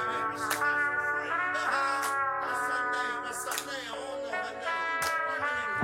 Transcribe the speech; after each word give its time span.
Amen. 0.00 0.67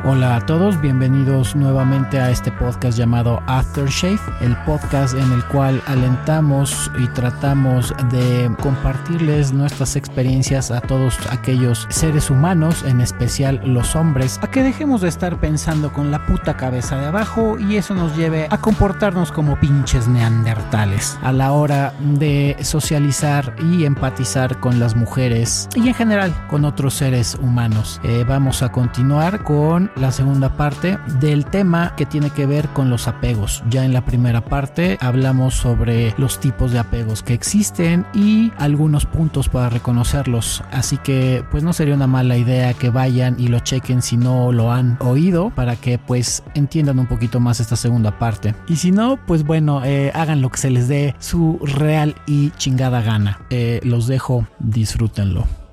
Hola 0.07 0.37
a 0.37 0.41
todos, 0.45 0.79
bienvenidos 0.83 1.57
nuevamente 1.57 2.21
a 2.21 2.31
este 2.31 2.53
podcast 2.53 2.99
llamado 2.99 3.43
Aftershave, 3.47 4.21
el 4.43 4.55
podcast 4.65 5.15
en 5.15 5.33
el 5.33 5.43
cual 5.47 5.81
alentamos 5.87 6.91
y 6.99 7.07
tratamos 7.07 7.95
de 8.11 8.55
compartirles 8.61 9.55
nuestras 9.55 9.97
experiencias 9.97 10.71
a 10.71 10.83
todos 10.83 11.19
aquellos 11.31 11.87
seres 11.89 12.29
humanos, 12.29 12.83
en 12.83 13.01
especial 13.01 13.63
los 13.65 13.97
hombres, 13.97 14.39
a 14.43 14.51
que 14.51 14.63
dejemos 14.63 15.01
de 15.01 15.09
estar 15.09 15.41
pensando 15.41 15.91
con 15.91 16.11
la 16.11 16.27
puta 16.27 16.55
cabeza 16.55 16.99
de 16.99 17.07
abajo 17.07 17.59
y 17.59 17.77
eso 17.77 17.95
nos 17.95 18.15
lleve 18.15 18.47
a 18.51 18.59
comportarnos 18.59 19.33
como 19.33 19.59
pinches 19.59 20.07
neandertales 20.07 21.19
a 21.23 21.33
la 21.33 21.53
hora 21.53 21.95
de 21.99 22.59
socializar 22.61 23.57
y 23.59 23.87
empatizar 23.87 24.61
con 24.61 24.79
las 24.79 24.97
mujeres 24.97 25.67
y 25.75 25.89
en 25.89 25.95
general 25.95 26.35
con 26.49 26.67
otros 26.67 26.93
seres 26.93 27.39
humanos. 27.41 28.03
Eh, 28.05 28.27
vamos 28.29 28.63
a 28.63 28.71
continuar 28.71 29.43
con 29.43 29.94
la 29.97 30.13
segunda 30.13 30.57
parte 30.57 30.99
del 31.21 31.45
tema 31.45 31.95
que 31.97 32.07
tiene 32.07 32.31
que 32.31 32.47
ver 32.47 32.69
con 32.69 32.91
los 32.91 33.09
apegos. 33.09 33.63
Ya 33.71 33.85
en 33.85 33.93
la 33.93 34.05
primera 34.05 34.45
parte 34.45 34.99
hablamos 35.01 35.55
sobre 35.55 36.15
los 36.19 36.41
tipos 36.41 36.73
de 36.73 36.79
apegos 36.79 37.23
que 37.23 37.35
existen 37.35 38.07
y 38.15 38.53
algunos 38.59 39.07
puntos 39.07 39.49
para 39.49 39.71
reconocerlos. 39.71 40.63
Así 40.71 40.99
que 40.99 41.45
pues 41.51 41.63
no 41.63 41.73
sería 41.73 41.95
una 41.95 42.07
mala 42.07 42.37
idea 42.37 42.75
que 42.75 42.91
vayan 42.91 43.37
y 43.39 43.49
lo 43.49 43.61
chequen 43.61 44.03
si 44.03 44.17
no 44.17 44.53
lo 44.53 44.73
han 44.73 44.97
oído 45.01 45.51
para 45.51 45.77
que 45.77 45.99
pues 45.99 46.43
entiendan 46.55 46.99
un 46.99 47.07
poquito 47.07 47.41
más 47.41 47.61
esta 47.61 47.77
segunda 47.77 48.19
parte. 48.19 48.55
Y 48.69 48.77
si 48.77 48.91
no, 48.91 49.19
pues 49.27 49.45
bueno, 49.45 49.85
eh, 49.85 50.11
hagan 50.15 50.41
lo 50.41 50.51
que 50.51 50.59
se 50.59 50.71
les 50.71 50.89
dé 50.89 51.15
su 51.19 51.59
real 51.63 52.15
y 52.27 52.51
chingada 52.53 53.03
gana. 53.03 53.41
Eh, 53.51 53.81
los 53.83 54.07
dejo, 54.07 54.47
disfrútenlo 54.59 55.64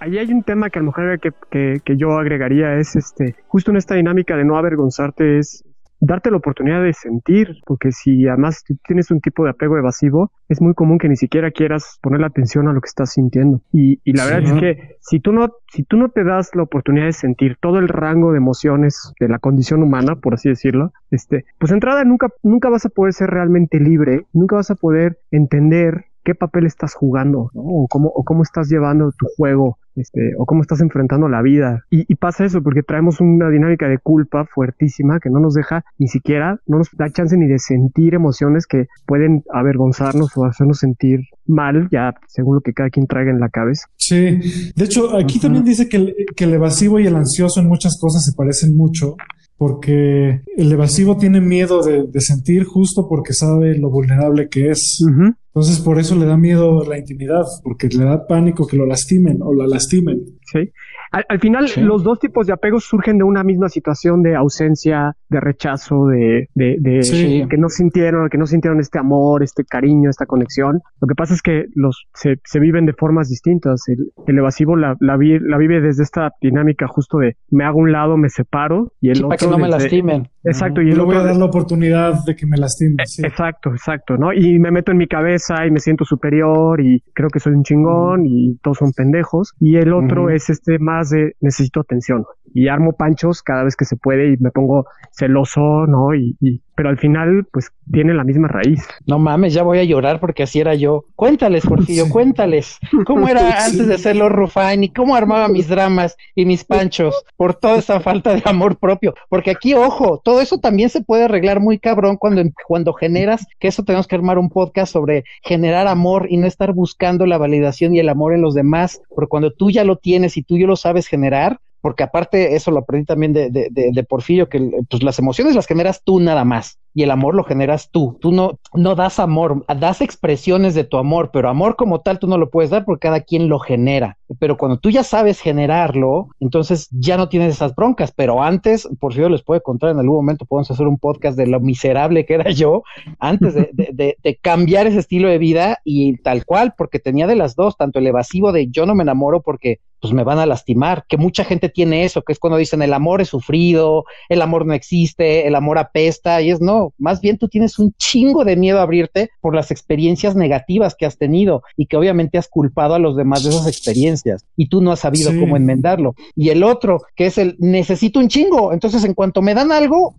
ahí, 0.00 0.18
hay 0.18 0.32
un 0.32 0.42
tema 0.42 0.70
que 0.70 0.78
a 0.78 0.82
lo 0.82 0.86
mejor 0.86 1.20
que, 1.20 1.80
que, 1.84 1.96
yo 1.96 2.18
agregaría 2.18 2.74
es 2.78 2.96
este, 2.96 3.36
justo 3.48 3.70
en 3.70 3.76
esta 3.76 3.94
dinámica 3.94 4.36
de 4.36 4.44
no 4.44 4.56
avergonzarte 4.56 5.38
es 5.38 5.64
darte 6.00 6.30
la 6.30 6.38
oportunidad 6.38 6.82
de 6.82 6.92
sentir, 6.94 7.60
porque 7.66 7.92
si 7.92 8.26
además 8.26 8.64
tienes 8.86 9.10
un 9.10 9.20
tipo 9.20 9.44
de 9.44 9.50
apego 9.50 9.76
evasivo, 9.76 10.32
es 10.48 10.60
muy 10.60 10.74
común 10.74 10.98
que 10.98 11.08
ni 11.08 11.16
siquiera 11.16 11.50
quieras 11.50 11.98
poner 12.02 12.20
la 12.20 12.28
atención 12.28 12.68
a 12.68 12.72
lo 12.72 12.80
que 12.80 12.88
estás 12.88 13.12
sintiendo. 13.12 13.60
Y, 13.70 14.00
y 14.02 14.12
la 14.14 14.24
verdad 14.24 14.42
es 14.42 14.52
que 14.60 14.96
si 15.00 15.20
tú 15.20 15.32
no, 15.32 15.52
si 15.68 15.84
tú 15.84 15.96
no 15.96 16.08
te 16.08 16.24
das 16.24 16.50
la 16.54 16.62
oportunidad 16.62 17.04
de 17.06 17.12
sentir 17.12 17.56
todo 17.60 17.78
el 17.78 17.88
rango 17.88 18.32
de 18.32 18.38
emociones 18.38 19.12
de 19.20 19.28
la 19.28 19.38
condición 19.38 19.82
humana, 19.82 20.16
por 20.16 20.34
así 20.34 20.48
decirlo, 20.48 20.92
este, 21.10 21.44
pues 21.58 21.70
entrada 21.70 22.02
nunca, 22.04 22.28
nunca 22.42 22.70
vas 22.70 22.86
a 22.86 22.90
poder 22.90 23.12
ser 23.12 23.28
realmente 23.28 23.78
libre, 23.78 24.26
nunca 24.32 24.56
vas 24.56 24.70
a 24.70 24.76
poder 24.76 25.18
entender 25.30 26.06
qué 26.30 26.36
papel 26.36 26.64
estás 26.64 26.94
jugando, 26.94 27.50
¿no? 27.54 27.62
O 27.62 27.86
cómo, 27.88 28.08
o 28.14 28.22
cómo 28.22 28.44
estás 28.44 28.68
llevando 28.68 29.10
tu 29.18 29.26
juego, 29.36 29.78
este, 29.96 30.32
o 30.38 30.46
cómo 30.46 30.62
estás 30.62 30.80
enfrentando 30.80 31.28
la 31.28 31.42
vida. 31.42 31.84
Y, 31.90 32.14
pasa 32.14 32.44
eso 32.44 32.62
porque 32.62 32.84
traemos 32.84 33.20
una 33.20 33.50
dinámica 33.50 33.88
de 33.88 33.98
culpa 33.98 34.44
fuertísima 34.44 35.18
que 35.18 35.28
no 35.28 35.40
nos 35.40 35.54
deja 35.54 35.84
ni 35.98 36.06
siquiera, 36.06 36.60
no 36.68 36.78
nos 36.78 36.88
da 36.92 37.10
chance 37.10 37.36
ni 37.36 37.48
de 37.48 37.58
sentir 37.58 38.14
emociones 38.14 38.68
que 38.68 38.86
pueden 39.06 39.42
avergonzarnos 39.52 40.36
o 40.36 40.44
hacernos 40.44 40.78
sentir 40.78 41.20
mal, 41.46 41.88
ya 41.90 42.14
según 42.28 42.56
lo 42.56 42.60
que 42.60 42.74
cada 42.74 42.90
quien 42.90 43.08
traiga 43.08 43.32
en 43.32 43.40
la 43.40 43.48
cabeza. 43.48 43.86
Sí, 43.96 44.38
de 44.76 44.84
hecho, 44.84 45.16
aquí 45.16 45.40
también 45.40 45.64
dice 45.64 45.88
que 45.88 45.96
el, 45.96 46.14
que 46.36 46.44
el 46.44 46.54
evasivo 46.54 47.00
y 47.00 47.08
el 47.08 47.16
ansioso 47.16 47.60
en 47.60 47.66
muchas 47.66 47.98
cosas 48.00 48.24
se 48.24 48.36
parecen 48.36 48.76
mucho 48.76 49.16
porque 49.60 50.40
el 50.56 50.72
evasivo 50.72 51.18
tiene 51.18 51.42
miedo 51.42 51.82
de, 51.82 52.08
sentir 52.20 52.64
justo 52.64 53.06
porque 53.06 53.34
sabe 53.34 53.76
lo 53.76 53.90
vulnerable 53.90 54.48
que 54.48 54.70
es. 54.70 55.04
Entonces 55.52 55.80
por 55.80 55.98
eso 55.98 56.14
le 56.14 56.26
da 56.26 56.36
miedo 56.36 56.84
la 56.84 56.98
intimidad, 56.98 57.44
porque 57.64 57.88
le 57.88 58.04
da 58.04 58.26
pánico 58.26 58.66
que 58.66 58.76
lo 58.76 58.86
lastimen 58.86 59.42
o 59.42 59.52
la 59.52 59.66
lastimen. 59.66 60.38
Sí. 60.52 60.70
Al, 61.10 61.40
final, 61.40 61.66
los 61.78 62.04
dos 62.04 62.20
tipos 62.20 62.46
de 62.46 62.52
apegos 62.52 62.84
surgen 62.84 63.18
de 63.18 63.24
una 63.24 63.42
misma 63.42 63.68
situación 63.68 64.22
de 64.22 64.36
ausencia, 64.36 65.16
de 65.28 65.40
rechazo, 65.40 66.06
de, 66.06 66.48
de, 66.54 67.46
que 67.50 67.56
no 67.56 67.68
sintieron, 67.68 68.28
que 68.28 68.38
no 68.38 68.46
sintieron 68.46 68.78
este 68.78 69.00
amor, 69.00 69.42
este 69.42 69.64
cariño, 69.64 70.08
esta 70.08 70.26
conexión. 70.26 70.80
Lo 71.00 71.08
que 71.08 71.16
pasa 71.16 71.34
es 71.34 71.42
que 71.42 71.64
los 71.74 72.06
se, 72.14 72.36
se 72.44 72.60
viven 72.60 72.86
de 72.86 72.92
formas 72.92 73.28
distintas. 73.28 73.82
El, 73.88 74.38
evasivo 74.38 74.76
la, 74.76 74.96
la, 75.00 75.16
vive 75.16 75.80
desde 75.80 76.04
esta 76.04 76.32
dinámica 76.40 76.86
justo 76.86 77.18
de 77.18 77.36
me 77.50 77.64
hago 77.64 77.78
un 77.78 77.90
lado, 77.90 78.16
me 78.16 78.28
separo 78.28 78.92
y 79.00 79.10
el 79.10 79.18
otro. 79.18 79.28
Para 79.30 79.38
que 79.38 79.46
no 79.48 79.58
me 79.58 79.68
lastimen. 79.68 80.28
Exacto. 80.44 80.80
Y 80.80 80.92
el 80.92 81.00
otro 81.00 81.06
voy 81.06 81.16
a 81.16 81.22
dar 81.22 81.36
la 81.36 81.44
oportunidad 81.44 82.24
de 82.24 82.36
que 82.36 82.46
me 82.46 82.56
lastimen. 82.56 82.96
E, 83.00 83.26
exacto, 83.26 83.70
exacto, 83.70 84.16
¿no? 84.16 84.32
Y 84.32 84.60
me 84.60 84.70
meto 84.70 84.92
en 84.92 84.98
mi 84.98 85.08
cabeza 85.08 85.66
y 85.66 85.70
me 85.72 85.80
siento 85.80 86.04
superior 86.04 86.80
y 86.80 87.02
creo 87.14 87.28
que 87.30 87.40
soy 87.40 87.54
un 87.54 87.64
chingón 87.64 88.26
y 88.26 88.56
todos 88.62 88.78
son 88.78 88.92
pendejos. 88.92 89.54
Y 89.58 89.76
el 89.76 89.92
otro 89.92 90.30
es 90.30 90.48
este 90.50 90.78
más 90.78 90.99
de 91.08 91.36
necesito 91.40 91.80
atención 91.80 92.26
y 92.52 92.68
armo 92.68 92.92
panchos 92.92 93.42
cada 93.42 93.64
vez 93.64 93.76
que 93.76 93.84
se 93.84 93.96
puede 93.96 94.32
y 94.32 94.36
me 94.38 94.50
pongo 94.50 94.86
celoso, 95.12 95.86
¿no? 95.86 96.14
Y, 96.14 96.36
pero 96.74 96.88
al 96.88 96.98
final, 96.98 97.46
pues 97.52 97.70
tiene 97.92 98.14
la 98.14 98.24
misma 98.24 98.48
raíz. 98.48 98.86
No 99.06 99.18
mames, 99.18 99.52
ya 99.52 99.62
voy 99.62 99.78
a 99.78 99.84
llorar 99.84 100.18
porque 100.18 100.44
así 100.44 100.60
era 100.60 100.74
yo. 100.74 101.04
Cuéntales, 101.14 101.66
Porfirio, 101.66 102.08
cuéntales. 102.08 102.78
¿Cómo 103.04 103.28
era 103.28 103.64
antes 103.66 103.86
de 103.86 103.94
hacerlo 103.94 104.28
Rufán 104.28 104.84
y 104.84 104.90
cómo 104.90 105.14
armaba 105.14 105.48
mis 105.48 105.68
dramas 105.68 106.16
y 106.34 106.46
mis 106.46 106.64
panchos 106.64 107.22
por 107.36 107.54
toda 107.54 107.78
esa 107.78 108.00
falta 108.00 108.34
de 108.34 108.42
amor 108.46 108.78
propio? 108.78 109.14
Porque 109.28 109.50
aquí, 109.50 109.74
ojo, 109.74 110.22
todo 110.24 110.40
eso 110.40 110.58
también 110.58 110.88
se 110.88 111.02
puede 111.02 111.24
arreglar 111.24 111.60
muy 111.60 111.78
cabrón 111.78 112.16
cuando, 112.16 112.42
cuando 112.66 112.94
generas, 112.94 113.46
que 113.58 113.68
eso 113.68 113.84
tenemos 113.84 114.06
que 114.06 114.16
armar 114.16 114.38
un 114.38 114.48
podcast 114.48 114.92
sobre 114.92 115.24
generar 115.42 115.86
amor 115.86 116.28
y 116.30 116.38
no 116.38 116.46
estar 116.46 116.72
buscando 116.72 117.26
la 117.26 117.38
validación 117.38 117.94
y 117.94 117.98
el 117.98 118.08
amor 118.08 118.32
en 118.32 118.40
los 118.40 118.54
demás, 118.54 119.02
porque 119.14 119.28
cuando 119.28 119.52
tú 119.52 119.70
ya 119.70 119.84
lo 119.84 119.96
tienes 119.96 120.36
y 120.36 120.42
tú 120.42 120.56
ya 120.56 120.66
lo 120.66 120.76
sabes 120.76 121.06
generar, 121.08 121.60
porque 121.80 122.02
aparte 122.02 122.54
eso 122.54 122.70
lo 122.70 122.80
aprendí 122.80 123.06
también 123.06 123.32
de, 123.32 123.50
de, 123.50 123.68
de, 123.70 124.04
Porfirio, 124.04 124.48
que 124.48 124.70
pues 124.88 125.02
las 125.02 125.18
emociones 125.18 125.54
las 125.54 125.66
generas 125.66 126.02
tú 126.04 126.20
nada 126.20 126.44
más 126.44 126.78
y 126.94 127.02
el 127.02 127.10
amor 127.10 127.34
lo 127.34 127.44
generas 127.44 127.90
tú. 127.90 128.18
Tú 128.20 128.32
no, 128.32 128.58
no 128.74 128.94
das 128.94 129.18
amor, 129.18 129.64
das 129.78 130.00
expresiones 130.00 130.74
de 130.74 130.84
tu 130.84 130.96
amor, 130.96 131.30
pero 131.32 131.48
amor 131.48 131.76
como 131.76 132.00
tal 132.00 132.18
tú 132.18 132.26
no 132.26 132.38
lo 132.38 132.50
puedes 132.50 132.70
dar 132.70 132.84
porque 132.84 133.08
cada 133.08 133.20
quien 133.20 133.48
lo 133.48 133.58
genera. 133.58 134.18
Pero 134.38 134.56
cuando 134.56 134.78
tú 134.78 134.90
ya 134.90 135.02
sabes 135.02 135.40
generarlo, 135.40 136.28
entonces 136.40 136.88
ya 136.90 137.16
no 137.16 137.28
tienes 137.28 137.54
esas 137.54 137.74
broncas. 137.74 138.12
Pero 138.12 138.42
antes, 138.42 138.88
Porfirio 138.98 139.28
les 139.28 139.42
puede 139.42 139.60
contar 139.60 139.90
en 139.90 139.98
algún 139.98 140.16
momento, 140.16 140.44
podemos 140.44 140.70
hacer 140.70 140.86
un 140.86 140.98
podcast 140.98 141.36
de 141.36 141.46
lo 141.46 141.60
miserable 141.60 142.26
que 142.26 142.34
era 142.34 142.50
yo 142.50 142.82
antes 143.18 143.54
de, 143.54 143.70
de, 143.72 144.16
de 144.22 144.36
cambiar 144.36 144.86
ese 144.86 144.98
estilo 144.98 145.28
de 145.28 145.38
vida 145.38 145.78
y 145.84 146.16
tal 146.18 146.44
cual, 146.44 146.74
porque 146.76 146.98
tenía 146.98 147.26
de 147.26 147.36
las 147.36 147.54
dos, 147.54 147.76
tanto 147.76 147.98
el 147.98 148.06
evasivo 148.06 148.52
de 148.52 148.68
yo 148.68 148.86
no 148.86 148.94
me 148.94 149.02
enamoro 149.02 149.42
porque 149.42 149.80
pues 150.00 150.14
me 150.14 150.24
van 150.24 150.38
a 150.38 150.46
lastimar, 150.46 151.04
que 151.06 151.18
mucha 151.18 151.44
gente 151.44 151.68
tiene 151.68 152.04
eso, 152.04 152.22
que 152.22 152.32
es 152.32 152.38
cuando 152.38 152.56
dicen 152.56 152.80
el 152.82 152.94
amor 152.94 153.20
es 153.20 153.28
sufrido, 153.28 154.04
el 154.30 154.40
amor 154.40 154.64
no 154.64 154.72
existe, 154.72 155.46
el 155.46 155.54
amor 155.54 155.78
apesta, 155.78 156.40
y 156.40 156.50
es 156.50 156.60
no, 156.60 156.79
más 156.98 157.20
bien 157.20 157.38
tú 157.38 157.48
tienes 157.48 157.78
un 157.78 157.92
chingo 157.94 158.44
de 158.44 158.56
miedo 158.56 158.78
a 158.78 158.82
abrirte 158.82 159.30
por 159.40 159.54
las 159.54 159.70
experiencias 159.70 160.36
negativas 160.36 160.94
que 160.94 161.06
has 161.06 161.16
tenido 161.18 161.62
y 161.76 161.86
que 161.86 161.96
obviamente 161.96 162.38
has 162.38 162.48
culpado 162.48 162.94
a 162.94 162.98
los 162.98 163.16
demás 163.16 163.44
de 163.44 163.50
esas 163.50 163.66
experiencias 163.66 164.44
y 164.56 164.68
tú 164.68 164.80
no 164.80 164.92
has 164.92 165.00
sabido 165.00 165.30
cómo 165.38 165.56
enmendarlo. 165.56 166.14
Y 166.34 166.50
el 166.50 166.62
otro, 166.62 167.02
que 167.16 167.26
es 167.26 167.38
el 167.38 167.56
necesito 167.58 168.18
un 168.18 168.28
chingo, 168.28 168.72
entonces 168.72 169.04
en 169.04 169.14
cuanto 169.14 169.42
me 169.42 169.54
dan 169.54 169.72
algo, 169.72 170.16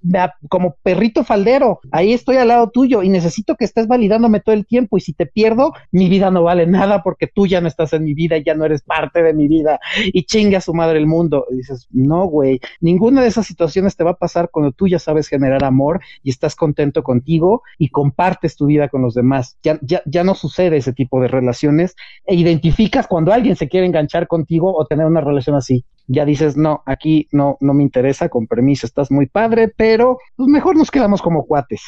como 0.50 0.76
perrito 0.84 1.24
faldero, 1.24 1.80
ahí 1.92 2.14
estoy 2.14 2.38
al 2.38 2.50
lado 2.50 2.70
tuyo 2.70 3.04
y 3.04 3.10
necesito 3.10 3.56
que 3.56 3.66
estés 3.66 3.88
validándome 3.88 4.40
todo 4.40 4.54
el 4.54 4.66
tiempo 4.66 4.98
y 4.98 5.02
si 5.02 5.14
te 5.14 5.26
pierdo, 5.26 5.74
mi 5.92 6.10
vida 6.10 6.32
no 6.32 6.44
vale 6.44 6.68
nada 6.68 7.04
porque 7.04 7.28
tú 7.28 7.48
ya 7.48 7.62
no 7.62 7.68
estás 7.68 7.94
en 7.94 8.04
mi 8.04 8.14
vida, 8.14 8.38
ya 8.38 8.54
no 8.54 8.66
eres 8.66 8.82
parte 8.82 9.24
de 9.24 9.34
mi 9.34 9.48
vida 9.48 9.80
y 10.14 10.24
chingue 10.26 10.58
a 10.58 10.62
su 10.62 10.74
madre 10.74 11.00
el 11.00 11.08
mundo. 11.08 11.46
Y 11.52 11.58
dices, 11.58 11.88
no, 11.92 12.26
güey, 12.26 12.60
ninguna 12.80 13.22
de 13.22 13.28
esas 13.28 13.48
situaciones 13.48 13.96
te 13.96 14.04
va 14.04 14.12
a 14.12 14.18
pasar 14.18 14.50
cuando 14.52 14.72
tú 14.72 14.88
ya 14.88 15.00
sabes 15.00 15.28
generar 15.28 15.64
amor 15.64 16.02
y 16.24 16.30
estás 16.30 16.51
contento 16.56 17.04
contigo 17.04 17.64
y 17.78 17.90
compartes 17.90 18.56
tu 18.56 18.66
vida 18.66 18.90
con 18.90 19.02
los 19.02 19.14
demás. 19.14 19.58
Ya, 19.64 19.80
ya, 19.82 20.02
ya 20.06 20.24
no 20.24 20.36
sucede 20.36 20.78
ese 20.78 20.94
tipo 20.94 21.22
de 21.22 21.28
relaciones 21.28 21.96
e 22.26 22.36
identificas 22.36 23.08
cuando 23.08 23.34
alguien 23.34 23.56
se 23.56 23.68
quiere 23.68 23.86
enganchar 23.86 24.28
contigo 24.28 24.76
o 24.76 24.86
tener 24.86 25.06
una 25.06 25.22
relación 25.22 25.56
así. 25.56 25.86
Ya 26.08 26.26
dices, 26.26 26.58
no, 26.58 26.84
aquí 26.86 27.28
no, 27.32 27.58
no 27.62 27.74
me 27.74 27.84
interesa, 27.84 28.30
con 28.30 28.48
permiso, 28.48 28.86
estás 28.86 29.12
muy 29.12 29.28
padre, 29.28 29.72
pero 29.76 30.18
pues 30.36 30.50
mejor 30.50 30.76
nos 30.76 30.92
quedamos 30.92 31.22
como 31.22 31.46
cuates. 31.46 31.82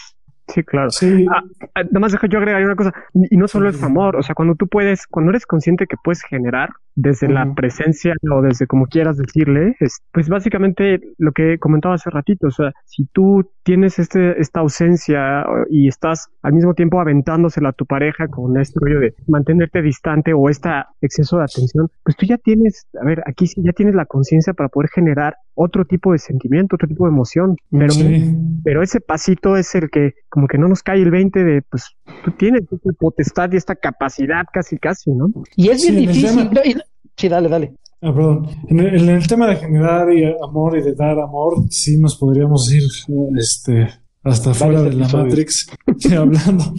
Sí, 0.48 0.64
claro. 0.64 0.92
Sí. 0.92 1.26
Ah, 1.34 1.42
ah, 1.76 1.84
nada 1.84 2.00
más 2.00 2.12
deja 2.12 2.28
yo 2.28 2.38
agregar 2.38 2.64
una 2.64 2.76
cosa. 2.76 2.94
Y 3.14 3.38
no 3.38 3.48
solo 3.48 3.70
es 3.70 3.82
amor, 3.82 4.16
o 4.16 4.24
sea, 4.24 4.36
cuando 4.36 4.56
tú 4.56 4.68
puedes, 4.68 5.08
cuando 5.08 5.32
eres 5.32 5.46
consciente 5.46 5.88
que 5.88 5.96
puedes 6.04 6.22
generar, 6.24 6.70
desde 6.96 7.28
la 7.28 7.54
presencia 7.56 8.14
o 8.32 8.42
desde 8.42 8.68
como 8.68 8.86
quieras 8.86 9.18
decirle, 9.18 9.76
es, 9.80 10.00
pues 10.12 10.30
básicamente 10.30 11.00
lo 11.18 11.32
que 11.32 11.58
comentaba 11.58 11.96
hace 11.96 12.10
ratito, 12.10 12.48
o 12.48 12.52
sea, 12.52 12.72
si 12.86 13.06
tú 13.06 13.50
tienes 13.64 14.00
este, 14.00 14.40
esta 14.40 14.60
ausencia 14.60 15.46
y 15.70 15.88
estás 15.88 16.28
al 16.42 16.54
mismo 16.54 16.74
tiempo 16.74 17.00
aventándosela 17.00 17.70
a 17.70 17.74
tu 17.74 17.86
pareja 17.86 18.28
con 18.28 18.60
este 18.60 18.80
rollo 18.80 19.00
de 19.00 19.16
mantenerte 19.28 19.82
distante 19.82 20.34
o 20.34 20.50
este 20.50 20.70
exceso 21.02 21.38
de 21.38 21.44
atención, 21.44 21.90
pues 22.04 22.16
tú 22.18 22.26
ya 22.26 22.38
tienes, 22.38 22.88
a 23.02 23.06
ver, 23.06 23.24
aquí 23.26 23.48
sí 23.48 23.62
ya 23.64 23.72
tienes 23.72 23.96
la 23.96 24.06
conciencia 24.06 24.54
para 24.54 24.70
poder 24.70 24.90
generar 24.90 25.36
otro 25.56 25.86
tipo 25.86 26.12
de 26.12 26.18
sentimiento, 26.18 26.76
otro 26.76 26.88
tipo 26.88 27.06
de 27.06 27.12
emoción, 27.12 27.56
pero, 27.70 27.94
pero 28.64 28.82
ese 28.82 29.00
pasito 29.00 29.56
es 29.56 29.74
el 29.76 29.90
que 29.90 30.14
como 30.30 30.48
que 30.48 30.58
no 30.58 30.68
nos 30.68 30.82
cae 30.82 31.02
el 31.02 31.12
20 31.12 31.44
de, 31.44 31.62
pues 31.62 31.96
tú 32.24 32.32
tienes 32.32 32.64
esta 32.72 32.92
potestad 33.00 33.52
y 33.52 33.58
esta 33.58 33.76
capacidad 33.76 34.46
casi, 34.52 34.78
casi, 34.78 35.12
¿no? 35.12 35.28
Y 35.56 35.70
es 35.70 35.84
bien 35.84 36.08
difícil. 36.08 36.50
Sí, 37.18 37.28
dale, 37.28 37.50
dale. 37.50 37.74
Ah, 38.02 38.14
perdón. 38.14 38.48
En 38.68 38.80
el, 38.80 39.28
tema 39.28 39.48
de 39.48 39.56
generar 39.56 40.08
amor 40.44 40.78
y 40.78 40.82
de 40.82 40.94
dar 40.94 41.20
amor, 41.20 41.66
sí 41.70 41.98
nos 41.98 42.18
podríamos 42.18 42.70
ir 42.74 42.84
este, 43.38 43.88
hasta 44.24 44.54
fuera 44.54 44.84
de 44.84 44.94
la 44.94 45.08
Matrix, 45.08 45.68
hablando, 46.18 46.74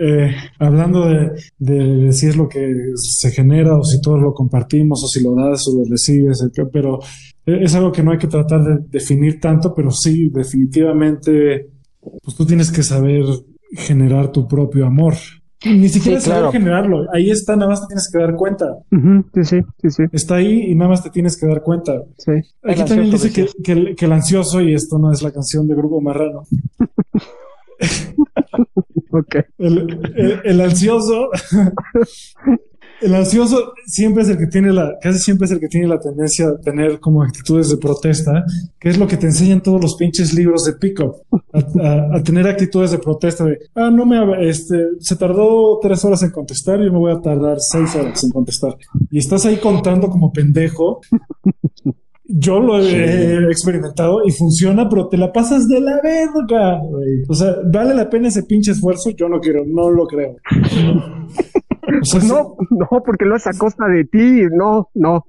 eh, 0.00 0.34
hablando 0.58 1.06
de, 1.06 1.30
de, 1.58 2.12
si 2.12 2.28
es 2.28 2.36
lo 2.36 2.48
que 2.48 2.72
se 2.94 3.32
genera 3.32 3.76
o 3.76 3.82
si 3.82 4.00
todos 4.00 4.20
lo 4.20 4.32
compartimos 4.32 5.02
o 5.02 5.08
si 5.08 5.22
lo 5.22 5.34
das 5.34 5.66
o 5.66 5.78
lo 5.78 5.84
recibes, 5.90 6.48
pero 6.72 7.00
es 7.44 7.74
algo 7.74 7.90
que 7.90 8.02
no 8.02 8.12
hay 8.12 8.18
que 8.18 8.28
tratar 8.28 8.62
de 8.62 8.78
definir 8.88 9.40
tanto, 9.40 9.74
pero 9.74 9.90
sí, 9.90 10.28
definitivamente, 10.30 11.70
pues 12.00 12.36
tú 12.36 12.46
tienes 12.46 12.70
que 12.70 12.82
saber 12.82 13.24
generar 13.72 14.30
tu 14.30 14.46
propio 14.46 14.86
amor. 14.86 15.14
Ni 15.64 15.88
siquiera 15.88 16.20
saber 16.20 16.52
generarlo. 16.52 17.06
Ahí 17.12 17.30
está, 17.30 17.54
nada 17.54 17.70
más 17.70 17.82
te 17.82 17.88
tienes 17.88 18.10
que 18.10 18.18
dar 18.18 18.34
cuenta. 18.34 18.78
sí, 18.90 19.42
sí, 19.44 19.60
sí, 19.82 19.90
sí. 19.90 20.02
Está 20.12 20.36
ahí 20.36 20.70
y 20.70 20.74
nada 20.74 20.90
más 20.90 21.02
te 21.02 21.10
tienes 21.10 21.38
que 21.38 21.46
dar 21.46 21.62
cuenta. 21.62 22.02
Sí. 22.16 22.32
Aquí 22.62 22.84
también 22.84 23.10
dice 23.10 23.30
que, 23.32 23.46
que, 23.62 23.72
el, 23.72 23.96
que, 23.96 24.06
el, 24.06 24.12
ansioso, 24.12 24.60
y 24.60 24.74
esto 24.74 24.98
no 24.98 25.12
es 25.12 25.22
la 25.22 25.32
canción 25.32 25.68
de 25.68 25.74
Grupo 25.74 26.00
Marrano. 26.00 26.44
okay. 29.10 29.42
el, 29.58 30.40
el 30.44 30.60
ansioso 30.60 31.28
el 33.00 33.14
ansioso 33.14 33.72
siempre 33.86 34.22
es 34.22 34.28
el 34.28 34.38
que 34.38 34.46
tiene 34.46 34.72
la, 34.72 34.96
casi 35.00 35.18
siempre 35.18 35.46
es 35.46 35.50
el 35.52 35.60
que 35.60 35.68
tiene 35.68 35.88
la 35.88 35.98
tendencia 35.98 36.48
a 36.48 36.58
tener 36.58 37.00
como 37.00 37.22
actitudes 37.22 37.70
de 37.70 37.76
protesta, 37.76 38.44
que 38.78 38.88
es 38.88 38.98
lo 38.98 39.06
que 39.06 39.16
te 39.16 39.26
enseñan 39.26 39.62
todos 39.62 39.80
los 39.80 39.96
pinches 39.96 40.34
libros 40.34 40.64
de 40.64 40.74
pick-up, 40.74 41.16
a, 41.52 42.22
tener 42.22 42.46
actitudes 42.46 42.90
de 42.90 42.98
protesta 42.98 43.44
de, 43.44 43.58
ah, 43.74 43.90
no 43.90 44.04
me, 44.06 44.48
este, 44.48 44.76
se 45.00 45.16
tardó 45.16 45.78
tres 45.80 46.04
horas 46.04 46.22
en 46.22 46.30
contestar, 46.30 46.78
yo 46.78 46.92
me 46.92 46.98
voy 46.98 47.12
a 47.12 47.20
tardar 47.20 47.56
seis 47.60 47.94
horas 47.94 48.22
en 48.24 48.30
contestar. 48.30 48.76
Y 49.10 49.18
estás 49.18 49.46
ahí 49.46 49.56
contando 49.56 50.08
como 50.08 50.32
pendejo. 50.32 51.00
Yo 52.32 52.60
lo 52.60 52.78
he 52.78 53.50
experimentado 53.50 54.20
y 54.24 54.30
funciona, 54.30 54.88
pero 54.88 55.08
te 55.08 55.16
la 55.16 55.32
pasas 55.32 55.66
de 55.66 55.80
la 55.80 56.00
verga, 56.00 56.80
O 57.28 57.34
sea, 57.34 57.56
¿vale 57.72 57.92
la 57.92 58.08
pena 58.08 58.28
ese 58.28 58.44
pinche 58.44 58.70
esfuerzo? 58.70 59.10
Yo 59.10 59.28
no 59.28 59.40
quiero, 59.40 59.64
no 59.66 59.90
lo 59.90 60.06
creo. 60.06 60.36
No, 62.30 62.56
no, 62.70 63.02
porque 63.04 63.24
lo 63.24 63.36
es 63.36 63.46
a 63.46 63.52
costa 63.52 63.86
de 63.86 64.04
ti, 64.04 64.42
no, 64.52 64.88
no. 64.94 65.24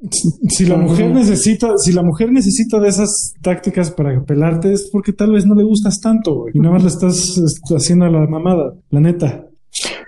Si 0.49 0.65
la 0.65 0.77
mujer 0.77 1.11
necesita, 1.11 1.73
si 1.77 1.93
la 1.93 2.03
mujer 2.03 2.31
necesita 2.31 2.79
de 2.79 2.89
esas 2.89 3.33
tácticas 3.41 3.91
para 3.91 4.23
pelarte 4.23 4.73
es 4.73 4.89
porque 4.91 5.13
tal 5.13 5.31
vez 5.31 5.45
no 5.45 5.55
le 5.55 5.63
gustas 5.63 5.99
tanto, 5.99 6.45
y 6.53 6.59
nada 6.59 6.73
más 6.73 6.83
le 6.83 6.89
estás 6.89 7.41
haciendo 7.75 8.05
a 8.05 8.09
la 8.09 8.27
mamada, 8.27 8.73
la 8.89 8.99
neta. 8.99 9.45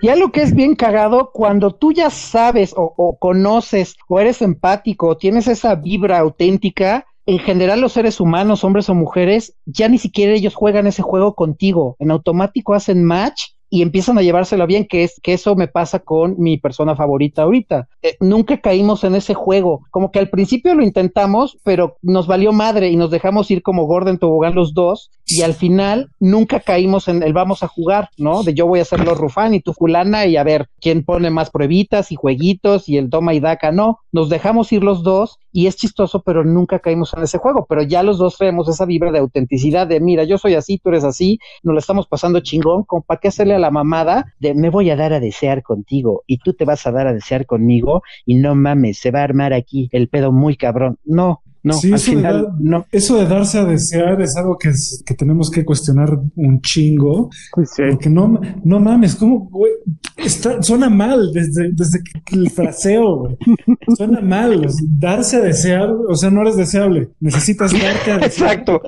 Y 0.00 0.08
algo 0.08 0.30
que 0.30 0.42
es 0.42 0.54
bien 0.54 0.74
cagado, 0.74 1.30
cuando 1.32 1.74
tú 1.74 1.92
ya 1.92 2.10
sabes 2.10 2.74
o, 2.76 2.92
o 2.96 3.18
conoces 3.18 3.96
o 4.08 4.20
eres 4.20 4.42
empático 4.42 5.08
o 5.08 5.16
tienes 5.16 5.48
esa 5.48 5.74
vibra 5.74 6.18
auténtica, 6.18 7.06
en 7.26 7.38
general 7.38 7.80
los 7.80 7.92
seres 7.92 8.20
humanos, 8.20 8.64
hombres 8.64 8.88
o 8.90 8.94
mujeres, 8.94 9.56
ya 9.64 9.88
ni 9.88 9.98
siquiera 9.98 10.34
ellos 10.34 10.54
juegan 10.54 10.86
ese 10.86 11.02
juego 11.02 11.34
contigo. 11.34 11.96
En 11.98 12.10
automático 12.10 12.74
hacen 12.74 13.02
match 13.02 13.53
y 13.74 13.82
empiezan 13.82 14.16
a 14.18 14.22
llevárselo 14.22 14.68
bien, 14.68 14.86
que 14.86 15.02
es 15.02 15.18
que 15.20 15.32
eso 15.32 15.56
me 15.56 15.66
pasa 15.66 15.98
con 15.98 16.36
mi 16.38 16.58
persona 16.58 16.94
favorita 16.94 17.42
ahorita. 17.42 17.88
Eh, 18.02 18.16
nunca 18.20 18.60
caímos 18.60 19.02
en 19.02 19.16
ese 19.16 19.34
juego, 19.34 19.84
como 19.90 20.12
que 20.12 20.20
al 20.20 20.28
principio 20.28 20.76
lo 20.76 20.84
intentamos, 20.84 21.58
pero 21.64 21.96
nos 22.00 22.28
valió 22.28 22.52
madre 22.52 22.90
y 22.90 22.96
nos 22.96 23.10
dejamos 23.10 23.50
ir 23.50 23.62
como 23.62 23.86
Gordon 23.86 24.18
Tobogán 24.18 24.54
los 24.54 24.74
dos 24.74 25.10
y 25.26 25.42
al 25.42 25.54
final 25.54 26.12
nunca 26.20 26.60
caímos 26.60 27.08
en 27.08 27.24
el 27.24 27.32
vamos 27.32 27.64
a 27.64 27.68
jugar, 27.68 28.10
¿no? 28.16 28.44
De 28.44 28.54
yo 28.54 28.68
voy 28.68 28.78
a 28.78 28.82
hacer 28.82 29.00
los 29.00 29.18
Rufán 29.18 29.54
y 29.54 29.60
tu 29.60 29.72
fulana 29.72 30.24
y 30.26 30.36
a 30.36 30.44
ver 30.44 30.68
quién 30.80 31.04
pone 31.04 31.30
más 31.30 31.50
pruebitas 31.50 32.12
y 32.12 32.14
jueguitos 32.14 32.88
y 32.88 32.96
el 32.96 33.10
toma 33.10 33.34
y 33.34 33.40
daca, 33.40 33.72
no, 33.72 33.98
nos 34.12 34.28
dejamos 34.28 34.72
ir 34.72 34.84
los 34.84 35.02
dos 35.02 35.40
y 35.54 35.68
es 35.68 35.76
chistoso, 35.76 36.20
pero 36.22 36.44
nunca 36.44 36.80
caímos 36.80 37.14
en 37.14 37.22
ese 37.22 37.38
juego, 37.38 37.64
pero 37.68 37.82
ya 37.82 38.02
los 38.02 38.18
dos 38.18 38.36
traemos 38.36 38.68
esa 38.68 38.86
vibra 38.86 39.12
de 39.12 39.20
autenticidad 39.20 39.86
de 39.86 40.00
mira, 40.00 40.24
yo 40.24 40.36
soy 40.36 40.56
así, 40.56 40.78
tú 40.78 40.88
eres 40.88 41.04
así, 41.04 41.38
nos 41.62 41.74
lo 41.74 41.78
estamos 41.78 42.08
pasando 42.08 42.40
chingón, 42.40 42.82
como 42.82 43.02
para 43.02 43.20
qué 43.20 43.28
hacerle 43.28 43.54
a 43.54 43.60
la 43.60 43.70
mamada 43.70 44.34
de 44.40 44.52
me 44.52 44.68
voy 44.68 44.90
a 44.90 44.96
dar 44.96 45.12
a 45.12 45.20
desear 45.20 45.62
contigo 45.62 46.24
y 46.26 46.38
tú 46.38 46.54
te 46.54 46.64
vas 46.64 46.84
a 46.88 46.90
dar 46.90 47.06
a 47.06 47.12
desear 47.12 47.46
conmigo 47.46 48.02
y 48.26 48.34
no 48.34 48.56
mames, 48.56 48.98
se 48.98 49.12
va 49.12 49.20
a 49.20 49.24
armar 49.24 49.52
aquí 49.52 49.88
el 49.92 50.08
pedo 50.08 50.32
muy 50.32 50.56
cabrón. 50.56 50.98
No, 51.04 51.43
no, 51.64 51.72
sí, 51.72 51.94
eso, 51.94 52.14
de 52.14 52.44
no. 52.60 52.86
eso 52.92 53.16
de 53.16 53.26
darse 53.26 53.58
a 53.58 53.64
desear 53.64 54.20
es 54.20 54.36
algo 54.36 54.58
que, 54.58 54.70
que 55.06 55.14
tenemos 55.14 55.50
que 55.50 55.64
cuestionar 55.64 56.10
un 56.36 56.60
chingo. 56.60 57.30
Pues 57.52 57.70
porque 57.90 58.10
no, 58.10 58.38
no 58.62 58.80
mames, 58.80 59.16
¿cómo, 59.16 59.48
güey? 59.48 59.72
Está, 60.18 60.62
suena 60.62 60.90
mal 60.90 61.32
desde, 61.32 61.72
desde 61.72 62.00
el 62.32 62.50
fraseo, 62.50 63.16
güey. 63.16 63.36
Suena 63.96 64.20
mal. 64.20 64.66
darse 64.98 65.36
a 65.36 65.40
desear, 65.40 65.90
o 65.90 66.14
sea, 66.14 66.30
no 66.30 66.42
eres 66.42 66.56
deseable. 66.56 67.08
Necesitas 67.20 67.72
darte 67.72 68.12
a 68.12 68.18
desear. 68.18 68.50
Exacto. 68.50 68.82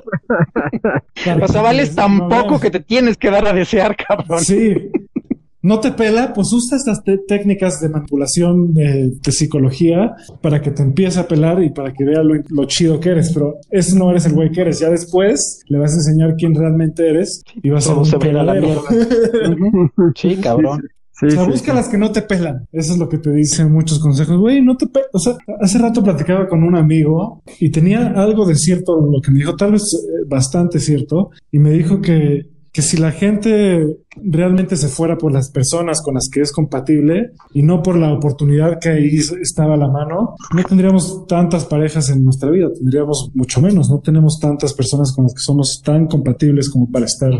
O 1.41 1.47
sea, 1.47 1.61
vales 1.61 1.95
tan 1.95 2.29
poco 2.29 2.59
que 2.59 2.69
te 2.69 2.79
tienes 2.79 3.17
que 3.17 3.31
dar 3.31 3.47
a 3.47 3.53
desear, 3.53 3.95
cabrón. 3.95 4.39
Sí 4.43 4.91
no 5.67 5.81
te 5.81 5.91
pela, 5.91 6.33
pues 6.33 6.53
usa 6.53 6.77
estas 6.77 7.03
técnicas 7.27 7.81
de 7.81 7.89
manipulación 7.89 8.73
de, 8.73 9.11
psicología 9.29 10.15
para 10.41 10.61
que 10.61 10.71
te 10.71 10.81
empiece 10.81 11.19
a 11.19 11.27
pelar 11.27 11.61
y 11.61 11.71
para 11.71 11.91
que 11.91 12.05
vea 12.05 12.23
lo, 12.23 12.65
chido 12.65 13.01
que 13.01 13.09
eres. 13.09 13.33
Pero 13.33 13.55
ese 13.69 13.97
no 13.97 14.09
eres 14.09 14.25
el 14.25 14.33
güey 14.33 14.49
que 14.49 14.61
eres. 14.61 14.79
Ya 14.79 14.89
después 14.89 15.59
le 15.67 15.77
vas 15.77 15.91
a 15.91 15.95
enseñar 15.95 16.35
quién 16.37 16.55
realmente 16.55 17.09
eres 17.09 17.43
y 17.61 17.69
vas 17.69 17.85
a 17.85 18.05
ser 18.05 18.15
un 18.15 18.19
peladero. 18.21 18.81
sí, 20.15 20.37
cabrón. 20.37 20.79
o 21.21 21.29
sea, 21.29 21.43
busca 21.43 21.73
las 21.73 21.89
que 21.89 21.97
no 21.97 22.13
te 22.13 22.21
pelan. 22.21 22.65
Eso 22.71 22.93
es 22.93 22.99
lo 22.99 23.09
que 23.09 23.17
te 23.17 23.33
dicen 23.33 23.69
muchos 23.69 23.99
consejos. 23.99 24.37
Güey, 24.37 24.61
no 24.61 24.77
te 24.77 24.87
pelan. 24.87 25.09
O 25.11 25.19
sea, 25.19 25.35
hace 25.59 25.77
rato 25.79 26.01
platicaba 26.01 26.47
con 26.47 26.63
un 26.63 26.77
amigo 26.77 27.43
y 27.59 27.69
tenía 27.71 28.07
algo 28.07 28.45
de 28.45 28.55
cierto 28.55 29.05
lo 29.05 29.19
que 29.19 29.31
me 29.31 29.39
dijo, 29.39 29.57
tal 29.57 29.73
vez 29.73 29.83
eh, 29.93 30.23
bastante 30.29 30.79
cierto, 30.79 31.31
y 31.51 31.59
me 31.59 31.71
dijo 31.71 31.99
que 31.99 32.56
que 32.77 32.83
si 32.83 32.97
la 32.97 33.11
gente 33.11 33.97
realmente 34.17 34.77
se 34.77 34.87
fuera 34.87 35.17
por 35.17 35.31
las 35.31 35.49
personas 35.49 35.99
con 35.99 36.13
las 36.13 36.29
que 36.31 36.41
es 36.41 36.51
compatible 36.51 37.31
y 37.51 37.63
no 37.63 37.81
por 37.81 37.97
la 37.97 38.13
oportunidad 38.13 38.77
que 38.79 38.89
ahí 38.89 39.17
estaba 39.41 39.73
a 39.73 39.77
la 39.77 39.87
mano, 39.87 40.35
no 40.53 40.63
tendríamos 40.63 41.25
tantas 41.25 41.65
parejas 41.65 42.11
en 42.11 42.23
nuestra 42.23 42.51
vida, 42.51 42.67
tendríamos 42.71 43.31
mucho 43.33 43.61
menos, 43.61 43.89
no 43.89 43.99
tenemos 43.99 44.37
tantas 44.39 44.75
personas 44.75 45.11
con 45.15 45.23
las 45.23 45.33
que 45.33 45.41
somos 45.41 45.81
tan 45.83 46.05
compatibles 46.05 46.69
como 46.69 46.87
para 46.91 47.07
estar 47.07 47.31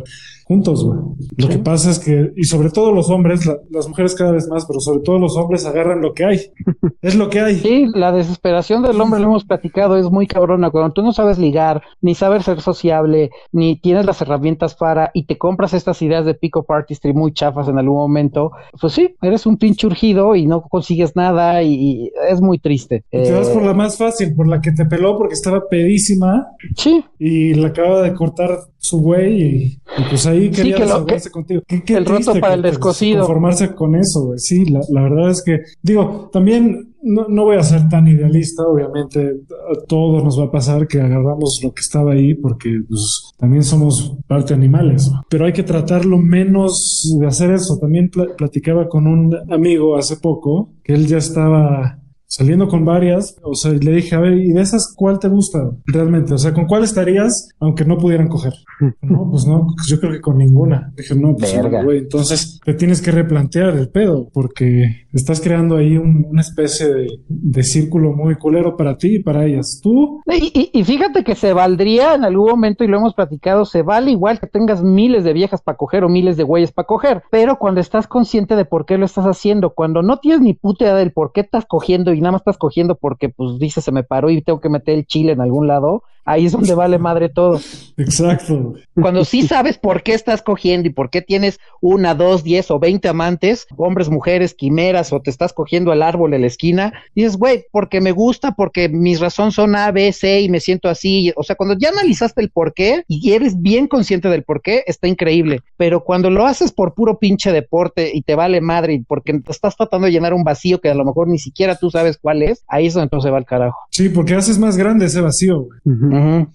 juntos, 0.47 0.83
güey. 0.83 0.99
Lo 1.38 1.49
que 1.49 1.59
pasa 1.59 1.91
es 1.91 1.99
que, 1.99 2.31
y 2.35 2.45
sobre 2.45 2.69
todo 2.69 2.94
los 2.94 3.09
hombres, 3.09 3.45
las 3.69 3.88
mujeres 3.88 4.15
cada 4.15 4.31
vez 4.31 4.47
más, 4.47 4.65
pero 4.65 4.79
sobre 4.79 5.01
todo 5.01 5.19
los 5.19 5.35
hombres 5.35 5.65
agarran 5.65 6.01
lo 6.01 6.13
que 6.13 6.23
hay. 6.23 6.39
es 7.01 7.16
lo 7.16 7.30
que 7.30 7.42
hay. 7.42 7.56
Sí, 7.56 7.87
la 7.94 8.13
desesperación 8.13 8.81
del 8.81 8.99
hombre, 9.01 9.19
lo 9.19 9.27
hemos 9.27 9.45
platicado, 9.45 9.97
es 9.97 10.09
muy 10.09 10.25
cabrona. 10.25 10.69
Cuando 10.69 10.94
tú 10.94 11.01
no 11.01 11.11
sabes 11.11 11.37
ligar, 11.37 11.81
ni 12.01 12.16
sabes 12.16 12.45
ser 12.45 12.61
sociable, 12.61 13.30
ni 13.51 13.80
tienes 13.80 14.06
las 14.06 14.21
herramientas 14.21 14.75
para, 14.75 15.11
y 15.13 15.25
te 15.25 15.37
compras 15.37 15.73
estas 15.73 16.01
ideas 16.01 16.25
de 16.25 16.33
pico 16.33 16.66
artistry 16.69 17.13
muy 17.13 17.33
chafas 17.33 17.68
en 17.68 17.77
algún 17.77 17.97
momento, 17.97 18.51
pues 18.80 18.94
sí, 18.94 19.16
eres 19.21 19.45
un 19.45 19.57
pinche 19.57 19.87
urgido 19.87 20.35
y 20.35 20.45
no 20.45 20.61
consigues 20.61 21.16
nada 21.16 21.61
y, 21.61 22.09
es 22.30 22.42
muy 22.42 22.59
triste. 22.59 23.04
Y 23.11 23.23
te 23.23 23.31
vas 23.31 23.49
por 23.49 23.63
la 23.63 23.73
más 23.73 23.97
fácil, 23.97 24.33
por 24.35 24.47
la 24.47 24.61
que 24.61 24.71
te 24.71 24.85
peló 24.85 25.18
porque 25.18 25.33
estaba 25.33 25.68
pedísima. 25.69 26.47
Sí. 26.75 27.04
Y 27.19 27.54
la 27.56 27.69
acaba 27.69 28.01
de 28.01 28.13
cortar 28.13 28.59
su 28.87 28.99
güey 28.99 29.41
y, 29.41 29.81
pues 30.09 30.25
ahí 30.25 30.49
quería 30.49 30.77
sí, 31.19 31.29
contigo. 31.29 31.61
el 31.67 32.06
roto 32.06 32.33
para 32.39 32.53
el 32.53 32.61
descosido. 32.61 33.19
Conformarse 33.19 33.73
con 33.75 33.95
eso, 33.95 34.25
güey. 34.25 34.39
Sí, 34.39 34.65
la, 34.65 34.81
la, 34.89 35.01
verdad 35.01 35.31
es 35.31 35.44
que, 35.44 35.59
digo, 35.81 36.29
también 36.31 36.94
no, 37.01 37.27
no, 37.27 37.45
voy 37.45 37.57
a 37.57 37.63
ser 37.63 37.87
tan 37.89 38.07
idealista, 38.07 38.63
obviamente 38.63 39.19
a 39.21 39.85
todos 39.87 40.23
nos 40.23 40.39
va 40.39 40.45
a 40.45 40.51
pasar 40.51 40.87
que 40.87 40.99
agarramos 40.99 41.59
lo 41.63 41.71
que 41.71 41.81
estaba 41.81 42.13
ahí 42.13 42.33
porque 42.33 42.81
pues, 42.87 43.33
también 43.37 43.63
somos 43.63 44.17
parte 44.27 44.53
animales, 44.53 45.11
pero 45.29 45.45
hay 45.45 45.53
que 45.53 45.63
tratarlo 45.63 46.17
menos 46.17 47.15
de 47.19 47.27
hacer 47.27 47.51
eso. 47.51 47.77
También 47.79 48.09
platicaba 48.09 48.87
con 48.87 49.07
un 49.07 49.35
amigo 49.51 49.97
hace 49.97 50.17
poco 50.17 50.73
que 50.83 50.94
él 50.94 51.07
ya 51.07 51.17
estaba 51.17 51.99
saliendo 52.28 52.68
con 52.68 52.86
varias, 52.86 53.38
o 53.42 53.56
sea, 53.56 53.72
le 53.72 53.92
dije, 53.94 54.16
a 54.16 54.19
ver, 54.19 54.34
¿y 54.34 54.52
de 54.52 54.62
esas 54.62 54.94
cuál 54.96 55.18
te 55.19 55.30
gusta 55.30 55.60
realmente? 55.86 56.34
O 56.34 56.38
sea, 56.38 56.54
¿con 56.54 56.66
cuál 56.66 56.84
estarías 56.84 57.50
aunque 57.60 57.86
no 57.86 57.98
pudieran 57.98 58.28
coger? 58.28 58.54
No, 59.02 59.30
pues 59.31 59.46
no, 59.46 59.68
yo 59.88 60.00
creo 60.00 60.12
que 60.12 60.22
con 60.22 60.38
ninguna. 60.38 60.92
Dije, 60.96 61.16
no, 61.16 61.34
pues 61.36 61.57
güey, 61.84 62.00
entonces 62.00 62.60
te 62.64 62.74
tienes 62.74 63.02
que 63.02 63.12
replantear 63.12 63.76
el 63.78 63.90
pedo 63.90 64.30
porque 64.34 65.07
estás 65.14 65.40
creando 65.40 65.78
ahí 65.78 65.98
una 65.98 66.42
especie 66.42 66.88
de, 66.88 67.64
círculo 67.64 68.14
muy 68.14 68.36
culero 68.36 68.78
para 68.78 68.98
ti 68.98 69.16
y 69.16 69.24
para 69.24 69.46
ellas. 69.46 69.80
Tú. 69.81 70.22
Y, 70.28 70.69
y, 70.74 70.84
fíjate 70.84 71.24
que 71.24 71.36
se 71.36 71.54
valdría 71.54 72.16
en 72.16 72.24
algún 72.24 72.50
momento, 72.50 72.84
y 72.84 72.88
lo 72.88 72.98
hemos 72.98 73.14
platicado, 73.14 73.66
se 73.66 73.81
vale 73.81 74.12
igual 74.12 74.40
que 74.40 74.48
tengas 74.48 74.84
miles 74.84 75.24
de 75.24 75.34
viejas 75.34 75.62
para 75.62 75.78
coger 75.78 76.04
o 76.04 76.10
miles 76.10 76.38
de 76.38 76.44
güeyes 76.44 76.72
para 76.72 76.86
coger, 76.86 77.24
pero 77.31 77.57
cuando 77.57 77.81
estás 77.81 78.07
consciente 78.07 78.56
de 78.56 78.66
por 78.66 78.86
qué 78.86 78.98
lo 78.98 79.06
estás 79.06 79.26
haciendo, 79.26 79.74
cuando 79.74 80.02
no 80.02 80.18
tienes 80.18 80.42
ni 80.42 80.54
puta 80.54 80.86
idea 80.86 80.96
del 80.96 81.12
por 81.12 81.31
qué 81.31 81.42
estás 81.42 81.66
cogiendo 81.66 82.14
y 82.18 82.21
nada 82.21 82.31
más 82.33 82.42
estás 82.42 82.57
cogiendo 82.57 82.95
porque, 82.95 83.30
pues, 83.30 83.59
dice, 83.59 83.81
se 83.81 83.92
me 83.92 84.04
paró 84.04 84.30
y 84.30 84.42
tengo 84.42 84.59
que 84.59 84.69
meter 84.69 84.95
el 84.95 85.06
chile 85.06 85.33
en 85.33 85.42
algún 85.42 85.68
lado, 85.68 86.04
ahí 86.28 86.46
es 86.46 86.52
donde 86.52 86.76
vale 86.76 87.00
madre 87.00 87.30
todo. 87.30 87.60
Exacto. 87.98 88.76
Cuando 88.94 89.26
sí 89.26 89.48
sabes 89.48 89.78
por 89.78 90.04
qué 90.04 90.14
estás 90.14 90.44
cogiendo 90.44 90.88
y 90.88 90.92
por 90.92 91.10
qué 91.10 91.22
tienes 91.22 91.60
una, 91.81 92.14
dos, 92.14 92.44
diez 92.44 92.69
o 92.69 92.80
veinte 92.80 93.07
amantes, 93.07 93.66
hombres, 93.78 94.10
mujeres, 94.10 94.54
quimeras, 94.54 95.14
o 95.14 95.22
te 95.22 95.31
estás 95.31 95.54
cogiendo 95.54 95.92
al 95.92 96.04
árbol 96.04 96.34
en 96.34 96.42
la 96.42 96.48
esquina, 96.48 96.94
dices, 97.16 97.38
güey, 97.38 97.66
porque 97.72 98.02
me 98.02 98.12
gusta, 98.12 98.52
porque 98.52 98.90
mis 98.90 99.19
razones 99.19 99.56
son 99.56 99.76
A, 99.76 99.92
B, 99.92 100.12
C 100.12 100.42
y 100.42 100.50
me 100.50 100.60
siento 100.60 100.90
así. 100.90 101.31
O 101.36 101.44
sea, 101.44 101.56
cuando 101.56 101.76
ya 101.80 101.90
analizaste 101.90 102.42
el 102.42 102.50
por 102.50 102.74
qué 102.74 103.04
y 103.07 103.31
eres 103.31 103.60
bien 103.62 103.88
consciente 103.88 104.30
del 104.30 104.44
por 104.44 104.62
qué, 104.62 104.84
está 104.86 105.07
increíble. 105.07 105.62
Pero 105.78 106.04
cuando 106.04 106.30
lo 106.30 106.46
haces 106.46 106.72
por 106.72 106.94
puro 106.94 107.19
pinche 107.19 107.52
deporte 107.52 108.12
y 108.14 108.22
te 108.22 108.36
vale 108.36 108.60
madre 108.62 108.94
y 108.94 109.00
porque 109.00 109.40
estás 109.48 109.78
tratando 109.78 110.06
de 110.06 110.12
llenar 110.12 110.34
un 110.34 110.44
vacío 110.44 110.81
que 110.81 110.90
a 110.90 110.96
lo 110.96 111.06
mejor 111.06 111.30
ni 111.30 111.40
siquiera 111.40 111.76
tú 111.76 111.90
sabes 111.90 112.18
cuál 112.18 112.44
es, 112.44 112.64
ahí 112.68 112.88
es 112.88 112.94
donde 112.94 113.06
entonces 113.06 113.31
va 113.31 113.38
el 113.38 113.46
carajo. 113.46 113.78
Sí, 113.92 114.10
porque 114.10 114.36
haces 114.36 114.60
más 114.60 114.76
grande 114.76 115.06
ese 115.06 115.22
vacío. 115.22 115.68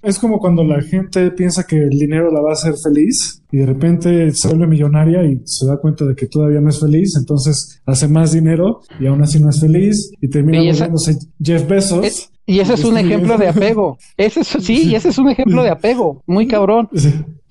Es 0.02 0.18
como 0.18 0.38
cuando 0.38 0.64
la 0.64 0.80
gente 0.82 1.30
piensa 1.30 1.64
que 1.64 1.76
el 1.76 1.90
dinero 1.90 2.30
la 2.30 2.40
va 2.40 2.50
a 2.50 2.52
hacer 2.52 2.74
feliz 2.82 3.42
y 3.50 3.58
de 3.58 3.66
repente 3.66 4.32
se 4.32 4.48
vuelve 4.48 4.66
millonaria 4.66 5.24
y 5.24 5.40
se 5.44 5.66
da 5.66 5.76
cuenta 5.78 6.04
de 6.04 6.14
que 6.14 6.26
todavía 6.26 6.60
no 6.60 6.70
es 6.70 6.80
feliz, 6.80 7.14
entonces 7.18 7.80
hace 7.86 8.08
más 8.08 8.32
dinero 8.32 8.80
y 8.98 9.06
aún 9.06 9.22
así 9.22 9.40
no 9.40 9.50
es 9.50 9.60
feliz 9.60 10.12
y 10.20 10.28
termina 10.28 10.58
volviéndose 10.58 11.16
Jeff 11.42 11.68
Bezos. 11.68 12.30
y 12.46 12.60
ese 12.60 12.74
es 12.74 12.84
un 12.84 12.98
ejemplo 12.98 13.38
de 13.38 13.48
apego. 13.48 13.98
Ese 14.16 14.44
sí, 14.44 14.88
y 14.88 14.94
ese 14.94 15.10
es 15.10 15.18
un 15.18 15.28
ejemplo 15.28 15.62
de 15.62 15.70
apego, 15.70 16.22
muy 16.26 16.46
cabrón 16.46 16.88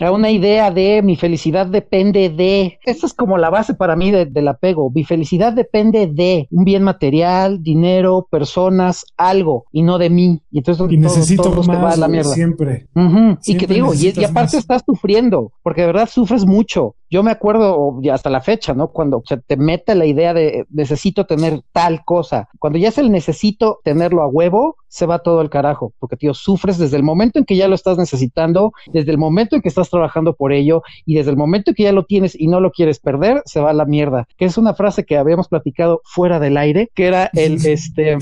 a 0.07 0.11
una 0.11 0.31
idea 0.31 0.71
de 0.71 1.01
mi 1.01 1.15
felicidad 1.15 1.67
depende 1.67 2.29
de. 2.29 2.79
Esa 2.83 3.05
es 3.05 3.13
como 3.13 3.37
la 3.37 3.49
base 3.49 3.73
para 3.73 3.95
mí 3.95 4.11
del 4.11 4.47
apego. 4.47 4.91
Mi 4.91 5.03
felicidad 5.03 5.53
depende 5.53 6.07
de 6.07 6.47
un 6.51 6.63
bien 6.63 6.83
material, 6.83 7.61
dinero, 7.61 8.27
personas, 8.29 9.05
algo, 9.17 9.65
y 9.71 9.83
no 9.83 9.97
de 9.97 10.09
mí. 10.09 10.41
Y 10.51 10.59
entonces 10.59 10.87
necesito 10.89 11.51
más, 11.63 11.97
la 11.97 12.07
mierda. 12.07 12.33
Siempre. 12.33 12.87
Y 13.45 13.57
que 13.57 13.67
digo, 13.67 13.93
y, 13.93 14.23
aparte 14.23 14.57
estás 14.57 14.83
sufriendo, 14.85 15.51
porque 15.63 15.81
de 15.81 15.87
verdad 15.87 16.09
sufres 16.09 16.45
mucho. 16.45 16.95
Yo 17.11 17.23
me 17.23 17.31
acuerdo 17.31 17.99
hasta 18.11 18.29
la 18.29 18.39
fecha, 18.39 18.73
¿no? 18.73 18.87
Cuando 18.87 19.21
se 19.25 19.35
te 19.35 19.57
mete 19.57 19.95
la 19.95 20.05
idea 20.05 20.33
de 20.33 20.65
necesito 20.69 21.25
tener 21.25 21.61
tal 21.73 22.05
cosa. 22.05 22.47
Cuando 22.57 22.79
ya 22.79 22.87
es 22.87 22.97
el 22.97 23.11
necesito 23.11 23.81
tenerlo 23.83 24.21
a 24.23 24.27
huevo, 24.27 24.77
se 24.87 25.05
va 25.05 25.19
todo 25.19 25.41
al 25.41 25.49
carajo, 25.49 25.93
porque 25.99 26.15
tío, 26.15 26.33
sufres 26.33 26.77
desde 26.77 26.95
el 26.95 27.03
momento 27.03 27.37
en 27.37 27.45
que 27.45 27.57
ya 27.57 27.67
lo 27.67 27.75
estás 27.75 27.97
necesitando, 27.97 28.71
desde 28.87 29.11
el 29.11 29.17
momento 29.17 29.57
en 29.57 29.61
que 29.61 29.69
estás 29.69 29.89
trabajando 29.89 30.35
por 30.35 30.53
ello 30.53 30.83
y 31.05 31.15
desde 31.15 31.31
el 31.31 31.37
momento 31.37 31.71
en 31.71 31.75
que 31.75 31.83
ya 31.83 31.91
lo 31.91 32.05
tienes 32.05 32.33
y 32.39 32.47
no 32.47 32.61
lo 32.61 32.71
quieres 32.71 32.99
perder, 32.99 33.41
se 33.45 33.59
va 33.59 33.71
a 33.71 33.73
la 33.73 33.85
mierda. 33.85 34.25
Que 34.37 34.45
es 34.45 34.57
una 34.57 34.73
frase 34.73 35.05
que 35.05 35.17
habíamos 35.17 35.49
platicado 35.49 36.01
fuera 36.05 36.39
del 36.39 36.55
aire, 36.55 36.89
que 36.95 37.07
era 37.07 37.29
el 37.33 37.53
este 37.65 38.17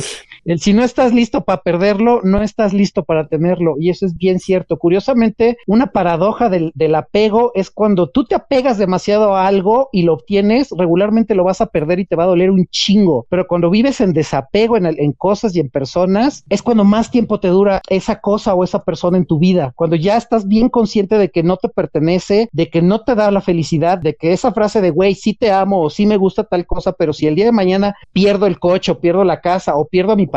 si 0.58 0.74
no 0.74 0.84
estás 0.84 1.14
listo 1.14 1.44
para 1.44 1.62
perderlo, 1.62 2.22
no 2.24 2.42
estás 2.42 2.74
listo 2.74 3.04
para 3.04 3.28
tenerlo. 3.28 3.76
Y 3.80 3.90
eso 3.90 4.06
es 4.06 4.16
bien 4.16 4.40
cierto. 4.40 4.78
Curiosamente, 4.78 5.58
una 5.68 5.88
paradoja 5.88 6.50
del, 6.50 6.74
apego 6.96 7.52
es 7.54 7.70
cuando 7.70 8.10
tú 8.10 8.26
te 8.26 8.36
apegas 8.36 8.78
demasiado 8.78 9.36
a 9.36 9.46
algo 9.46 9.90
y 9.92 10.02
lo 10.02 10.14
obtienes, 10.14 10.70
regularmente 10.76 11.36
lo 11.36 11.44
vas 11.44 11.62
a 11.62 11.68
perder 11.68 12.00
y 12.00 12.06
te 12.06 12.16
va 12.16 12.24
a 12.24 12.28
doler 12.28 12.50
un 12.50 12.66
chingo. 12.72 13.28
Pero 13.30 13.48
cuando 13.48 13.70
vives 13.70 14.02
en 14.02 14.14
desapego 14.14 14.78
en, 14.78 15.14
cosas 15.14 15.56
y 15.56 15.60
en 15.60 15.70
personas, 15.70 16.44
es 16.50 16.64
cuando 16.64 16.84
más 16.84 17.12
tiempo 17.12 17.40
te 17.40 17.50
dura 17.50 17.82
esa 17.90 18.20
cosa 18.20 18.56
o 18.56 18.64
esa 18.64 18.84
persona 18.84 19.18
en 19.18 19.26
tu 19.26 19.38
vida. 19.38 19.74
Cuando 19.76 19.96
ya 19.96 20.18
estás 20.18 20.48
bien 20.48 20.70
consciente 20.70 21.18
de 21.18 21.30
que 21.30 21.44
no 21.44 21.58
te 21.58 21.70
pertenece, 21.70 22.50
de 22.52 22.70
que 22.70 22.82
no 22.82 23.02
te 23.02 23.16
da 23.16 23.30
la 23.30 23.42
felicidad, 23.42 24.00
de 24.00 24.16
que 24.16 24.34
esa 24.34 24.52
frase 24.52 24.82
de, 24.82 24.90
güey, 24.90 25.14
sí 25.14 25.34
te 25.36 25.52
amo 25.52 25.82
o 25.82 25.90
sí 25.90 26.06
me 26.06 26.18
gusta 26.18 26.44
tal 26.44 26.66
cosa, 26.66 26.94
pero 26.94 27.14
si 27.14 27.28
el 27.28 27.36
día 27.36 27.46
de 27.46 27.52
mañana 27.52 27.96
pierdo 28.14 28.48
el 28.48 28.60
coche 28.60 28.92
o 28.92 29.00
pierdo 29.00 29.24
la 29.24 29.42
casa 29.42 29.76
o 29.76 29.86
pierdo 29.86 30.14
a 30.14 30.16
mi 30.16 30.28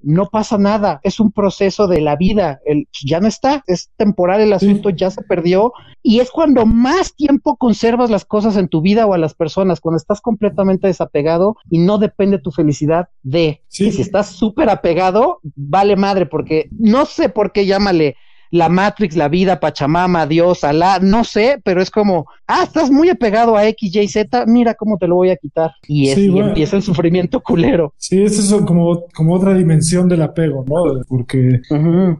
no 0.00 0.26
pasa 0.26 0.58
nada, 0.58 1.00
es 1.02 1.20
un 1.20 1.32
proceso 1.32 1.86
de 1.86 2.00
la 2.00 2.16
vida, 2.16 2.60
el, 2.64 2.88
ya 3.04 3.20
no 3.20 3.28
está, 3.28 3.62
es 3.66 3.90
temporal 3.96 4.40
el 4.40 4.52
asunto, 4.52 4.90
ya 4.90 5.10
se 5.10 5.22
perdió 5.22 5.72
y 6.02 6.20
es 6.20 6.30
cuando 6.30 6.66
más 6.66 7.14
tiempo 7.14 7.56
conservas 7.56 8.10
las 8.10 8.24
cosas 8.24 8.56
en 8.56 8.68
tu 8.68 8.80
vida 8.80 9.06
o 9.06 9.14
a 9.14 9.18
las 9.18 9.34
personas, 9.34 9.80
cuando 9.80 9.96
estás 9.96 10.20
completamente 10.20 10.86
desapegado 10.86 11.56
y 11.70 11.78
no 11.78 11.98
depende 11.98 12.38
tu 12.38 12.50
felicidad 12.50 13.08
de, 13.22 13.62
si 13.68 13.88
estás 13.88 14.28
súper 14.28 14.70
apegado, 14.70 15.40
vale 15.56 15.96
madre, 15.96 16.26
porque 16.26 16.68
no 16.70 17.06
sé 17.06 17.28
por 17.28 17.52
qué 17.52 17.66
llámale 17.66 18.16
la 18.50 18.68
Matrix, 18.68 19.16
la 19.16 19.28
vida, 19.28 19.60
Pachamama, 19.60 20.26
Dios, 20.26 20.64
Alá, 20.64 20.98
no 21.00 21.24
sé, 21.24 21.60
pero 21.64 21.82
es 21.82 21.90
como, 21.90 22.26
ah, 22.46 22.62
estás 22.64 22.90
muy 22.90 23.08
apegado 23.08 23.56
a 23.56 23.66
X, 23.68 23.94
Y, 23.94 24.08
Z, 24.08 24.46
mira 24.46 24.74
cómo 24.74 24.96
te 24.98 25.06
lo 25.06 25.16
voy 25.16 25.30
a 25.30 25.36
quitar. 25.36 25.72
Y, 25.86 26.08
es, 26.08 26.18
empieza 26.18 26.76
el 26.76 26.82
sufrimiento 26.82 27.40
culero. 27.44 27.92
Sí, 27.96 28.22
es 28.22 28.38
eso 28.38 28.64
como, 28.64 29.04
como 29.14 29.34
otra 29.34 29.54
dimensión 29.54 30.08
del 30.08 30.22
apego, 30.22 30.64
¿no? 30.66 31.02
Porque 31.08 31.60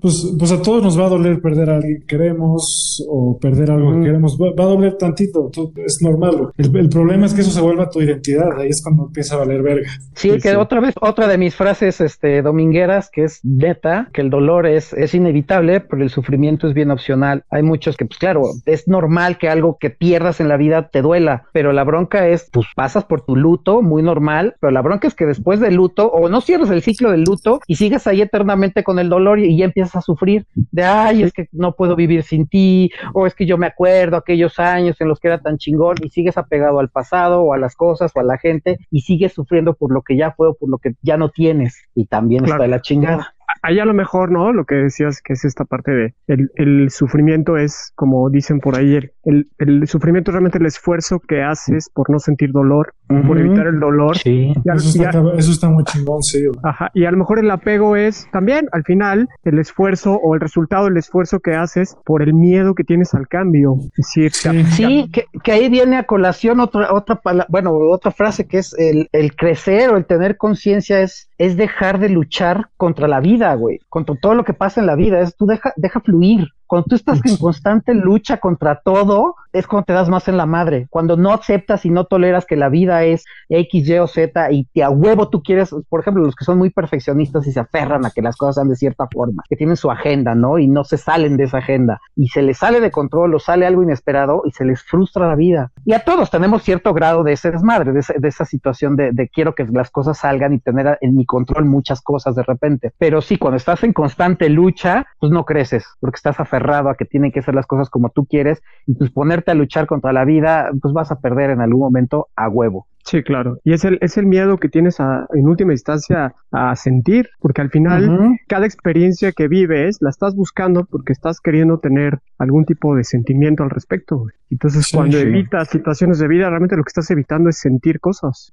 pues, 0.00 0.34
pues 0.38 0.52
a 0.52 0.62
todos 0.62 0.82
nos 0.82 0.98
va 0.98 1.06
a 1.06 1.10
doler 1.10 1.40
perder 1.40 1.70
a 1.70 1.76
alguien 1.76 2.00
que 2.00 2.06
queremos 2.06 3.04
o 3.08 3.38
perder 3.38 3.70
algo 3.70 3.94
que 3.94 4.06
queremos. 4.06 4.36
Va, 4.38 4.64
a 4.64 4.66
doler 4.66 4.96
tantito, 4.96 5.50
es 5.76 5.98
normal. 6.00 6.48
El, 6.56 6.88
problema 6.88 7.26
es 7.26 7.34
que 7.34 7.42
eso 7.42 7.50
se 7.50 7.60
vuelva 7.60 7.90
tu 7.90 8.00
identidad, 8.00 8.58
ahí 8.58 8.68
es 8.68 8.82
cuando 8.82 9.06
empieza 9.06 9.34
a 9.34 9.38
valer 9.38 9.62
verga. 9.62 9.90
Sí, 10.14 10.30
que 10.38 10.56
otra 10.56 10.80
vez, 10.80 10.94
otra 11.00 11.28
de 11.28 11.38
mis 11.38 11.54
frases 11.54 12.00
este, 12.00 12.42
domingueras, 12.42 13.10
que 13.10 13.24
es 13.24 13.40
neta, 13.44 14.08
que 14.12 14.20
el 14.20 14.30
dolor 14.30 14.66
es, 14.66 14.92
es 14.92 15.14
inevitable, 15.14 15.80
pero 15.80 16.02
el 16.02 16.10
sufrimiento 16.18 16.66
es 16.66 16.74
bien 16.74 16.90
opcional. 16.90 17.44
Hay 17.50 17.62
muchos 17.62 17.96
que, 17.96 18.04
pues 18.04 18.18
claro, 18.18 18.42
es 18.66 18.88
normal 18.88 19.38
que 19.38 19.48
algo 19.48 19.78
que 19.78 19.90
pierdas 19.90 20.40
en 20.40 20.48
la 20.48 20.56
vida 20.56 20.88
te 20.88 21.00
duela, 21.00 21.44
pero 21.52 21.72
la 21.72 21.84
bronca 21.84 22.26
es, 22.26 22.50
pues 22.52 22.66
pasas 22.74 23.04
por 23.04 23.20
tu 23.22 23.36
luto, 23.36 23.82
muy 23.82 24.02
normal, 24.02 24.56
pero 24.60 24.70
la 24.72 24.82
bronca 24.82 25.06
es 25.06 25.14
que 25.14 25.26
después 25.26 25.60
del 25.60 25.76
luto, 25.76 26.10
o 26.10 26.28
no 26.28 26.40
cierras 26.40 26.70
el 26.70 26.82
ciclo 26.82 27.10
del 27.10 27.22
luto 27.22 27.60
y 27.66 27.76
sigues 27.76 28.06
ahí 28.06 28.20
eternamente 28.20 28.82
con 28.82 28.98
el 28.98 29.08
dolor 29.08 29.38
y, 29.38 29.56
ya 29.56 29.64
empiezas 29.64 29.96
a 29.96 30.02
sufrir 30.02 30.46
de, 30.54 30.84
ay, 30.84 31.22
es 31.22 31.32
que 31.32 31.48
no 31.52 31.74
puedo 31.74 31.96
vivir 31.96 32.22
sin 32.22 32.46
ti, 32.46 32.90
o 33.14 33.26
es 33.26 33.34
que 33.34 33.46
yo 33.46 33.58
me 33.58 33.66
acuerdo 33.66 34.16
aquellos 34.16 34.58
años 34.58 35.00
en 35.00 35.08
los 35.08 35.20
que 35.20 35.28
era 35.28 35.40
tan 35.40 35.58
chingón 35.58 35.96
y 36.02 36.10
sigues 36.10 36.36
apegado 36.36 36.80
al 36.80 36.90
pasado 36.90 37.42
o 37.42 37.54
a 37.54 37.58
las 37.58 37.74
cosas 37.74 38.12
o 38.14 38.20
a 38.20 38.24
la 38.24 38.38
gente 38.38 38.78
y 38.90 39.00
sigues 39.02 39.32
sufriendo 39.32 39.74
por 39.74 39.92
lo 39.92 40.02
que 40.02 40.16
ya 40.16 40.32
fue 40.32 40.48
o 40.48 40.54
por 40.54 40.68
lo 40.68 40.78
que 40.78 40.94
ya 41.02 41.16
no 41.16 41.30
tienes 41.30 41.76
y 41.94 42.06
también 42.06 42.44
está 42.44 42.58
de 42.58 42.68
la 42.68 42.80
chingada 42.80 43.34
ahí 43.62 43.78
a 43.78 43.84
lo 43.84 43.94
mejor, 43.94 44.30
¿no? 44.30 44.52
Lo 44.52 44.64
que 44.64 44.76
decías 44.76 45.20
que 45.22 45.34
es 45.34 45.44
esta 45.44 45.64
parte 45.64 45.90
de 45.92 46.14
el, 46.26 46.50
el 46.54 46.90
sufrimiento 46.90 47.56
es, 47.56 47.92
como 47.94 48.30
dicen 48.30 48.60
por 48.60 48.76
ahí, 48.76 48.96
el, 48.96 49.12
el, 49.28 49.86
sufrimiento 49.86 50.30
es 50.30 50.34
realmente 50.34 50.58
el 50.58 50.66
esfuerzo 50.66 51.20
que 51.20 51.42
haces 51.42 51.90
por 51.92 52.10
no 52.10 52.18
sentir 52.18 52.50
dolor, 52.52 52.94
por 53.26 53.38
evitar 53.38 53.66
el 53.66 53.80
dolor. 53.80 54.16
Sí. 54.16 54.52
eso, 54.64 55.52
está, 55.52 55.68
muy 55.68 55.84
chingón, 55.84 56.22
sí. 56.22 56.44
Ajá. 56.62 56.90
Y 56.94 57.04
a 57.04 57.10
lo 57.10 57.18
mejor 57.18 57.38
el 57.38 57.50
apego 57.50 57.96
es 57.96 58.26
también, 58.32 58.68
al 58.72 58.84
final, 58.84 59.28
el 59.44 59.58
esfuerzo 59.58 60.14
o 60.14 60.34
el 60.34 60.40
resultado 60.40 60.86
del 60.86 60.96
esfuerzo 60.96 61.40
que 61.40 61.54
haces 61.54 61.96
por 62.04 62.22
el 62.22 62.34
miedo 62.34 62.74
que 62.74 62.84
tienes 62.84 63.14
al 63.14 63.28
cambio. 63.28 63.76
Es 63.96 64.14
decir, 64.14 64.32
sí, 64.32 65.10
que, 65.12 65.24
que, 65.42 65.52
ahí 65.52 65.68
viene 65.68 65.96
a 65.96 66.04
colación 66.04 66.60
otra, 66.60 66.92
otra 66.92 67.20
bueno, 67.48 67.72
otra 67.72 68.10
frase 68.10 68.46
que 68.46 68.58
es 68.58 68.74
el, 68.78 69.08
el 69.12 69.34
crecer 69.34 69.90
o 69.90 69.96
el 69.96 70.06
tener 70.06 70.36
conciencia 70.36 71.00
es, 71.00 71.28
es 71.38 71.56
dejar 71.56 71.98
de 71.98 72.08
luchar 72.08 72.68
contra 72.76 73.08
la 73.08 73.20
vida 73.20 73.54
güey, 73.54 73.78
contra 73.88 74.14
todo 74.20 74.34
lo 74.34 74.44
que 74.44 74.54
pasa 74.54 74.80
en 74.80 74.86
la 74.86 74.96
vida, 74.96 75.20
es 75.20 75.36
tú 75.36 75.46
deja, 75.46 75.72
deja 75.76 76.00
fluir, 76.00 76.48
cuando 76.68 76.86
tú 76.86 76.94
estás 76.96 77.20
en 77.24 77.36
constante 77.38 77.94
lucha 77.94 78.36
contra 78.36 78.80
todo, 78.80 79.36
es 79.52 79.66
cuando 79.66 79.86
te 79.86 79.92
das 79.92 80.08
más 80.08 80.28
en 80.28 80.36
la 80.36 80.46
madre. 80.46 80.86
Cuando 80.90 81.16
no 81.16 81.32
aceptas 81.32 81.84
y 81.84 81.90
no 81.90 82.04
toleras 82.04 82.46
que 82.46 82.56
la 82.56 82.68
vida 82.68 83.04
es 83.04 83.24
X, 83.48 83.88
Y 83.88 83.98
o 83.98 84.06
Z 84.06 84.52
y 84.52 84.64
te 84.64 84.82
a 84.82 84.90
huevo 84.90 85.28
tú 85.28 85.42
quieres, 85.42 85.74
por 85.88 86.00
ejemplo, 86.00 86.24
los 86.24 86.34
que 86.34 86.44
son 86.44 86.58
muy 86.58 86.70
perfeccionistas 86.70 87.46
y 87.46 87.52
se 87.52 87.60
aferran 87.60 88.04
a 88.04 88.10
que 88.10 88.22
las 88.22 88.36
cosas 88.36 88.56
sean 88.56 88.68
de 88.68 88.76
cierta 88.76 89.06
forma, 89.10 89.42
que 89.48 89.56
tienen 89.56 89.76
su 89.76 89.90
agenda, 89.90 90.34
¿no? 90.34 90.58
Y 90.58 90.68
no 90.68 90.84
se 90.84 90.96
salen 90.96 91.36
de 91.36 91.44
esa 91.44 91.58
agenda. 91.58 92.00
Y 92.16 92.28
se 92.28 92.42
les 92.42 92.58
sale 92.58 92.80
de 92.80 92.90
control 92.90 93.34
o 93.34 93.38
sale 93.38 93.66
algo 93.66 93.82
inesperado 93.82 94.42
y 94.44 94.52
se 94.52 94.64
les 94.64 94.82
frustra 94.82 95.28
la 95.28 95.34
vida. 95.34 95.70
Y 95.84 95.92
a 95.92 96.00
todos 96.00 96.30
tenemos 96.30 96.62
cierto 96.62 96.94
grado 96.94 97.22
de 97.24 97.32
ese 97.32 97.50
desmadre, 97.50 97.92
de, 97.92 98.28
esa 98.28 98.44
situación 98.44 98.96
de, 98.96 99.12
de, 99.12 99.28
quiero 99.28 99.54
que 99.54 99.64
las 99.64 99.90
cosas 99.90 100.18
salgan 100.18 100.52
y 100.52 100.58
tener 100.58 100.98
en 101.00 101.16
mi 101.16 101.24
control 101.24 101.64
muchas 101.64 102.00
cosas 102.00 102.34
de 102.34 102.42
repente. 102.42 102.92
Pero 102.98 103.20
sí, 103.20 103.38
cuando 103.38 103.56
estás 103.56 103.82
en 103.84 103.92
constante 103.92 104.48
lucha, 104.48 105.06
pues 105.18 105.32
no 105.32 105.44
creces, 105.44 105.86
porque 106.00 106.16
estás 106.16 106.40
aferrado 106.40 106.90
a 106.90 106.94
que 106.94 107.04
tienen 107.04 107.32
que 107.32 107.42
ser 107.42 107.54
las 107.54 107.66
cosas 107.66 107.90
como 107.90 108.10
tú 108.10 108.26
quieres 108.26 108.62
y 108.86 108.94
pues 108.94 109.10
poner 109.10 109.37
ponerte 109.38 109.50
a 109.50 109.54
luchar 109.54 109.86
contra 109.86 110.12
la 110.12 110.24
vida, 110.24 110.70
pues 110.80 110.92
vas 110.92 111.10
a 111.10 111.20
perder 111.20 111.50
en 111.50 111.60
algún 111.60 111.80
momento 111.80 112.28
a 112.36 112.48
huevo. 112.48 112.86
Sí, 113.04 113.22
claro. 113.22 113.58
Y 113.64 113.72
es 113.72 113.84
el, 113.84 113.98
es 114.02 114.18
el 114.18 114.26
miedo 114.26 114.58
que 114.58 114.68
tienes 114.68 115.00
a, 115.00 115.26
en 115.32 115.48
última 115.48 115.72
instancia 115.72 116.34
a 116.52 116.76
sentir, 116.76 117.30
porque 117.40 117.62
al 117.62 117.70
final 117.70 118.36
cada 118.46 118.66
experiencia 118.66 119.32
que 119.32 119.48
vives 119.48 119.96
la 120.00 120.10
estás 120.10 120.34
buscando 120.34 120.84
porque 120.84 121.14
estás 121.14 121.40
queriendo 121.40 121.78
tener 121.78 122.18
algún 122.36 122.66
tipo 122.66 122.94
de 122.94 123.04
sentimiento 123.04 123.62
al 123.62 123.70
respecto. 123.70 124.26
Entonces, 124.50 124.86
cuando 124.92 125.16
evitas 125.16 125.70
situaciones 125.70 126.18
de 126.18 126.28
vida, 126.28 126.50
realmente 126.50 126.76
lo 126.76 126.82
que 126.82 126.88
estás 126.88 127.10
evitando 127.10 127.48
es 127.48 127.58
sentir 127.58 127.98
cosas. 127.98 128.50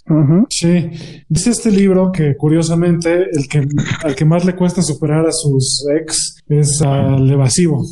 Sí. 0.49 0.89
Dice 1.27 1.49
este 1.49 1.71
libro 1.71 2.11
que 2.13 2.37
curiosamente 2.37 3.27
el 3.29 3.49
que 3.49 3.67
al 4.05 4.15
que 4.15 4.25
más 4.25 4.45
le 4.45 4.55
cuesta 4.55 4.81
superar 4.81 5.25
a 5.25 5.31
sus 5.31 5.85
ex 5.99 6.41
es 6.47 6.81
al 6.81 7.29
evasivo. 7.29 7.83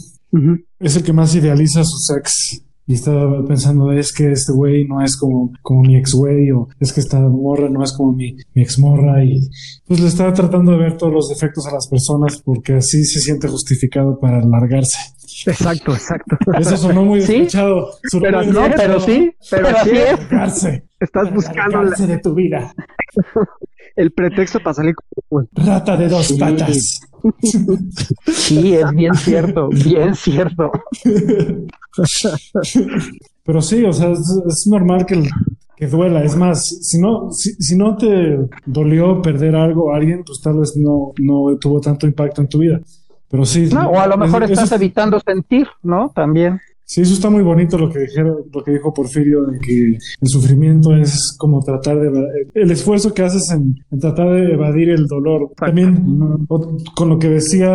Es 0.79 0.95
el 0.95 1.03
que 1.03 1.13
más 1.13 1.35
idealiza 1.35 1.81
a 1.81 1.83
sus 1.83 2.09
ex. 2.17 2.62
Y 2.85 2.95
estaba 2.95 3.45
pensando, 3.45 3.91
es 3.91 4.11
que 4.11 4.31
este 4.31 4.51
güey 4.51 4.85
no 4.85 5.01
es 5.01 5.15
como, 5.15 5.51
como 5.61 5.83
mi 5.83 5.95
ex 5.95 6.13
güey, 6.13 6.51
o 6.51 6.67
es 6.79 6.91
que 6.91 6.99
esta 6.99 7.19
morra 7.19 7.69
no 7.69 7.83
es 7.83 7.93
como 7.93 8.11
mi, 8.11 8.35
mi 8.53 8.61
ex 8.61 8.77
morra. 8.77 9.23
Y 9.23 9.39
pues 9.87 10.01
le 10.01 10.07
estaba 10.07 10.33
tratando 10.33 10.73
de 10.73 10.77
ver 10.79 10.97
todos 10.97 11.13
los 11.13 11.29
defectos 11.29 11.65
a 11.67 11.71
las 11.71 11.87
personas 11.87 12.41
porque 12.43 12.73
así 12.73 13.05
se 13.05 13.19
siente 13.19 13.47
justificado 13.47 14.19
para 14.19 14.43
largarse. 14.43 14.99
Exacto, 15.45 15.93
exacto. 15.93 16.37
Eso 16.59 16.77
sonó 16.77 17.03
muy 17.03 17.19
despechado. 17.19 17.91
pero, 18.19 18.43
no, 18.43 18.69
pero 18.75 18.99
sí, 18.99 19.31
pero, 19.49 19.67
así 19.69 19.91
es. 20.71 20.83
Estás 20.99 21.33
buscando 21.33 21.83
la... 21.83 21.95
de 21.95 22.17
tu 22.19 22.33
vida. 22.33 22.73
El 23.95 24.11
pretexto 24.11 24.59
para 24.59 24.73
salir 24.73 24.95
con... 25.29 25.47
Rata 25.53 25.95
de 25.97 26.07
dos 26.09 26.33
patas. 26.33 27.01
Sí, 28.25 28.75
es 28.75 28.91
bien 28.91 29.13
cierto, 29.15 29.69
bien 29.69 30.15
cierto. 30.15 30.71
Pero 33.45 33.61
sí, 33.61 33.83
o 33.83 33.93
sea, 33.93 34.11
es, 34.11 34.67
normal 34.67 35.05
que, 35.05 35.29
que 35.75 35.87
duela. 35.87 36.23
Es 36.23 36.35
más, 36.35 36.65
si 36.65 36.99
no, 36.99 37.31
si, 37.31 37.77
no 37.77 37.95
te 37.95 38.39
dolió 38.65 39.21
perder 39.21 39.55
algo 39.55 39.93
a 39.93 39.97
alguien, 39.97 40.23
pues 40.25 40.41
tal 40.41 40.59
vez 40.59 40.75
no, 40.75 41.13
no 41.19 41.57
tuvo 41.57 41.79
tanto 41.79 42.07
impacto 42.07 42.41
en 42.41 42.49
tu 42.49 42.59
vida. 42.59 42.81
Pero 43.29 43.45
sí. 43.45 43.69
No, 43.71 43.89
o 43.89 43.99
a 43.99 44.07
lo 44.07 44.17
mejor 44.17 44.43
estás 44.43 44.71
evitando 44.71 45.19
sentir, 45.19 45.67
¿no? 45.81 46.11
También. 46.13 46.59
Sí, 46.85 47.01
eso 47.01 47.13
está 47.13 47.29
muy 47.29 47.43
bonito 47.43 47.77
lo 47.77 47.89
que 47.89 47.99
dijeron, 47.99 48.37
lo 48.53 48.63
que 48.63 48.71
dijo 48.71 48.93
Porfirio, 48.93 49.45
de 49.45 49.59
que 49.59 49.97
el 50.21 50.27
sufrimiento 50.27 50.95
es 50.95 51.35
como 51.37 51.61
tratar 51.61 51.99
de 51.99 52.11
el 52.53 52.71
esfuerzo 52.71 53.13
que 53.13 53.23
haces 53.23 53.49
en, 53.51 53.75
tratar 53.99 54.33
de 54.33 54.53
evadir 54.53 54.89
el 54.89 55.07
dolor. 55.07 55.51
También 55.55 56.45
con 56.47 57.09
lo 57.09 57.17
que 57.19 57.29
decía 57.29 57.71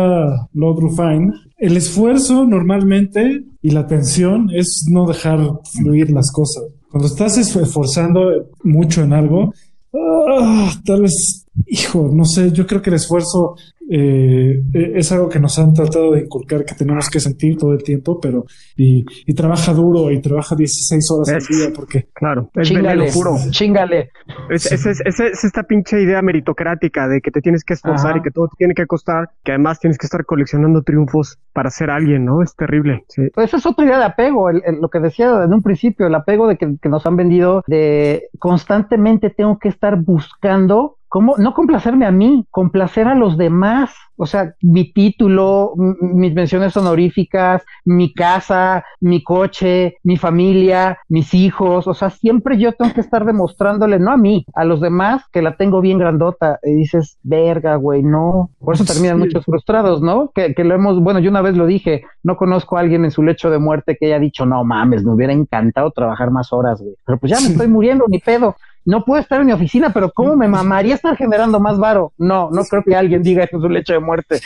Lord 0.53 0.79
Rufine, 0.79 1.33
el 1.57 1.75
esfuerzo 1.75 2.45
normalmente 2.45 3.43
y 3.61 3.71
la 3.71 3.87
tensión 3.87 4.49
es 4.53 4.85
no 4.89 5.07
dejar 5.07 5.39
fluir 5.77 6.11
las 6.11 6.31
cosas. 6.31 6.63
Cuando 6.89 7.07
estás 7.07 7.37
esforzando 7.37 8.49
mucho 8.63 9.03
en 9.03 9.13
algo, 9.13 9.53
ah, 9.93 10.71
tal 10.85 11.01
vez, 11.03 11.45
hijo, 11.67 12.09
no 12.13 12.25
sé, 12.25 12.51
yo 12.51 12.65
creo 12.65 12.81
que 12.81 12.89
el 12.89 12.95
esfuerzo 12.95 13.55
eh, 13.91 14.61
eh, 14.71 14.91
es 14.95 15.11
algo 15.11 15.27
que 15.27 15.39
nos 15.39 15.57
han 15.57 15.73
tratado 15.73 16.11
de 16.11 16.21
inculcar 16.21 16.63
que 16.63 16.75
tenemos 16.75 17.09
que 17.09 17.19
sentir 17.19 17.57
todo 17.57 17.73
el 17.73 17.81
tiempo, 17.81 18.19
pero 18.19 18.45
y, 18.77 19.03
trabaja 19.33 19.73
duro 19.73 20.11
y 20.11 20.21
trabaja 20.21 20.55
16 20.55 21.11
horas 21.11 21.29
al 21.29 21.57
día 21.57 21.69
porque 21.73 22.07
claro, 22.13 22.51
es 22.53 22.67
chingale, 22.67 23.11
puro. 23.11 23.35
chingale. 23.49 24.11
Es, 24.49 24.71
es, 24.71 25.43
esta 25.43 25.63
pinche 25.63 26.01
idea 26.01 26.21
meritocrática 26.21 27.07
de 27.07 27.19
que 27.19 27.31
te 27.31 27.41
tienes 27.41 27.63
que 27.63 27.73
esforzar 27.73 28.17
y 28.17 28.21
que 28.21 28.29
todo 28.29 28.49
te 28.49 28.57
tiene 28.57 28.75
que 28.75 28.85
costar, 28.85 29.29
que 29.43 29.53
además 29.53 29.79
tienes 29.79 29.97
que 29.97 30.05
estar 30.05 30.23
coleccionando 30.23 30.83
triunfos 30.83 31.39
para 31.51 31.71
ser 31.71 31.89
alguien, 31.89 32.25
¿no? 32.25 32.43
Es 32.43 32.55
terrible. 32.55 33.05
Pues 33.33 33.47
esa 33.47 33.57
es 33.57 33.65
otra 33.65 33.85
idea 33.85 33.97
de 33.97 34.05
apego, 34.05 34.51
lo 34.51 34.89
que 34.89 34.99
decía 34.99 35.43
en 35.43 35.53
un 35.53 35.63
principio, 35.63 36.05
el 36.05 36.15
apego 36.15 36.47
de 36.47 36.57
que, 36.57 36.75
que 36.79 36.89
nos 36.89 37.05
han 37.07 37.15
vendido 37.15 37.63
de 37.65 38.29
constantemente 38.37 39.31
tengo 39.31 39.57
que 39.57 39.69
estar 39.69 39.95
buscando 39.95 40.98
¿Cómo? 41.09 41.35
No 41.37 41.55
complacerme 41.55 42.05
a 42.05 42.11
mí, 42.11 42.45
complacer 42.51 43.07
a 43.07 43.15
los 43.15 43.35
demás. 43.35 43.91
O 44.15 44.27
sea, 44.27 44.53
mi 44.61 44.91
título, 44.91 45.73
mis 45.75 46.33
menciones 46.33 46.75
honoríficas, 46.75 47.63
mi 47.85 48.13
casa, 48.13 48.83
mi 48.99 49.23
coche, 49.23 49.95
mi 50.03 50.17
familia, 50.17 50.99
mis 51.07 51.33
hijos. 51.33 51.87
O 51.87 51.93
sea, 51.93 52.09
siempre 52.09 52.59
yo 52.59 52.73
tengo 52.73 52.93
que 52.93 53.01
estar 53.01 53.25
demostrándole, 53.25 53.97
no 53.97 54.11
a 54.11 54.17
mí, 54.17 54.45
a 54.53 54.65
los 54.65 54.81
demás 54.81 55.23
que 55.31 55.41
la 55.41 55.55
tengo 55.55 55.81
bien 55.81 55.97
grandota. 55.97 56.59
Y 56.63 56.73
dices, 56.73 57.17
verga, 57.23 57.75
güey, 57.75 58.03
no. 58.03 58.51
Por 58.59 58.75
eso 58.75 58.85
terminan 58.85 59.19
muchos 59.19 59.45
frustrados, 59.45 60.01
¿no? 60.01 60.31
Que, 60.35 60.53
que 60.53 60.63
lo 60.63 60.75
hemos, 60.75 61.01
bueno, 61.01 61.19
yo 61.19 61.31
una 61.31 61.41
vez 61.41 61.55
lo 61.55 61.65
dije, 61.65 62.03
no 62.21 62.37
conozco 62.37 62.77
a 62.77 62.81
alguien 62.81 63.05
en 63.05 63.11
su 63.11 63.23
lecho 63.23 63.49
de 63.49 63.57
muerte 63.57 63.97
que 63.99 64.07
haya 64.07 64.19
dicho, 64.19 64.45
no 64.45 64.63
mames, 64.63 65.03
me 65.03 65.13
hubiera 65.13 65.33
encantado 65.33 65.89
trabajar 65.91 66.29
más 66.29 66.53
horas, 66.53 66.81
güey. 66.81 66.95
Pero 67.05 67.17
pues 67.17 67.31
ya 67.31 67.39
me 67.39 67.47
estoy 67.47 67.67
muriendo, 67.67 68.05
ni 68.07 68.19
pedo 68.19 68.55
no 68.89 69.05
puedo 69.05 69.21
estar 69.21 69.39
en 69.39 69.45
mi 69.45 69.53
oficina, 69.53 69.93
pero 69.93 70.11
¿cómo 70.11 70.35
me 70.35 70.47
mamaría 70.47 70.95
estar 70.95 71.15
generando 71.15 71.59
más 71.59 71.77
varo? 71.77 72.11
No, 72.17 72.49
no 72.49 72.63
creo 72.63 72.81
que 72.83 72.95
alguien 72.95 73.21
diga 73.21 73.43
eso 73.43 73.57
es 73.57 73.63
un 73.63 73.73
lecho 73.73 73.93
de 73.93 73.99
muerte. 73.99 74.39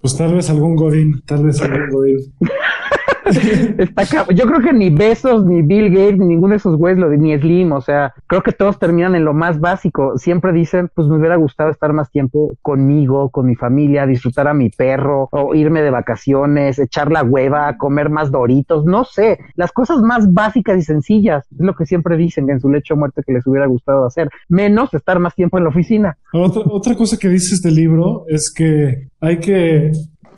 Pues 0.00 0.16
tal 0.16 0.34
vez 0.34 0.50
algún 0.50 0.74
Godín, 0.74 1.22
tal 1.24 1.44
vez 1.44 1.62
algún 1.62 1.88
Godín. 1.90 2.16
Yo 4.34 4.46
creo 4.46 4.60
que 4.60 4.72
ni 4.72 4.90
Besos, 4.90 5.44
ni 5.46 5.62
Bill 5.62 5.90
Gates, 5.90 6.18
ni 6.18 6.26
ninguno 6.26 6.52
de 6.52 6.56
esos 6.56 6.76
güeyes, 6.76 6.98
lo 6.98 7.08
de, 7.08 7.18
ni 7.18 7.36
Slim, 7.38 7.72
o 7.72 7.80
sea, 7.80 8.14
creo 8.26 8.42
que 8.42 8.52
todos 8.52 8.78
terminan 8.78 9.14
en 9.14 9.24
lo 9.24 9.34
más 9.34 9.60
básico. 9.60 10.18
Siempre 10.18 10.52
dicen, 10.52 10.90
pues 10.94 11.08
me 11.08 11.18
hubiera 11.18 11.36
gustado 11.36 11.70
estar 11.70 11.92
más 11.92 12.10
tiempo 12.10 12.52
conmigo, 12.62 13.30
con 13.30 13.46
mi 13.46 13.54
familia, 13.54 14.06
disfrutar 14.06 14.48
a 14.48 14.54
mi 14.54 14.70
perro, 14.70 15.28
o 15.30 15.54
irme 15.54 15.82
de 15.82 15.90
vacaciones, 15.90 16.78
echar 16.78 17.10
la 17.10 17.22
hueva, 17.22 17.76
comer 17.76 18.10
más 18.10 18.30
doritos, 18.30 18.84
no 18.84 19.04
sé, 19.04 19.38
las 19.54 19.72
cosas 19.72 19.98
más 20.02 20.32
básicas 20.32 20.78
y 20.78 20.82
sencillas, 20.82 21.46
es 21.52 21.60
lo 21.60 21.74
que 21.74 21.86
siempre 21.86 22.16
dicen 22.16 22.48
en 22.50 22.60
su 22.60 22.68
lecho 22.68 22.94
de 22.94 23.00
muerte 23.00 23.22
que 23.26 23.32
les 23.32 23.46
hubiera 23.46 23.66
gustado 23.66 24.06
hacer, 24.06 24.28
menos 24.48 24.92
estar 24.94 25.18
más 25.18 25.34
tiempo 25.34 25.58
en 25.58 25.64
la 25.64 25.70
oficina. 25.70 26.16
Otra, 26.32 26.62
otra 26.66 26.94
cosa 26.94 27.16
que 27.16 27.28
dice 27.28 27.54
este 27.54 27.70
libro 27.70 28.24
es 28.28 28.52
que 28.54 29.08
hay 29.20 29.38
que 29.38 29.92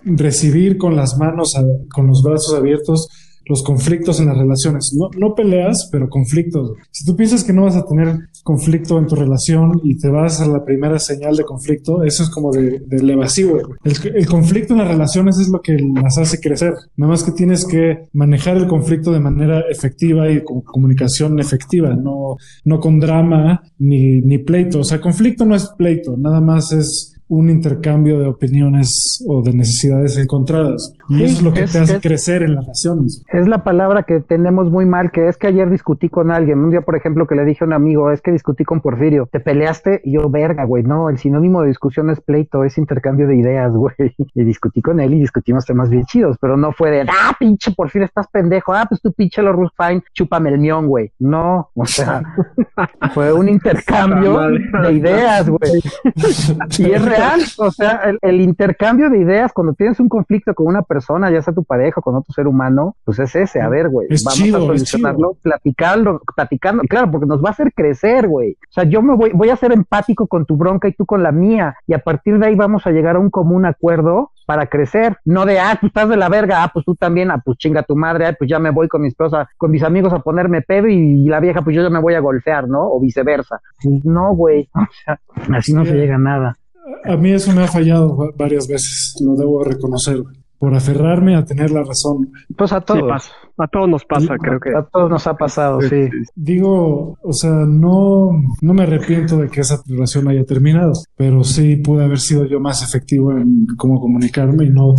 recibir 0.04 0.78
con 0.78 0.96
las 0.96 1.16
manos, 1.18 1.54
con 1.92 2.06
los 2.06 2.22
brazos 2.22 2.54
abiertos 2.54 3.08
los 3.46 3.62
conflictos 3.62 4.20
en 4.20 4.26
las 4.26 4.38
relaciones. 4.38 4.94
No, 4.98 5.08
no 5.18 5.34
peleas, 5.34 5.88
pero 5.90 6.08
conflictos. 6.08 6.72
Si 6.90 7.04
tú 7.04 7.16
piensas 7.16 7.44
que 7.44 7.52
no 7.52 7.64
vas 7.64 7.76
a 7.76 7.84
tener 7.84 8.28
conflicto 8.42 8.98
en 8.98 9.06
tu 9.06 9.16
relación 9.16 9.80
y 9.82 9.98
te 9.98 10.08
vas 10.08 10.40
a 10.40 10.46
la 10.46 10.64
primera 10.64 10.98
señal 10.98 11.36
de 11.36 11.44
conflicto, 11.44 12.02
eso 12.02 12.22
es 12.22 12.30
como 12.30 12.52
de, 12.52 12.80
del 12.86 13.10
evasivo. 13.10 13.58
El, 13.84 14.26
conflicto 14.26 14.74
en 14.74 14.80
las 14.80 14.88
relaciones 14.88 15.38
es 15.38 15.48
lo 15.48 15.60
que 15.60 15.76
las 16.02 16.18
hace 16.18 16.40
crecer. 16.40 16.74
Nada 16.96 17.12
más 17.12 17.22
que 17.22 17.32
tienes 17.32 17.66
que 17.66 18.08
manejar 18.12 18.56
el 18.56 18.66
conflicto 18.66 19.12
de 19.12 19.20
manera 19.20 19.64
efectiva 19.70 20.30
y 20.30 20.42
con 20.42 20.62
comunicación 20.62 21.38
efectiva, 21.38 21.94
no, 21.94 22.36
no 22.64 22.80
con 22.80 23.00
drama 23.00 23.62
ni, 23.78 24.20
ni 24.20 24.38
pleito. 24.38 24.80
O 24.80 24.84
sea, 24.84 25.00
conflicto 25.00 25.44
no 25.44 25.54
es 25.54 25.70
pleito, 25.76 26.16
nada 26.16 26.40
más 26.40 26.72
es 26.72 27.13
un 27.34 27.50
intercambio 27.50 28.18
de 28.18 28.26
opiniones 28.26 28.88
o 29.26 29.42
de 29.42 29.52
necesidades 29.52 30.16
encontradas. 30.16 30.92
Y 31.08 31.24
eso 31.24 31.38
es 31.38 31.42
lo 31.42 31.52
que 31.52 31.66
te 31.66 31.78
hace 31.78 32.00
crecer 32.00 32.42
en 32.42 32.54
las 32.54 32.64
relaciones. 32.64 33.24
Es 33.32 33.48
la 33.48 33.64
palabra 33.64 34.04
que 34.04 34.20
tenemos 34.20 34.70
muy 34.70 34.86
mal, 34.86 35.10
que 35.10 35.28
es 35.28 35.36
que 35.36 35.48
ayer 35.48 35.70
discutí 35.70 36.08
con 36.08 36.30
alguien. 36.30 36.58
Un 36.58 36.70
día, 36.70 36.82
por 36.82 36.96
ejemplo, 36.96 37.26
que 37.26 37.34
le 37.34 37.44
dije 37.44 37.64
a 37.64 37.66
un 37.66 37.72
amigo, 37.72 38.10
es 38.10 38.20
que 38.20 38.32
discutí 38.32 38.64
con 38.64 38.80
Porfirio. 38.80 39.28
¿Te 39.30 39.40
peleaste? 39.40 40.00
Y 40.04 40.12
yo, 40.12 40.30
verga, 40.30 40.64
güey. 40.64 40.82
No, 40.82 41.10
el 41.10 41.18
sinónimo 41.18 41.62
de 41.62 41.68
discusión 41.68 42.10
es 42.10 42.20
pleito, 42.20 42.64
es 42.64 42.78
intercambio 42.78 43.26
de 43.26 43.36
ideas, 43.36 43.72
güey. 43.74 43.94
Y 44.34 44.44
discutí 44.44 44.82
con 44.82 45.00
él 45.00 45.14
y 45.14 45.20
discutimos 45.20 45.64
temas 45.64 45.90
bien 45.90 46.04
chidos, 46.04 46.36
pero 46.40 46.56
no 46.56 46.72
fue 46.72 46.90
de, 46.90 47.00
ah, 47.02 47.34
pinche 47.38 47.72
Porfirio, 47.72 48.06
estás 48.06 48.28
pendejo. 48.28 48.72
Ah, 48.72 48.86
pues 48.88 49.00
tú 49.00 49.12
pinche 49.12 49.42
lo 49.42 49.54
Fine, 49.76 50.02
chúpame 50.12 50.50
el 50.50 50.58
mión, 50.58 50.86
güey. 50.86 51.12
No, 51.18 51.70
o 51.74 51.86
sea, 51.86 52.22
fue 53.14 53.32
un 53.32 53.48
intercambio 53.48 54.48
de 54.82 54.92
ideas, 54.92 55.48
güey. 55.48 55.80
y 56.78 56.90
es 56.90 57.04
real, 57.04 57.40
o 57.58 57.70
sea, 57.70 58.02
el, 58.20 58.40
intercambio 58.40 59.08
de 59.10 59.18
ideas 59.18 59.52
cuando 59.52 59.74
tienes 59.74 59.98
un 60.00 60.08
conflicto 60.08 60.54
con 60.54 60.66
una 60.66 60.82
persona, 60.82 60.93
ya 61.30 61.42
sea 61.42 61.54
tu 61.54 61.64
pareja 61.64 62.00
o 62.00 62.02
con 62.02 62.16
otro 62.16 62.32
ser 62.32 62.46
humano, 62.46 62.96
pues 63.04 63.18
es 63.18 63.34
ese, 63.34 63.60
a 63.60 63.68
ver, 63.68 63.88
güey, 63.88 64.08
vamos 64.08 64.40
a 64.40 64.58
solucionarlo, 64.58 65.36
platicando, 65.42 66.20
platicando, 66.34 66.82
claro, 66.88 67.10
porque 67.10 67.26
nos 67.26 67.42
va 67.42 67.48
a 67.48 67.52
hacer 67.52 67.72
crecer, 67.74 68.28
güey. 68.28 68.52
O 68.52 68.72
sea, 68.72 68.84
yo 68.84 69.02
me 69.02 69.14
voy, 69.14 69.30
voy 69.32 69.50
a 69.50 69.56
ser 69.56 69.72
empático 69.72 70.26
con 70.26 70.46
tu 70.46 70.56
bronca 70.56 70.88
y 70.88 70.92
tú 70.92 71.06
con 71.06 71.22
la 71.22 71.32
mía, 71.32 71.76
y 71.86 71.94
a 71.94 71.98
partir 71.98 72.38
de 72.38 72.46
ahí 72.46 72.54
vamos 72.54 72.86
a 72.86 72.90
llegar 72.90 73.16
a 73.16 73.20
un 73.20 73.30
común 73.30 73.66
acuerdo 73.66 74.30
para 74.46 74.66
crecer, 74.66 75.16
no 75.24 75.46
de, 75.46 75.58
ah, 75.58 75.76
tú 75.80 75.86
estás 75.86 76.08
de 76.08 76.16
la 76.16 76.28
verga, 76.28 76.62
ah, 76.62 76.70
pues 76.72 76.84
tú 76.84 76.94
también, 76.94 77.30
ah, 77.30 77.40
pues 77.44 77.58
chinga 77.58 77.82
tu 77.82 77.96
madre, 77.96 78.26
ah, 78.26 78.36
pues 78.38 78.48
ya 78.48 78.58
me 78.58 78.70
voy 78.70 78.88
con 78.88 79.02
mi 79.02 79.08
esposa, 79.08 79.48
con 79.56 79.70
mis 79.70 79.82
amigos 79.82 80.12
a 80.12 80.18
ponerme 80.18 80.62
pedo 80.62 80.88
y, 80.88 81.24
la 81.24 81.40
vieja, 81.40 81.62
pues 81.62 81.74
yo 81.74 81.82
ya 81.82 81.90
me 81.90 82.00
voy 82.00 82.14
a 82.14 82.20
golpear, 82.20 82.68
¿no? 82.68 82.90
O 82.90 83.00
viceversa. 83.00 83.60
No, 84.04 84.34
güey, 84.34 84.68
o 84.74 84.86
sea, 85.04 85.20
así 85.56 85.72
no 85.72 85.84
se 85.84 85.94
llega 85.94 86.16
a 86.16 86.18
nada. 86.18 86.56
A 87.04 87.16
mí 87.16 87.32
eso 87.32 87.52
me 87.52 87.64
ha 87.64 87.66
fallado 87.66 88.32
varias 88.36 88.68
veces, 88.68 89.16
lo 89.24 89.34
debo 89.34 89.64
reconocer. 89.64 90.18
Por 90.58 90.74
aferrarme 90.74 91.36
a 91.36 91.44
tener 91.44 91.70
la 91.70 91.82
razón. 91.82 92.32
Pues 92.56 92.72
a 92.72 92.80
todos. 92.80 93.30
a 93.58 93.66
todos 93.68 93.88
nos 93.88 94.04
pasa, 94.04 94.36
creo 94.38 94.58
que. 94.60 94.70
A 94.70 94.82
todos 94.82 95.10
nos 95.10 95.26
ha 95.26 95.34
pasado, 95.34 95.80
sí. 95.80 96.08
Digo, 96.34 97.18
o 97.22 97.32
sea, 97.32 97.50
no, 97.50 98.30
no 98.62 98.74
me 98.74 98.84
arrepiento 98.84 99.38
de 99.38 99.48
que 99.48 99.60
esa 99.60 99.82
relación 99.86 100.28
haya 100.28 100.44
terminado, 100.44 100.92
pero 101.16 101.44
sí 101.44 101.76
pude 101.76 102.04
haber 102.04 102.18
sido 102.18 102.46
yo 102.46 102.60
más 102.60 102.82
efectivo 102.82 103.32
en 103.32 103.66
cómo 103.76 104.00
comunicarme 104.00 104.64
y 104.64 104.70
no, 104.70 104.94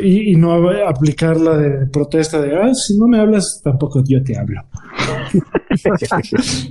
y, 0.00 0.32
y 0.32 0.36
no 0.36 0.52
aplicar 0.86 1.40
la 1.40 1.56
de 1.56 1.86
protesta 1.86 2.40
de, 2.40 2.56
ah, 2.56 2.72
si 2.74 2.98
no 2.98 3.08
me 3.08 3.18
hablas, 3.18 3.60
tampoco 3.64 4.02
yo 4.06 4.22
te 4.22 4.38
hablo. 4.38 4.62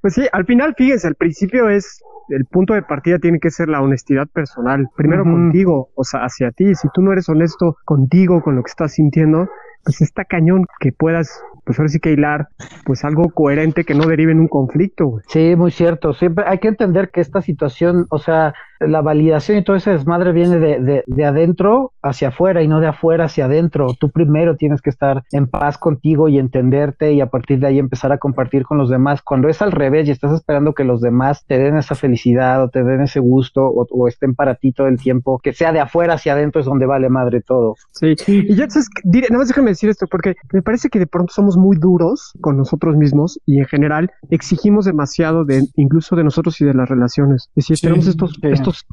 pues 0.00 0.14
sí, 0.14 0.22
al 0.32 0.44
final, 0.46 0.74
fíjense, 0.76 1.06
al 1.06 1.14
principio 1.14 1.68
es 1.68 2.00
el 2.28 2.44
punto 2.46 2.74
de 2.74 2.82
partida 2.82 3.18
tiene 3.18 3.38
que 3.38 3.50
ser 3.50 3.68
la 3.68 3.82
honestidad 3.82 4.26
personal. 4.28 4.88
Primero 4.96 5.24
contigo, 5.24 5.90
o 5.94 6.04
sea, 6.04 6.20
hacia 6.20 6.50
ti. 6.52 6.74
Si 6.74 6.88
tú 6.94 7.02
no 7.02 7.12
eres 7.12 7.28
honesto 7.28 7.76
contigo, 7.84 8.40
con 8.42 8.56
lo 8.56 8.62
que 8.62 8.70
estás 8.70 8.94
sintiendo, 8.94 9.48
pues 9.84 10.00
está 10.00 10.24
cañón 10.24 10.66
que 10.80 10.92
puedas, 10.92 11.40
pues 11.64 11.78
ahora 11.78 11.88
sí 11.88 12.00
que 12.00 12.12
hilar, 12.12 12.48
pues 12.84 13.04
algo 13.04 13.30
coherente 13.30 13.84
que 13.84 13.94
no 13.94 14.06
derive 14.06 14.32
en 14.32 14.40
un 14.40 14.48
conflicto. 14.48 15.20
Sí, 15.28 15.54
muy 15.56 15.70
cierto. 15.70 16.12
Siempre 16.14 16.44
hay 16.46 16.58
que 16.58 16.68
entender 16.68 17.10
que 17.10 17.20
esta 17.20 17.42
situación, 17.42 18.06
o 18.10 18.18
sea, 18.18 18.54
la 18.80 19.02
validación 19.02 19.58
y 19.58 19.64
todo 19.64 19.76
ese 19.76 19.90
desmadre 19.90 20.32
viene 20.32 20.58
de, 20.58 21.04
de, 21.06 21.24
adentro 21.24 21.92
hacia 22.02 22.28
afuera 22.28 22.62
y 22.62 22.68
no 22.68 22.80
de 22.80 22.88
afuera 22.88 23.24
hacia 23.26 23.46
adentro. 23.46 23.94
Tú 23.98 24.10
primero 24.10 24.56
tienes 24.56 24.82
que 24.82 24.90
estar 24.90 25.22
en 25.32 25.46
paz 25.46 25.78
contigo 25.78 26.28
y 26.28 26.38
entenderte 26.38 27.12
y 27.12 27.20
a 27.20 27.26
partir 27.26 27.60
de 27.60 27.68
ahí 27.68 27.78
empezar 27.78 28.12
a 28.12 28.18
compartir 28.18 28.64
con 28.64 28.78
los 28.78 28.90
demás. 28.90 29.22
Cuando 29.22 29.48
es 29.48 29.62
al 29.62 29.72
revés 29.72 30.08
y 30.08 30.10
estás 30.10 30.32
esperando 30.32 30.74
que 30.74 30.84
los 30.84 31.00
demás 31.00 31.44
te 31.46 31.58
den 31.58 31.76
esa 31.76 31.94
felicidad 31.94 32.62
o 32.62 32.68
te 32.68 32.82
den 32.82 33.02
ese 33.02 33.20
gusto 33.20 33.62
o, 33.64 34.08
estén 34.08 34.34
para 34.34 34.54
ti 34.56 34.72
todo 34.72 34.86
el 34.86 34.98
tiempo, 34.98 35.38
que 35.42 35.52
sea 35.52 35.72
de 35.72 35.80
afuera 35.80 36.14
hacia 36.14 36.34
adentro 36.34 36.60
es 36.60 36.66
donde 36.66 36.86
vale 36.86 37.08
madre 37.08 37.40
todo. 37.40 37.76
Sí, 37.92 38.14
y 38.26 38.54
ya 38.54 38.68
sabes, 38.68 38.88
nada 39.04 39.38
más 39.38 39.48
déjame 39.48 39.73
decir 39.74 39.90
esto 39.90 40.06
porque 40.06 40.34
me 40.52 40.62
parece 40.62 40.88
que 40.88 40.98
de 40.98 41.06
pronto 41.06 41.32
somos 41.32 41.56
muy 41.56 41.76
duros 41.76 42.32
con 42.40 42.56
nosotros 42.56 42.96
mismos 42.96 43.38
y 43.46 43.58
en 43.58 43.66
general 43.66 44.10
exigimos 44.30 44.84
demasiado 44.84 45.44
de 45.44 45.66
incluso 45.76 46.16
de 46.16 46.24
nosotros 46.24 46.60
y 46.60 46.64
de 46.64 46.74
las 46.74 46.88
relaciones. 46.88 47.50
Es 47.54 47.66
decir, 47.66 47.78
tenemos 47.80 48.06
estos, 48.06 48.38
estos 48.42 48.84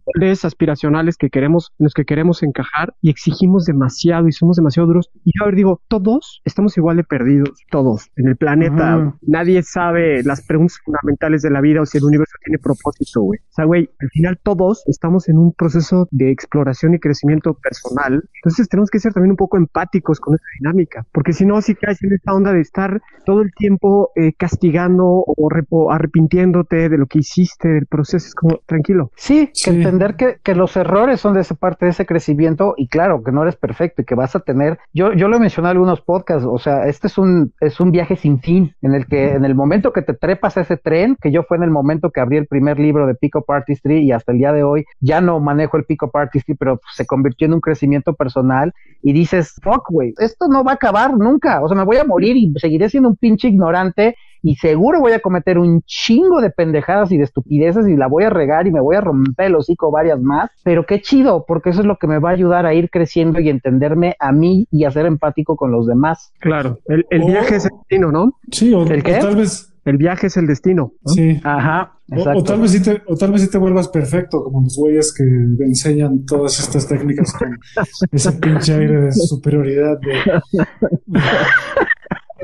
aspiracionales 0.45 1.17
que 1.17 1.29
queremos, 1.29 1.71
en 1.79 1.85
los 1.85 1.93
que 1.93 2.05
queremos 2.05 2.43
encajar 2.43 2.93
y 3.01 3.09
exigimos 3.09 3.65
demasiado 3.65 4.27
y 4.27 4.31
somos 4.31 4.57
demasiado 4.57 4.87
duros. 4.87 5.09
Y 5.23 5.31
yo 5.37 5.43
a 5.43 5.45
ver, 5.47 5.55
digo, 5.55 5.81
todos 5.87 6.41
estamos 6.45 6.77
igual 6.77 6.97
de 6.97 7.03
perdidos, 7.03 7.63
todos 7.69 8.09
en 8.15 8.27
el 8.27 8.37
planeta. 8.37 9.15
Nadie 9.21 9.63
sabe 9.63 10.23
las 10.23 10.45
preguntas 10.45 10.79
fundamentales 10.83 11.41
de 11.41 11.51
la 11.51 11.61
vida 11.61 11.81
o 11.81 11.85
si 11.85 11.97
el 11.97 12.03
universo 12.03 12.35
tiene 12.43 12.57
propósito, 12.59 13.21
güey. 13.21 13.39
O 13.39 13.53
sea, 13.53 13.65
güey, 13.65 13.89
al 13.99 14.09
final 14.09 14.39
todos 14.43 14.83
estamos 14.87 15.29
en 15.29 15.37
un 15.37 15.53
proceso 15.53 16.07
de 16.11 16.31
exploración 16.31 16.93
y 16.93 16.99
crecimiento 16.99 17.53
personal. 17.53 18.23
Entonces 18.43 18.67
tenemos 18.69 18.89
que 18.89 18.99
ser 18.99 19.13
también 19.13 19.31
un 19.31 19.37
poco 19.37 19.57
empáticos 19.57 20.19
con 20.19 20.35
esta 20.35 20.47
dinámica, 20.59 20.70
porque 21.11 21.33
si 21.33 21.45
no, 21.45 21.61
si 21.61 21.75
caes 21.75 22.01
en 22.03 22.13
esta 22.13 22.33
onda 22.33 22.53
de 22.53 22.61
estar 22.61 23.01
todo 23.25 23.41
el 23.41 23.51
tiempo 23.53 24.11
eh, 24.15 24.33
castigando 24.33 25.05
o, 25.05 25.91
arrepintiéndote 25.91 26.89
de 26.89 26.97
lo 26.97 27.05
que 27.05 27.19
hiciste, 27.19 27.67
del 27.67 27.85
proceso, 27.85 28.27
es 28.27 28.35
como 28.35 28.59
tranquilo. 28.65 29.11
Sí, 29.15 29.51
que 29.63 29.71
entender 29.71 30.15
que, 30.15 30.37
que, 30.43 30.55
los 30.55 30.75
errores 30.75 31.19
son 31.19 31.33
de 31.33 31.41
esa 31.41 31.55
parte 31.55 31.85
de 31.85 31.91
ese 31.91 32.05
crecimiento 32.05 32.73
y 32.77 32.87
claro, 32.87 33.23
que 33.23 33.31
no 33.31 33.43
eres 33.43 33.55
perfecto 33.55 34.01
y 34.01 34.05
que 34.05 34.15
vas 34.15 34.35
a 34.35 34.39
tener, 34.39 34.79
yo, 34.93 35.13
yo 35.13 35.27
lo 35.27 35.37
he 35.37 35.39
mencionado 35.39 35.71
en 35.71 35.77
algunos 35.77 36.01
podcasts, 36.01 36.47
o 36.49 36.57
sea, 36.57 36.87
este 36.87 37.07
es 37.07 37.17
un, 37.17 37.53
es 37.59 37.79
un 37.79 37.91
viaje 37.91 38.15
sin 38.15 38.39
fin, 38.39 38.75
en 38.81 38.95
el 38.95 39.05
que 39.05 39.31
en 39.31 39.45
el 39.45 39.55
momento 39.55 39.93
que 39.93 40.01
te 40.01 40.13
trepas 40.13 40.57
a 40.57 40.61
ese 40.61 40.77
tren, 40.77 41.17
que 41.21 41.31
yo 41.31 41.43
fue 41.43 41.57
en 41.57 41.63
el 41.63 41.71
momento 41.71 42.11
que 42.11 42.19
abrí 42.19 42.37
el 42.37 42.47
primer 42.47 42.79
libro 42.79 43.07
de 43.07 43.15
Pico 43.15 43.43
Artistry 43.47 43.99
y 43.99 44.11
hasta 44.11 44.31
el 44.31 44.37
día 44.37 44.53
de 44.53 44.63
hoy 44.63 44.85
ya 44.99 45.21
no 45.21 45.39
manejo 45.39 45.77
el 45.77 45.85
Pico 45.85 46.09
Artistry, 46.13 46.55
pero 46.55 46.79
se 46.95 47.05
convirtió 47.05 47.47
en 47.47 47.53
un 47.53 47.61
crecimiento 47.61 48.13
personal 48.13 48.73
y 49.01 49.13
dices, 49.13 49.55
fuck, 49.63 49.89
güey, 49.89 50.13
esto 50.19 50.47
no 50.47 50.60
va 50.63 50.71
a 50.71 50.75
acabar 50.75 51.17
nunca, 51.17 51.61
o 51.61 51.67
sea, 51.67 51.77
me 51.77 51.85
voy 51.85 51.97
a 51.97 52.03
morir 52.03 52.37
y 52.37 52.53
seguiré 52.59 52.89
siendo 52.89 53.09
un 53.09 53.15
pinche 53.15 53.47
ignorante 53.47 54.15
y 54.43 54.55
seguro 54.55 54.99
voy 54.99 55.11
a 55.13 55.19
cometer 55.19 55.57
un 55.57 55.81
chingo 55.83 56.41
de 56.41 56.49
pendejadas 56.49 57.11
y 57.11 57.17
de 57.17 57.23
estupideces 57.23 57.87
y 57.87 57.95
la 57.95 58.07
voy 58.07 58.23
a 58.23 58.29
regar 58.29 58.67
y 58.67 58.71
me 58.71 58.81
voy 58.81 58.95
a 58.95 59.01
romper 59.01 59.47
el 59.47 59.55
hocico 59.55 59.91
varias 59.91 60.19
más, 60.19 60.49
pero 60.63 60.85
qué 60.85 61.01
chido, 61.01 61.45
porque 61.47 61.69
eso 61.69 61.81
es 61.81 61.85
lo 61.85 61.97
que 61.97 62.07
me 62.07 62.19
va 62.19 62.29
a 62.29 62.33
ayudar 62.33 62.65
a 62.65 62.73
ir 62.73 62.89
creciendo 62.89 63.39
y 63.39 63.49
entenderme 63.49 64.15
a 64.19 64.31
mí 64.31 64.67
y 64.71 64.85
a 64.85 64.91
ser 64.91 65.05
empático 65.05 65.55
con 65.55 65.71
los 65.71 65.85
demás. 65.85 66.33
Claro, 66.39 66.79
el, 66.87 67.05
viaje 67.23 67.55
es 67.55 67.65
el 67.65 67.71
destino, 67.77 68.11
¿no? 68.11 68.33
Sí, 68.51 68.73
o, 68.73 68.83
¿El 68.83 69.03
tal 69.03 69.35
vez 69.35 69.70
el 69.85 69.97
viaje 69.97 70.27
es 70.27 70.37
el 70.37 70.47
destino. 70.47 70.93
Sí. 71.05 71.39
Ajá. 71.43 71.97
O, 72.13 72.43
tal 72.43 72.59
vez 72.61 72.71
sí 72.71 72.81
te, 72.81 73.01
o 73.07 73.15
tal 73.15 73.31
vez 73.31 73.41
sí 73.41 73.49
te 73.49 73.57
vuelvas 73.57 73.87
perfecto, 73.87 74.43
como 74.43 74.61
los 74.61 74.75
güeyes 74.75 75.13
que 75.13 75.23
enseñan 75.63 76.25
todas 76.25 76.59
estas 76.59 76.87
técnicas 76.87 77.31
con 77.33 77.57
ese 78.11 78.33
pinche 78.33 78.73
aire 78.73 79.01
de 79.01 79.11
superioridad. 79.13 79.97
De, 79.99 80.73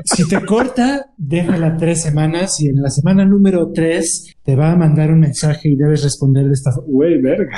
si 0.04 0.26
te 0.26 0.44
corta, 0.44 1.10
déjala 1.18 1.76
tres 1.76 2.02
semanas 2.02 2.60
y 2.60 2.68
en 2.68 2.80
la 2.80 2.88
semana 2.88 3.26
número 3.26 3.70
tres 3.72 4.37
te 4.48 4.56
va 4.56 4.72
a 4.72 4.76
mandar 4.76 5.10
un 5.10 5.20
mensaje 5.20 5.68
y 5.68 5.76
debes 5.76 6.02
responder 6.02 6.46
de 6.46 6.54
esta 6.54 6.72
forma. 6.72 6.90
Güey, 6.90 7.20
verga. 7.20 7.54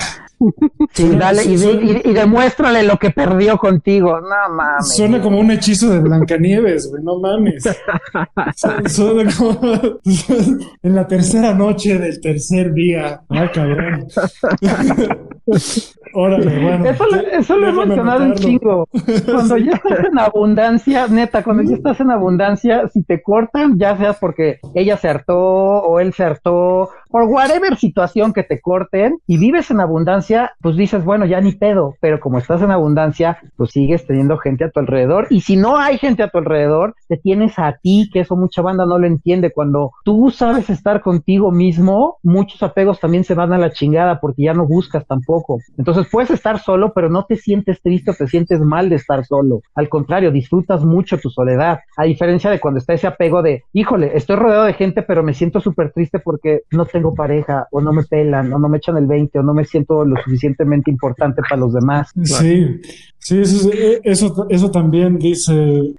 Sí, 0.92 1.08
dale, 1.16 1.44
y, 1.44 2.12
demuéstrale 2.12 2.82
lo 2.82 2.96
que 2.96 3.10
perdió 3.10 3.58
contigo. 3.58 4.20
No 4.20 4.54
mames. 4.56 4.96
Suena 4.96 5.20
como 5.20 5.38
un 5.38 5.52
hechizo 5.52 5.88
de 5.88 6.00
Blancanieves, 6.00 6.90
güey, 6.90 7.04
no 7.04 7.20
mames. 7.20 7.62
Suena 8.92 9.30
como 9.38 9.60
en 10.82 10.94
la 10.96 11.06
tercera 11.06 11.54
noche 11.54 11.96
del 11.96 12.20
tercer 12.20 12.72
día. 12.72 13.20
Ay, 13.28 13.48
cabrón. 13.54 14.08
Órale, 16.12 16.60
bueno. 16.60 16.90
Eso, 16.90 17.04
eso 17.32 17.56
lo 17.56 17.68
he 17.68 17.72
mencionado 17.72 18.24
un 18.24 18.34
chingo. 18.34 18.88
Cuando 19.26 19.56
ya 19.56 19.72
estás 19.72 19.98
en 20.10 20.18
abundancia, 20.18 21.06
neta, 21.06 21.44
cuando 21.44 21.62
ya 21.62 21.76
estás 21.76 22.00
en 22.00 22.10
abundancia, 22.10 22.88
si 22.88 23.04
te 23.04 23.22
cortan, 23.22 23.78
ya 23.78 23.96
sea 23.96 24.14
porque 24.14 24.58
ella 24.74 24.96
se 24.96 25.08
hartó 25.08 25.38
o 25.38 26.00
él 26.00 26.12
se 26.12 26.24
hartó, 26.24 26.79
people 26.86 26.99
por 27.10 27.24
whatever 27.24 27.76
situación 27.76 28.32
que 28.32 28.44
te 28.44 28.60
corten 28.60 29.18
y 29.26 29.38
vives 29.38 29.70
en 29.70 29.80
abundancia, 29.80 30.52
pues 30.60 30.76
dices, 30.76 31.04
bueno, 31.04 31.26
ya 31.26 31.40
ni 31.40 31.52
pedo, 31.52 31.94
pero 32.00 32.20
como 32.20 32.38
estás 32.38 32.62
en 32.62 32.70
abundancia, 32.70 33.38
pues 33.56 33.70
sigues 33.70 34.06
teniendo 34.06 34.38
gente 34.38 34.64
a 34.64 34.70
tu 34.70 34.80
alrededor 34.80 35.26
y 35.30 35.40
si 35.40 35.56
no 35.56 35.76
hay 35.76 35.98
gente 35.98 36.22
a 36.22 36.28
tu 36.28 36.38
alrededor, 36.38 36.94
te 37.08 37.16
tienes 37.16 37.58
a 37.58 37.78
ti, 37.82 38.08
que 38.12 38.20
eso 38.20 38.36
mucha 38.36 38.62
banda 38.62 38.86
no 38.86 38.98
lo 38.98 39.06
entiende. 39.06 39.52
Cuando 39.52 39.92
tú 40.04 40.30
sabes 40.30 40.70
estar 40.70 41.00
contigo 41.00 41.50
mismo, 41.50 42.18
muchos 42.22 42.62
apegos 42.62 43.00
también 43.00 43.24
se 43.24 43.34
van 43.34 43.52
a 43.52 43.58
la 43.58 43.72
chingada 43.72 44.20
porque 44.20 44.44
ya 44.44 44.54
no 44.54 44.66
buscas 44.66 45.06
tampoco. 45.06 45.58
Entonces 45.76 46.06
puedes 46.10 46.30
estar 46.30 46.60
solo, 46.60 46.92
pero 46.94 47.08
no 47.08 47.24
te 47.24 47.36
sientes 47.36 47.82
triste 47.82 48.12
o 48.12 48.14
te 48.14 48.28
sientes 48.28 48.60
mal 48.60 48.88
de 48.88 48.96
estar 48.96 49.24
solo. 49.24 49.62
Al 49.74 49.88
contrario, 49.88 50.30
disfrutas 50.30 50.84
mucho 50.84 51.18
tu 51.18 51.30
soledad. 51.30 51.80
A 51.96 52.04
diferencia 52.04 52.50
de 52.50 52.60
cuando 52.60 52.78
está 52.78 52.92
ese 52.92 53.06
apego 53.06 53.42
de, 53.42 53.64
híjole, 53.72 54.12
estoy 54.14 54.36
rodeado 54.36 54.64
de 54.64 54.74
gente, 54.74 55.02
pero 55.02 55.22
me 55.22 55.34
siento 55.34 55.60
súper 55.60 55.92
triste 55.92 56.18
porque 56.18 56.60
no 56.70 56.86
tengo 56.86 56.99
pareja 57.14 57.66
o 57.70 57.80
no 57.80 57.92
me 57.92 58.04
pelan 58.04 58.52
o 58.52 58.58
no 58.58 58.68
me 58.68 58.78
echan 58.78 58.96
el 58.96 59.06
20 59.06 59.38
o 59.38 59.42
no 59.42 59.54
me 59.54 59.64
siento 59.64 60.04
lo 60.04 60.16
suficientemente 60.22 60.90
importante 60.90 61.42
para 61.42 61.56
los 61.56 61.72
demás. 61.72 62.10
Sí, 62.24 62.80
Sí, 63.22 63.38
eso, 63.38 63.70
eso, 64.02 64.46
eso 64.48 64.70
también 64.70 65.18
dice 65.18 65.52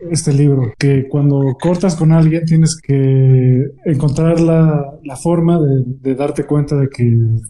este 0.09 0.33
libro, 0.33 0.73
que 0.79 1.07
cuando 1.07 1.55
cortas 1.61 1.95
con 1.95 2.11
alguien 2.11 2.45
tienes 2.45 2.75
que 2.81 3.61
encontrar 3.85 4.39
la, 4.39 4.97
la 5.03 5.15
forma 5.15 5.59
de, 5.59 5.83
de, 6.01 6.15
darte 6.15 6.45
cuenta 6.45 6.75
de 6.75 6.89
que 6.89 7.05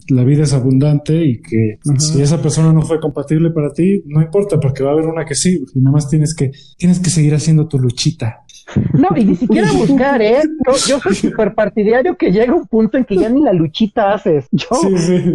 la 0.08 0.24
vida 0.24 0.42
es 0.42 0.52
abundante 0.52 1.24
y 1.24 1.40
que 1.40 1.78
si 1.96 2.20
esa 2.20 2.42
persona 2.42 2.70
no 2.70 2.82
fue 2.82 3.00
compatible 3.00 3.50
para 3.50 3.72
ti, 3.72 4.02
no 4.04 4.20
importa, 4.20 4.60
porque 4.60 4.82
va 4.82 4.90
a 4.90 4.92
haber 4.92 5.06
una 5.06 5.24
que 5.24 5.34
sí, 5.34 5.64
y 5.74 5.80
nada 5.80 5.94
más 5.94 6.08
tienes 6.10 6.34
que, 6.36 6.50
tienes 6.76 7.00
que 7.00 7.08
seguir 7.08 7.34
haciendo 7.34 7.66
tu 7.66 7.78
luchita. 7.78 8.44
No, 8.92 9.08
y 9.16 9.24
ni 9.24 9.34
siquiera 9.34 9.70
buscar, 9.72 10.20
¿eh? 10.22 10.42
Yo, 10.86 10.98
soy 10.98 11.14
súper 11.14 11.54
partidario 11.54 12.16
que 12.16 12.30
llega 12.30 12.54
un 12.54 12.66
punto 12.66 12.96
en 12.96 13.04
que 13.04 13.16
ya 13.16 13.28
ni 13.28 13.42
la 13.42 13.52
luchita 13.52 14.12
haces. 14.12 14.48
Yo, 14.50 14.68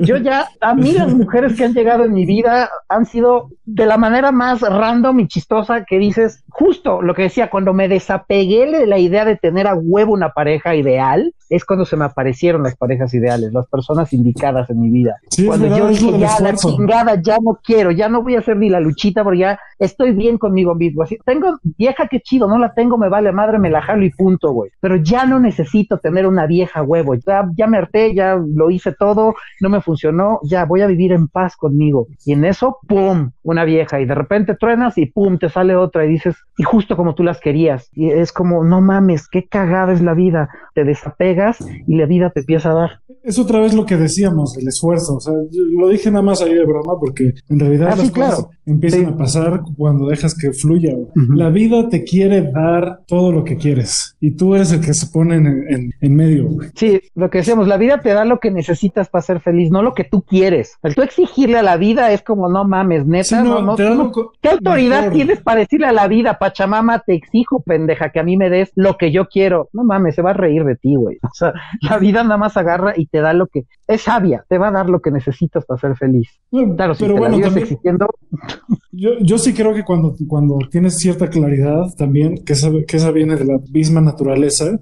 yo 0.02 0.18
ya, 0.18 0.48
a 0.62 0.74
mí 0.76 0.92
las 0.92 1.14
mujeres 1.14 1.56
que 1.56 1.66
han 1.66 1.74
llegado 1.74 2.06
en 2.06 2.14
mi 2.14 2.26
vida 2.26 2.70
han 2.88 3.06
sido 3.06 3.50
de 3.66 3.86
la 3.86 3.98
manera 3.98 4.32
más 4.32 4.62
random 4.62 5.20
y 5.20 5.28
chistosa 5.28 5.84
que 5.84 6.00
dices, 6.00 6.44
justo 6.50 7.02
lo 7.02 7.14
que 7.14 7.24
decía, 7.24 7.50
cuando 7.50 7.74
me 7.74 7.88
desapegué 7.88 8.72
de 8.72 8.88
la 8.88 8.98
idea 8.98 9.26
de 9.26 9.36
tener 9.36 9.68
a 9.68 9.76
huevo 9.76 10.14
una 10.14 10.30
pareja 10.30 10.76
ideal, 10.76 11.34
es 11.50 11.66
cuando 11.66 11.86
se 11.86 11.96
me 11.96 12.06
aparecieron 12.06 12.64
las 12.64 12.76
parejas 12.76 13.14
ideales, 13.14 13.54
las 13.54 13.68
personas 13.68 14.12
indicadas 14.14 14.70
en 14.70 14.82
mi 14.82 14.90
vida. 14.90 15.16
cuando 15.46 15.68
yo 15.68 15.88
dije, 15.88 16.18
ya 16.20 16.40
la 16.40 16.54
chingada, 16.54 17.22
ya 17.22 17.38
no 17.42 17.60
quiero, 17.64 17.92
ya 17.92 18.10
no 18.10 18.22
voy 18.22 18.36
a 18.36 18.40
hacer 18.40 18.58
ni 18.58 18.70
la 18.70 18.80
luchita 18.80 19.24
porque 19.24 19.40
ya 19.40 19.60
estoy 19.80 20.12
bien 20.12 20.38
conmigo 20.38 20.76
mismo. 20.76 21.04
Así, 21.04 21.18
tengo 21.26 21.58
vieja 21.64 22.08
que 22.08 22.22
chido, 22.22 22.48
no 22.48 22.58
la 22.58 22.74
tengo, 22.74 22.98
me 22.98 23.10
va 23.10 23.17
vale 23.18 23.32
madre, 23.32 23.58
me 23.60 23.70
la 23.70 23.82
jalo 23.82 24.06
y 24.06 24.12
punto, 24.12 24.52
güey. 24.52 24.70
Pero 24.80 24.96
ya 24.98 25.26
no 25.26 25.40
necesito 25.40 25.98
tener 25.98 26.28
una 26.28 26.46
vieja 26.46 26.82
huevo, 26.84 27.16
ya, 27.16 27.50
ya 27.58 27.68
me 27.68 27.78
harté, 27.78 28.14
ya 28.14 28.38
lo 28.38 28.70
hice 28.70 28.94
todo, 28.98 29.34
no 29.60 29.70
me 29.70 29.82
funcionó, 29.82 30.40
ya 30.44 30.66
voy 30.66 30.82
a 30.82 30.88
vivir 30.88 31.12
en 31.12 31.28
paz 31.28 31.56
conmigo. 31.56 32.08
Y 32.26 32.34
en 32.34 32.46
eso, 32.46 32.78
¡pum! 32.88 33.32
Una 33.44 33.64
vieja 33.66 34.00
y 34.00 34.06
de 34.06 34.14
repente 34.16 34.56
truenas 34.56 34.98
y 34.98 35.08
¡pum! 35.08 35.38
te 35.38 35.50
sale 35.50 35.76
otra 35.76 36.06
y 36.06 36.10
dices, 36.10 36.36
y 36.58 36.64
justo 36.64 36.96
como 36.96 37.16
tú 37.16 37.24
las 37.24 37.40
querías. 37.40 37.90
Y 37.94 38.10
es 38.10 38.32
como, 38.32 38.64
no 38.64 38.82
mames, 38.82 39.28
qué 39.28 39.48
cagada 39.48 39.94
es 39.94 40.02
la 40.02 40.14
vida. 40.14 40.50
Te 40.76 40.84
desapegas 40.84 41.58
y 41.88 41.96
la 41.98 42.06
vida 42.06 42.30
te 42.30 42.42
empieza 42.42 42.72
a 42.72 42.76
dar. 42.76 42.92
Es 43.24 43.40
otra 43.40 43.60
vez 43.60 43.74
lo 43.74 43.86
que 43.86 43.98
decíamos, 43.98 44.58
el 44.58 44.68
esfuerzo. 44.68 45.16
O 45.16 45.20
sea, 45.20 45.34
lo 45.78 45.88
dije 45.90 46.12
nada 46.12 46.24
más 46.24 46.42
ahí 46.42 46.54
de 46.54 46.66
broma 46.66 46.94
porque 47.00 47.34
en 47.50 47.60
realidad 47.60 47.88
Ah, 47.94 47.96
las 47.96 48.08
sí, 48.08 48.12
claro. 48.12 48.36
cosas 48.36 48.50
empiezan 48.66 49.06
a 49.06 49.18
pasar 49.18 49.62
cuando 49.78 50.08
dejas 50.08 50.36
que 50.36 50.52
fluya. 50.52 50.92
La 51.36 51.50
vida 51.50 51.88
te 51.90 52.04
quiere 52.04 52.42
dar 52.52 53.00
todo 53.08 53.32
lo 53.32 53.44
que 53.44 53.56
quieres 53.58 54.16
y 54.20 54.32
tú 54.32 54.54
eres 54.56 54.72
el 54.74 54.82
que 54.82 54.94
se 54.94 55.08
pone 55.08 55.36
en, 55.36 55.48
en- 55.48 55.92
en 56.00 56.16
medio. 56.16 56.46
güey. 56.50 56.70
Sí, 56.76 57.00
lo 57.16 57.30
que 57.30 57.40
decíamos, 57.40 57.68
la 57.68 57.78
vida 57.78 58.02
te 58.02 58.10
da 58.14 58.26
lo 58.26 58.40
que 58.40 58.52
necesitas 58.52 59.10
para 59.10 59.22
ser 59.22 59.40
feliz, 59.40 59.72
no 59.72 59.82
lo 59.82 59.94
que 59.94 60.04
tú 60.04 60.22
quieres. 60.24 60.78
El 60.84 60.94
tú 60.96 61.02
exigirle 61.02 61.58
a 61.58 61.64
la 61.64 61.78
vida 61.78 62.12
es 62.12 62.22
como, 62.22 62.50
no 62.50 62.66
mames, 62.66 63.06
neta, 63.06 63.24
Sí, 63.24 63.36
no, 63.36 63.62
no, 63.62 63.76
no, 63.78 64.12
¿Qué 64.42 64.50
autoridad 64.50 65.00
mejor. 65.04 65.14
tienes 65.14 65.42
para 65.42 65.60
decirle 65.62 65.88
a 65.88 65.92
la 65.94 66.08
vida, 66.08 66.38
Pachamama, 66.38 67.00
te 67.00 67.14
exijo, 67.16 67.62
pendeja, 67.62 68.10
que 68.12 68.20
a 68.20 68.24
mí 68.24 68.36
me 68.38 68.50
des 68.50 68.72
lo 68.76 68.98
que 68.98 69.12
yo 69.12 69.28
quiero? 69.28 69.70
No 69.74 69.84
mames, 69.84 70.16
se 70.16 70.22
va 70.22 70.32
a 70.32 70.34
reír 70.34 70.64
de 70.66 70.76
ti, 70.76 70.96
güey. 70.96 71.18
O 71.24 71.30
sea, 71.34 71.54
la 71.82 71.98
vida 71.98 72.24
nada 72.24 72.38
más 72.38 72.58
agarra 72.58 72.94
y 72.98 73.06
te 73.08 73.22
da 73.22 73.34
lo 73.34 73.48
que... 73.48 73.64
Es 73.88 74.02
sabia, 74.02 74.44
te 74.50 74.58
va 74.58 74.68
a 74.68 74.72
dar 74.72 74.90
lo 74.90 75.00
que 75.00 75.12
necesitas 75.12 75.64
para 75.66 75.80
ser 75.80 75.96
feliz. 75.96 76.28
Claro, 76.76 76.94
si 76.94 77.04
Pero 77.06 77.14
te 77.16 77.20
bueno, 77.22 77.38
la 77.38 77.46
también- 77.46 77.64
exigiendo, 77.68 78.08
Yo, 78.92 79.12
yo 79.22 79.38
sí 79.38 79.54
creo 79.54 79.76
que 79.76 79.84
cuando, 79.84 80.16
cuando 80.28 80.58
tienes 80.72 80.98
cierta 80.98 81.28
claridad 81.30 81.84
también, 81.98 82.44
que 82.44 82.54
esa, 82.54 82.70
que 82.88 82.97
esa 82.98 83.12
viene 83.12 83.36
de 83.36 83.46
la 83.46 83.58
misma 83.72 84.02
naturaleza, 84.02 84.78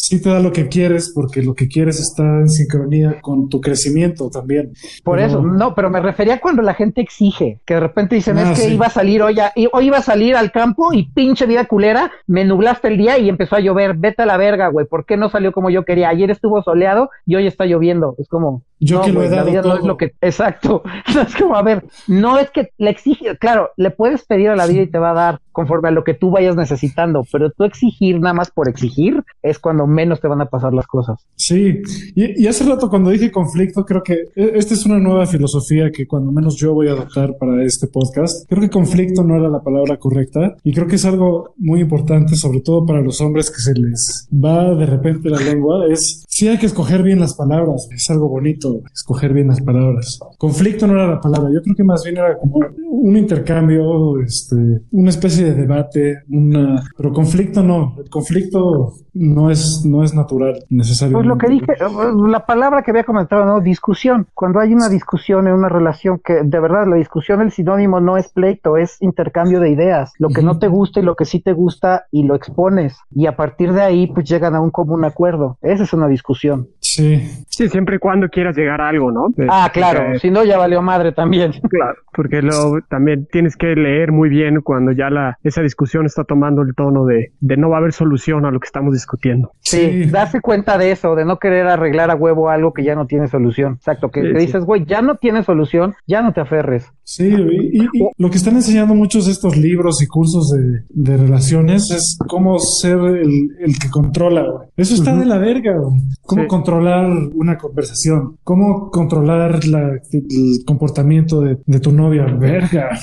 sí 0.00 0.22
te 0.22 0.30
da 0.30 0.38
lo 0.40 0.52
que 0.52 0.68
quieres 0.68 1.10
porque 1.14 1.42
lo 1.42 1.54
que 1.54 1.66
quieres 1.66 1.98
está 2.00 2.22
en 2.22 2.48
sincronía 2.48 3.20
con 3.20 3.48
tu 3.48 3.60
crecimiento 3.60 4.30
también. 4.30 4.72
Por 5.02 5.16
Pero- 5.18 5.28
eso, 5.28 5.42
no, 5.42 5.74
pero 5.74 5.90
me 5.90 6.00
refería 6.00 6.40
cuando 6.40 6.62
la 6.62 6.74
gente 6.74 7.00
exige, 7.00 7.60
que 7.66 7.74
de 7.74 7.80
repente 7.80 8.14
dicen, 8.14 8.38
Ah, 8.38 8.52
es 8.52 8.60
que 8.60 8.66
sí. 8.68 8.74
iba 8.74 8.86
a 8.86 8.90
salir 8.90 9.22
hoy, 9.22 9.40
a- 9.40 9.52
hoy 9.72 9.86
iba 9.86 9.98
a 9.98 10.02
salir 10.02 10.36
al 10.36 10.52
campo 10.52 10.92
y 10.92 11.10
pinche 11.12 11.46
vida 11.46 11.64
culera, 11.66 12.12
me 12.26 12.44
nublaste 12.44 12.88
el 12.88 12.96
día 12.96 13.18
y 13.18 13.28
empezó 13.28 13.56
a 13.56 13.60
llover, 13.60 13.96
vete 13.96 14.22
a 14.22 14.26
la 14.26 14.36
verga, 14.36 14.68
güey, 14.68 14.86
¿por 14.86 15.04
qué 15.04 15.16
no 15.16 15.28
salió 15.30 15.50
como 15.52 15.68
yo 15.68 15.84
quería? 15.84 16.08
Ayer 16.10 16.30
estuvo 16.30 16.62
soleado 16.62 17.10
y 17.26 17.34
hoy 17.34 17.46
está 17.48 17.66
lloviendo, 17.66 18.14
es 18.18 18.28
como... 18.28 18.62
Yo 18.80 18.98
no, 18.98 19.04
que 19.04 19.12
lo 19.12 19.22
he 19.22 19.26
güey, 19.26 19.30
la 19.30 19.36
dado 19.36 19.50
vida 19.50 19.62
no 19.62 19.76
es 19.76 19.84
lo 19.84 19.96
que... 19.96 20.12
Exacto, 20.20 20.82
es 21.26 21.36
como, 21.36 21.56
a 21.56 21.62
ver, 21.62 21.84
no 22.06 22.38
es 22.38 22.50
que 22.50 22.70
le 22.78 22.90
exige, 22.90 23.36
claro, 23.38 23.70
le 23.76 23.90
puedes 23.90 24.24
pedir 24.24 24.50
a 24.50 24.56
la 24.56 24.66
vida 24.66 24.82
y 24.82 24.86
te 24.90 24.98
va 24.98 25.10
a 25.10 25.14
dar 25.14 25.40
conforme 25.52 25.88
a 25.88 25.90
lo 25.90 26.04
que 26.04 26.14
tú 26.14 26.30
vayas 26.30 26.54
necesitando, 26.54 27.24
pero 27.32 27.50
tú 27.50 27.64
exigir 27.64 28.20
nada 28.20 28.32
más 28.32 28.50
por 28.50 28.68
exigir 28.68 29.24
es 29.42 29.58
cuando 29.58 29.88
menos 29.88 30.20
te 30.20 30.28
van 30.28 30.40
a 30.40 30.46
pasar 30.46 30.72
las 30.72 30.86
cosas. 30.86 31.26
Sí, 31.34 31.82
y, 32.14 32.44
y 32.44 32.46
hace 32.46 32.64
rato 32.64 32.88
cuando 32.88 33.10
dije 33.10 33.32
conflicto, 33.32 33.84
creo 33.84 34.02
que 34.04 34.26
e- 34.36 34.52
esta 34.54 34.74
es 34.74 34.86
una 34.86 35.00
nueva 35.00 35.26
filosofía 35.26 35.90
que 35.90 36.06
cuando 36.06 36.30
menos 36.30 36.56
yo 36.56 36.74
voy 36.74 36.86
a 36.88 36.92
adoptar 36.92 37.36
para 37.38 37.64
este 37.64 37.88
podcast. 37.88 38.48
Creo 38.48 38.60
que 38.60 38.70
conflicto 38.70 39.24
no 39.24 39.36
era 39.36 39.48
la 39.48 39.60
palabra 39.60 39.96
correcta 39.96 40.54
y 40.62 40.72
creo 40.72 40.86
que 40.86 40.94
es 40.94 41.04
algo 41.04 41.54
muy 41.56 41.80
importante, 41.80 42.36
sobre 42.36 42.60
todo 42.60 42.86
para 42.86 43.00
los 43.00 43.20
hombres 43.20 43.50
que 43.50 43.60
se 43.60 43.74
les 43.74 44.28
va 44.32 44.74
de 44.74 44.86
repente 44.86 45.28
la 45.28 45.40
lengua, 45.40 45.86
es 45.88 46.24
sí 46.28 46.46
hay 46.46 46.58
que 46.58 46.66
escoger 46.66 47.02
bien 47.02 47.18
las 47.18 47.34
palabras, 47.34 47.88
es 47.90 48.08
algo 48.10 48.28
bonito 48.28 48.67
escoger 48.92 49.32
bien 49.32 49.48
las 49.48 49.60
palabras. 49.60 50.18
Conflicto 50.38 50.86
no 50.86 50.94
era 50.94 51.06
la 51.06 51.20
palabra, 51.20 51.50
yo 51.52 51.62
creo 51.62 51.76
que 51.76 51.84
más 51.84 52.02
bien 52.04 52.16
era 52.16 52.36
como 52.38 52.60
un 52.90 53.16
intercambio, 53.16 54.20
este, 54.20 54.56
una 54.92 55.10
especie 55.10 55.44
de 55.46 55.54
debate, 55.54 56.22
una, 56.30 56.82
pero 56.96 57.12
conflicto 57.12 57.62
no, 57.62 57.94
el 57.98 58.08
conflicto 58.10 58.94
no 59.14 59.50
es, 59.50 59.82
no 59.84 60.04
es 60.04 60.14
natural 60.14 60.52
Pues 60.52 60.66
necesariamente. 60.70 61.28
lo 61.28 61.38
que 61.38 61.48
dije, 61.48 61.72
eh, 61.72 62.28
la 62.28 62.46
palabra 62.46 62.82
que 62.82 62.90
había 62.90 63.04
comentado, 63.04 63.44
¿no? 63.44 63.60
Discusión. 63.60 64.26
Cuando 64.34 64.60
hay 64.60 64.72
una 64.72 64.88
discusión 64.88 65.48
en 65.48 65.54
una 65.54 65.68
relación 65.68 66.20
que 66.24 66.42
de 66.44 66.60
verdad 66.60 66.86
la 66.86 66.96
discusión, 66.96 67.40
el 67.40 67.50
sinónimo 67.50 68.00
no 68.00 68.16
es 68.16 68.28
pleito, 68.28 68.76
es 68.76 68.96
intercambio 69.00 69.60
de 69.60 69.70
ideas. 69.70 70.12
Lo 70.18 70.28
que 70.28 70.42
no 70.42 70.58
te 70.58 70.68
gusta 70.68 71.00
y 71.00 71.02
lo 71.02 71.16
que 71.16 71.24
sí 71.24 71.40
te 71.40 71.52
gusta 71.52 72.06
y 72.10 72.24
lo 72.24 72.34
expones. 72.34 72.96
Y 73.10 73.26
a 73.26 73.36
partir 73.36 73.72
de 73.72 73.82
ahí, 73.82 74.06
pues 74.06 74.28
llegan 74.28 74.54
a 74.54 74.60
un 74.60 74.70
común 74.70 75.04
acuerdo. 75.04 75.58
Esa 75.62 75.84
es 75.84 75.92
una 75.92 76.08
discusión. 76.08 76.68
Sí, 76.94 77.44
Sí, 77.50 77.68
siempre 77.68 77.96
y 77.96 77.98
cuando 77.98 78.28
quieras 78.28 78.56
llegar 78.56 78.80
a 78.80 78.88
algo, 78.88 79.10
¿no? 79.10 79.26
Ah, 79.48 79.68
claro. 79.72 80.00
Porque- 80.04 80.18
Si 80.20 80.30
no, 80.30 80.44
ya 80.44 80.58
valió 80.58 80.80
madre 80.80 81.10
también. 81.12 81.50
Claro, 81.68 81.96
porque 82.14 82.40
luego 82.40 82.78
también 82.88 83.26
tienes 83.32 83.56
que 83.56 83.74
leer 83.74 84.12
muy 84.12 84.28
bien 84.28 84.60
cuando 84.62 84.92
ya 84.92 85.10
la 85.10 85.36
esa 85.42 85.60
discusión 85.62 86.06
está 86.06 86.22
tomando 86.24 86.62
el 86.62 86.74
tono 86.76 87.04
de, 87.04 87.32
de 87.40 87.56
no 87.56 87.68
va 87.70 87.76
a 87.76 87.80
haber 87.80 87.92
solución 87.92 88.46
a 88.46 88.50
lo 88.52 88.60
que 88.60 88.66
estamos 88.66 88.94
discutiendo. 88.94 89.50
Sí, 89.60 90.04
darse 90.06 90.40
cuenta 90.40 90.78
de 90.78 90.92
eso, 90.92 91.14
de 91.16 91.24
no 91.24 91.38
querer 91.38 91.66
arreglar 91.66 92.10
a 92.10 92.14
huevo 92.14 92.48
algo 92.48 92.72
que 92.72 92.84
ya 92.84 92.94
no 92.94 93.06
tiene 93.06 93.26
solución. 93.28 93.74
Exacto, 93.74 94.08
que 94.10 94.22
Sí, 94.22 94.32
te 94.32 94.40
sí. 94.40 94.46
dices, 94.46 94.64
güey, 94.64 94.84
ya 94.86 95.02
no 95.02 95.16
tiene 95.16 95.42
solución, 95.42 95.94
ya 96.06 96.22
no 96.22 96.32
te 96.32 96.40
aferres. 96.40 96.86
Sí, 97.04 97.26
y, 97.26 97.80
y- 97.82 97.84
y 97.92 98.08
lo 98.18 98.30
que 98.30 98.36
están 98.36 98.54
enseñando 98.54 98.94
muchos 98.94 99.26
de 99.26 99.32
estos 99.32 99.56
libros 99.56 100.00
y 100.02 100.06
cursos 100.06 100.50
de, 100.50 100.82
de 100.90 101.16
relaciones 101.16 101.90
es 101.90 102.18
cómo 102.28 102.58
ser 102.58 102.98
el, 102.98 103.48
el 103.60 103.78
que 103.78 103.88
controla. 103.90 104.42
güey. 104.42 104.68
Eso 104.76 104.94
está 104.94 105.14
de 105.16 105.24
la 105.26 105.38
verga. 105.38 105.72
güey. 105.76 106.00
Cómo 106.22 106.42
Sí. 106.42 106.48
controlar 106.48 106.77
una 106.86 107.58
conversación. 107.58 108.36
Cómo 108.44 108.90
controlar 108.90 109.64
la- 109.66 109.98
el 110.12 110.64
comportamiento 110.66 111.40
de, 111.40 111.58
de 111.66 111.80
tu 111.80 111.92
novia. 111.92 112.24
Verga. 112.38 112.98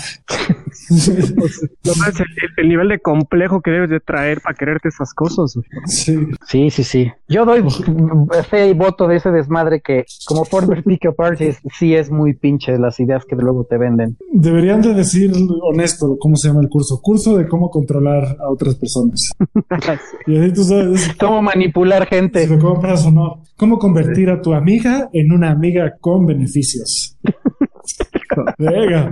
El, 0.90 1.10
el- 1.10 1.34
el 2.58 2.70
nivel 2.70 2.90
de 2.90 3.00
complejo 3.00 3.62
que 3.62 3.72
debes 3.72 3.90
de 3.90 4.00
traer 4.00 4.42
para 4.42 4.56
quererte 4.56 4.90
esas 4.90 5.14
cosas. 5.14 5.54
sí. 5.88 6.16
Sí, 6.48 6.70
sí, 6.70 6.84
sí. 6.84 7.12
Yo 7.28 7.46
doy 7.46 7.64
fe 8.50 8.70
y 8.70 8.74
voto 8.74 9.08
de 9.08 9.18
ese 9.18 9.32
desmadre 9.32 9.82
que, 9.82 10.06
como 10.28 10.46
Former 10.46 10.84
Pick 10.84 11.08
Apart, 11.08 11.42
es- 11.42 11.60
sí 11.78 11.96
es 11.96 12.10
muy 12.12 12.34
pinche 12.34 12.78
las 12.78 13.00
ideas 13.00 13.26
que 13.26 13.36
luego 13.36 13.66
te 13.66 13.78
venden. 13.78 14.18
Deberían 14.32 14.82
de 14.82 14.94
decir 14.94 15.32
honesto 15.64 16.18
cómo 16.20 16.36
se 16.36 16.48
llama 16.50 16.62
el 16.62 16.70
curso. 16.70 17.00
Curso 17.02 17.36
de 17.38 17.48
cómo 17.48 17.70
controlar 17.70 18.38
a 18.40 18.50
otras 18.50 18.76
personas. 18.76 19.30
Y 20.28 20.38
así 20.38 20.54
tú 20.54 20.64
sabes 20.64 21.10
Cómo 21.20 21.42
manipular 21.42 22.08
si 22.10 22.16
gente. 22.16 22.48
lo 22.48 22.60
compras 22.60 23.06
o 23.06 23.12
no. 23.12 23.44
Cómo 23.66 23.80
convertir 23.80 24.30
a 24.30 24.40
tu 24.44 24.54
amiga 24.54 25.10
en 25.12 25.32
una 25.32 25.50
amiga 25.50 25.96
con 26.00 26.28
beneficios. 26.28 27.18
Verga. 28.60 29.12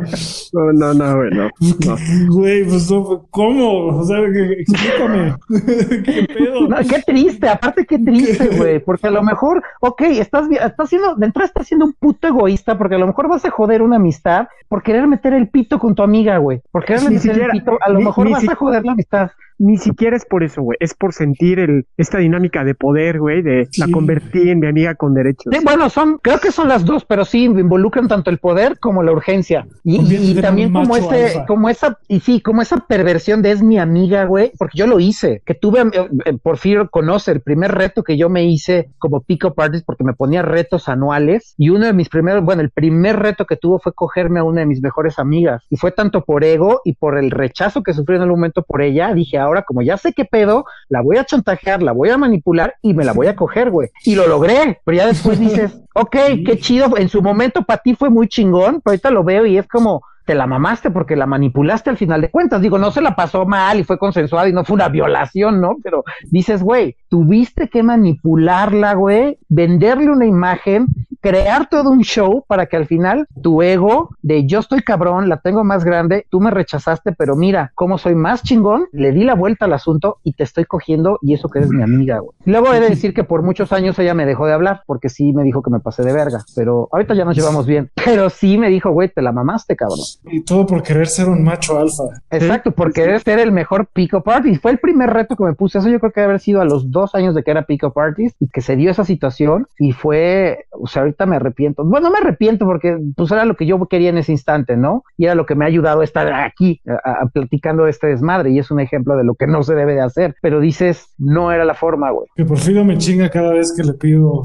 No, 0.53 0.73
no, 0.73 0.93
no, 0.93 1.15
güey, 1.17 1.29
no. 1.31 1.49
no. 1.87 1.95
Güey, 2.35 2.63
pues 2.65 2.87
¿cómo? 3.31 3.87
O 3.97 4.05
sea, 4.05 4.17
que- 4.31 4.61
explícame. 4.61 5.33
¿Qué 6.05 6.27
pedo? 6.35 6.67
No, 6.67 6.75
qué 6.87 7.01
triste, 7.03 7.49
aparte 7.49 7.85
qué 7.87 7.97
triste, 7.97 8.47
güey, 8.57 8.79
porque 8.83 9.07
a 9.07 9.11
lo 9.11 9.23
mejor, 9.23 9.63
ok, 9.81 10.01
estás, 10.19 10.47
estás 10.51 10.87
siendo, 10.89 11.15
de 11.15 11.25
entrada 11.25 11.47
estás 11.47 11.65
siendo 11.65 11.85
un 11.87 11.93
puto 11.93 12.27
egoísta, 12.27 12.77
porque 12.77 12.93
a 12.95 12.99
lo 12.99 13.07
mejor 13.07 13.29
vas 13.29 13.45
a 13.45 13.49
joder 13.49 13.81
una 13.81 13.95
amistad 13.95 14.47
por 14.67 14.83
querer 14.83 15.07
meter 15.07 15.33
el 15.33 15.47
pito 15.49 15.79
con 15.79 15.95
tu 15.95 16.03
amiga, 16.03 16.37
güey, 16.37 16.61
por 16.71 16.85
querer 16.85 17.01
meter 17.03 17.19
siquiera- 17.21 17.45
el 17.45 17.51
pito, 17.59 17.77
a 17.81 17.89
lo 17.89 17.97
ni- 17.99 18.05
mejor 18.05 18.25
ni 18.27 18.33
vas 18.33 18.41
si- 18.41 18.51
a 18.51 18.55
joder 18.55 18.85
la 18.85 18.91
amistad. 18.91 19.31
Ni 19.59 19.77
siquiera 19.77 20.15
es 20.17 20.25
por 20.25 20.43
eso, 20.43 20.61
güey. 20.61 20.77
Es 20.79 20.93
por 20.93 21.13
sentir 21.13 21.59
el, 21.59 21.85
esta 21.97 22.17
dinámica 22.17 22.63
de 22.63 22.75
poder, 22.75 23.19
güey, 23.19 23.41
de 23.41 23.67
la 23.77 23.85
Sí. 23.87 23.91
convertí 23.91 24.49
en 24.49 24.59
mi 24.59 24.67
amiga 24.67 24.95
con 24.95 25.13
derechos. 25.13 25.45
Sí, 25.51 25.59
bueno, 25.63 25.89
son, 25.89 26.17
creo 26.21 26.39
que 26.39 26.51
son 26.51 26.67
las 26.67 26.85
dos, 26.85 27.05
pero 27.05 27.25
sí 27.25 27.43
involucran 27.45 28.07
tanto 28.07 28.29
el 28.29 28.37
poder 28.39 28.79
como 28.79 29.03
la 29.03 29.11
urgencia. 29.11 29.65
Y, 29.83 29.97
Conviértete 29.97 30.31
y 30.39 30.41
también 30.41 30.71
como 30.73 30.95
ese, 30.97 31.25
alfa. 31.27 31.45
como 31.45 31.69
esa, 31.69 31.97
y 32.07 32.19
sí, 32.19 32.41
como 32.41 32.61
esa 32.61 32.77
perversión 32.87 33.41
de 33.41 33.51
es 33.51 33.61
mi 33.61 33.77
amiga, 33.77 34.25
güey, 34.25 34.51
porque 34.57 34.77
yo 34.79 34.87
lo 34.87 34.99
hice, 34.99 35.41
que 35.45 35.53
tuve, 35.53 35.81
eh, 35.81 36.09
eh, 36.25 36.33
Porfirio 36.41 36.89
conoce 36.89 37.31
el 37.31 37.41
primer 37.41 37.71
reto 37.71 38.03
que 38.03 38.17
yo 38.17 38.29
me 38.29 38.45
hice 38.45 38.89
como 38.97 39.21
pick-up 39.21 39.53
artist 39.57 39.85
porque 39.85 40.03
me 40.03 40.13
ponía 40.13 40.41
retos 40.41 40.89
anuales 40.89 41.53
y 41.57 41.69
uno 41.69 41.85
de 41.85 41.93
mis 41.93 42.09
primeros, 42.09 42.43
bueno, 42.43 42.61
el 42.61 42.71
primer 42.71 43.19
reto 43.19 43.45
que 43.45 43.55
tuvo 43.57 43.79
fue 43.79 43.93
cogerme 43.93 44.39
a 44.39 44.43
una 44.43 44.61
de 44.61 44.65
mis 44.65 44.81
mejores 44.81 45.19
amigas 45.19 45.63
y 45.69 45.77
fue 45.77 45.91
tanto 45.91 46.23
por 46.23 46.43
ego 46.43 46.81
y 46.83 46.93
por 46.93 47.17
el 47.17 47.29
rechazo 47.31 47.83
que 47.83 47.93
sufrí 47.93 48.15
en 48.15 48.23
el 48.23 48.29
momento 48.29 48.63
por 48.63 48.81
ella, 48.81 49.13
dije, 49.13 49.37
ahora 49.43 49.63
como 49.63 49.81
ya 49.81 49.97
sé 49.97 50.13
qué 50.13 50.25
pedo, 50.25 50.65
la 50.89 51.01
voy 51.01 51.17
a 51.17 51.25
chantajear, 51.25 51.83
la 51.83 51.91
voy 51.91 52.09
a 52.09 52.17
manipular 52.17 52.75
y 52.81 52.93
me 52.93 53.03
la 53.03 53.13
voy 53.13 53.27
a 53.27 53.35
coger, 53.35 53.69
güey. 53.69 53.89
Y 54.03 54.15
lo 54.15 54.27
logré, 54.27 54.81
pero 54.83 54.97
ya 54.97 55.07
después 55.07 55.39
dices, 55.39 55.79
ok, 55.93 56.15
qué 56.45 56.57
chido, 56.59 56.97
en 56.97 57.09
su 57.09 57.21
momento 57.21 57.63
para 57.63 57.81
ti 57.81 57.95
fue 57.95 58.09
muy 58.09 58.27
chingón, 58.27 58.81
pero 58.81 58.93
ahorita 58.93 59.11
lo 59.11 59.23
veo 59.23 59.45
y 59.45 59.57
es 59.57 59.67
como, 59.67 60.03
te 60.25 60.35
la 60.35 60.47
mamaste 60.47 60.91
porque 60.91 61.15
la 61.15 61.25
manipulaste 61.25 61.89
al 61.89 61.97
final 61.97 62.21
de 62.21 62.31
cuentas. 62.31 62.61
Digo, 62.61 62.77
no 62.77 62.91
se 62.91 63.01
la 63.01 63.15
pasó 63.15 63.45
mal 63.45 63.79
y 63.79 63.83
fue 63.83 63.97
consensuada 63.97 64.47
y 64.47 64.53
no 64.53 64.63
fue 64.63 64.75
una 64.75 64.89
violación, 64.89 65.61
¿no? 65.61 65.77
Pero 65.83 66.03
dices, 66.29 66.63
güey, 66.63 66.95
tuviste 67.09 67.69
que 67.69 67.83
manipularla, 67.83 68.93
güey, 68.93 69.37
venderle 69.49 70.09
una 70.09 70.25
imagen 70.25 70.87
crear 71.23 71.69
todo 71.69 71.89
un 71.89 72.01
show 72.01 72.43
para 72.47 72.65
que 72.65 72.75
al 72.75 72.85
final 72.85 73.25
tu 73.41 73.61
ego 73.61 74.09
de 74.21 74.45
yo 74.45 74.59
estoy 74.59 74.81
cabrón, 74.81 75.29
la 75.29 75.37
tengo 75.37 75.63
más 75.63 75.85
grande, 75.85 76.27
tú 76.29 76.41
me 76.41 76.51
rechazaste, 76.51 77.13
pero 77.13 77.37
mira, 77.37 77.71
como 77.75 77.97
soy 77.97 78.13
más 78.13 78.43
chingón, 78.43 78.87
le 78.91 79.13
di 79.13 79.23
la 79.23 79.33
vuelta 79.33 79.63
al 79.63 79.71
asunto 79.71 80.17
y 80.23 80.33
te 80.33 80.43
estoy 80.43 80.65
cogiendo 80.65 81.19
y 81.21 81.33
eso 81.33 81.47
que 81.47 81.59
eres 81.59 81.71
mi 81.71 81.81
amiga, 81.81 82.19
güey. 82.19 82.35
Luego 82.43 82.73
he 82.73 82.81
de 82.81 82.89
decir 82.89 83.13
que 83.13 83.23
por 83.23 83.41
muchos 83.41 83.71
años 83.71 83.97
ella 83.99 84.13
me 84.13 84.25
dejó 84.25 84.47
de 84.47 84.53
hablar 84.53 84.83
porque 84.85 85.07
sí 85.07 85.31
me 85.31 85.43
dijo 85.43 85.63
que 85.63 85.71
me 85.71 85.79
pasé 85.79 86.03
de 86.03 86.11
verga, 86.11 86.43
pero 86.57 86.89
ahorita 86.91 87.13
ya 87.13 87.23
nos 87.23 87.37
llevamos 87.37 87.65
bien. 87.65 87.89
Pero 88.03 88.29
sí 88.29 88.57
me 88.57 88.69
dijo, 88.69 88.91
güey, 88.91 89.07
te 89.07 89.21
la 89.21 89.31
mamaste, 89.31 89.77
cabrón. 89.77 89.99
Y 90.25 90.43
todo 90.43 90.65
por 90.65 90.83
querer 90.83 91.07
ser 91.07 91.29
un 91.29 91.43
macho 91.43 91.77
alfa. 91.77 92.03
Exacto, 92.31 92.71
por 92.71 92.93
querer 92.93 93.21
ser 93.21 93.39
el 93.39 93.51
mejor 93.51 93.87
pick-up 93.87 94.29
artist. 94.29 94.61
Fue 94.61 94.71
el 94.71 94.79
primer 94.79 95.09
reto 95.09 95.35
que 95.35 95.43
me 95.43 95.53
puse. 95.53 95.79
Eso 95.79 95.89
yo 95.89 95.99
creo 95.99 96.11
que 96.11 96.21
debe 96.21 96.31
haber 96.31 96.41
sido 96.41 96.61
a 96.61 96.65
los 96.65 96.91
dos 96.91 97.15
años 97.15 97.35
de 97.35 97.43
que 97.43 97.51
era 97.51 97.63
pick-up 97.63 97.97
artist 97.97 98.35
y 98.39 98.47
que 98.47 98.61
se 98.61 98.75
dio 98.75 98.91
esa 98.91 99.03
situación 99.03 99.67
y 99.79 99.91
fue, 99.91 100.65
o 100.71 100.87
sea, 100.87 101.03
ahorita 101.03 101.25
me 101.25 101.35
arrepiento. 101.35 101.83
Bueno, 101.83 102.09
no 102.09 102.13
me 102.13 102.19
arrepiento 102.19 102.65
porque 102.65 102.97
pues 103.15 103.31
era 103.31 103.45
lo 103.45 103.55
que 103.55 103.65
yo 103.65 103.83
quería 103.87 104.09
en 104.09 104.17
ese 104.17 104.31
instante, 104.31 104.77
¿no? 104.77 105.03
Y 105.17 105.25
era 105.25 105.35
lo 105.35 105.45
que 105.45 105.55
me 105.55 105.65
ha 105.65 105.67
ayudado 105.67 106.01
a 106.01 106.03
estar 106.03 106.31
aquí 106.33 106.81
a, 106.87 107.23
a, 107.23 107.25
platicando 107.27 107.87
este 107.87 108.07
desmadre 108.07 108.51
y 108.51 108.59
es 108.59 108.71
un 108.71 108.79
ejemplo 108.79 109.15
de 109.15 109.23
lo 109.23 109.35
que 109.35 109.47
no 109.47 109.63
se 109.63 109.75
debe 109.75 109.93
de 109.93 110.01
hacer. 110.01 110.35
Pero 110.41 110.59
dices, 110.59 111.13
no 111.17 111.51
era 111.51 111.65
la 111.65 111.73
forma, 111.73 112.11
güey. 112.11 112.27
Que 112.35 112.45
por 112.45 112.57
fin 112.57 112.85
me 112.85 112.97
chinga 112.97 113.29
cada 113.29 113.53
vez 113.53 113.73
que 113.75 113.83
le 113.83 113.93
pido 113.93 114.43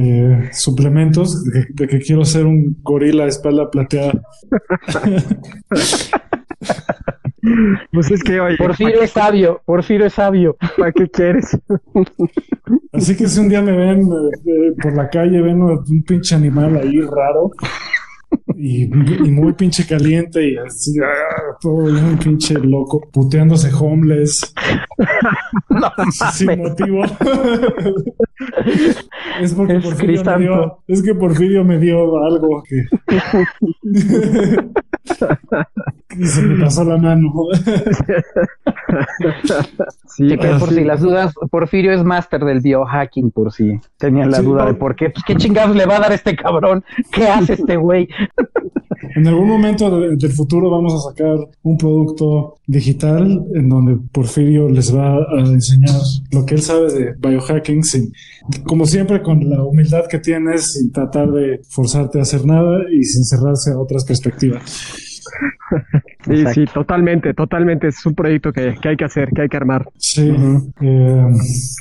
eh, 0.00 0.50
suplementos 0.52 1.44
de, 1.44 1.66
de, 1.70 1.88
que 1.88 1.98
quiero 1.98 2.24
ser 2.24 2.46
un 2.46 2.76
gorila 2.82 3.24
de 3.24 3.30
espalda 3.30 3.70
plateada. 3.70 4.20
Pues 7.92 8.10
es 8.10 8.22
que, 8.22 8.40
oye. 8.40 8.56
Porfirio 8.56 9.02
es 9.02 9.10
sabio, 9.12 9.62
Porfirio 9.64 10.06
es 10.06 10.14
sabio. 10.14 10.56
¿Para 10.76 10.92
qué 10.92 11.08
quieres? 11.08 11.56
Así 12.92 13.16
que 13.16 13.28
si 13.28 13.40
un 13.40 13.48
día 13.48 13.62
me 13.62 13.76
ven 13.76 14.02
eh, 14.02 14.72
por 14.82 14.94
la 14.96 15.08
calle, 15.08 15.40
ven 15.40 15.62
un 15.62 16.02
pinche 16.06 16.34
animal 16.34 16.76
ahí 16.76 17.00
raro 17.00 17.50
y, 18.56 18.84
y 18.84 19.30
muy 19.30 19.52
pinche 19.52 19.86
caliente 19.86 20.50
y 20.50 20.56
así, 20.56 20.98
ah, 21.00 21.56
todo 21.60 21.84
un 21.84 22.18
pinche 22.18 22.54
loco, 22.54 23.00
puteándose 23.12 23.70
homeless. 23.72 24.52
No, 25.70 25.88
sin 26.32 26.58
motivo. 26.58 27.04
es 29.40 29.54
porque 29.54 29.76
Es 29.76 29.84
Porfirio 29.84 30.24
me 30.24 30.38
dio, 30.38 30.78
es 30.88 31.02
que 31.02 31.14
Porfirio 31.14 31.62
me 31.64 31.78
dio 31.78 32.24
algo 32.24 32.64
que. 32.64 32.84
y 36.18 36.26
se 36.26 36.42
me 36.42 36.64
pasó 36.64 36.82
la 36.84 36.96
mano. 36.96 37.32
Sí, 40.16 40.26
Que 40.28 40.36
por 40.58 40.68
sí. 40.70 40.76
si 40.76 40.84
las 40.84 41.00
dudas, 41.00 41.32
Porfirio 41.50 41.92
es 41.92 42.02
máster 42.04 42.44
del 42.44 42.60
biohacking, 42.60 43.30
por 43.30 43.52
si 43.52 43.78
tenían 43.98 44.30
la 44.30 44.38
Sí, 44.38 44.44
duda 44.44 44.66
de 44.66 44.74
por 44.74 44.96
qué. 44.96 45.10
Pues 45.10 45.24
qué 45.26 45.36
chingados 45.36 45.76
le 45.76 45.86
va 45.86 45.96
a 45.96 46.00
dar 46.00 46.12
este 46.12 46.34
cabrón. 46.36 46.82
¿Qué 47.12 47.26
hace 47.28 47.54
este 47.54 47.76
güey? 47.76 48.08
En 49.14 49.26
algún 49.26 49.48
momento 49.48 49.98
de- 50.00 50.16
del 50.16 50.32
futuro 50.32 50.70
vamos 50.70 50.92
a 50.94 51.10
sacar 51.10 51.36
un 51.62 51.78
producto 51.78 52.56
digital 52.66 53.44
en 53.54 53.68
donde 53.68 53.96
Porfirio 54.12 54.68
les 54.68 54.94
va 54.94 55.14
a 55.16 55.40
enseñar 55.40 55.94
lo 56.32 56.44
que 56.44 56.56
él 56.56 56.62
sabe 56.62 56.92
de 56.92 57.14
biohacking, 57.18 57.84
sin, 57.84 58.12
como 58.64 58.86
siempre 58.86 59.22
con 59.22 59.48
la 59.48 59.62
humildad 59.62 60.06
que 60.10 60.18
tienes, 60.18 60.72
sin 60.72 60.90
tratar 60.92 61.30
de 61.30 61.60
forzarte 61.68 62.18
a 62.18 62.22
hacer 62.22 62.44
nada 62.44 62.80
y 62.92 63.02
sin 63.04 63.24
cerrarse 63.24 63.70
a 63.72 63.78
otras 63.78 64.04
perspectivas. 64.04 64.62
Sí, 66.24 66.44
sí, 66.52 66.64
totalmente, 66.72 67.32
totalmente. 67.34 67.88
Es 67.88 68.04
un 68.04 68.14
proyecto 68.14 68.52
que, 68.52 68.74
que 68.80 68.88
hay 68.90 68.96
que 68.96 69.04
hacer, 69.04 69.28
que 69.34 69.42
hay 69.42 69.48
que 69.48 69.56
armar. 69.56 69.84
Sí, 69.96 70.28
eh, 70.80 71.26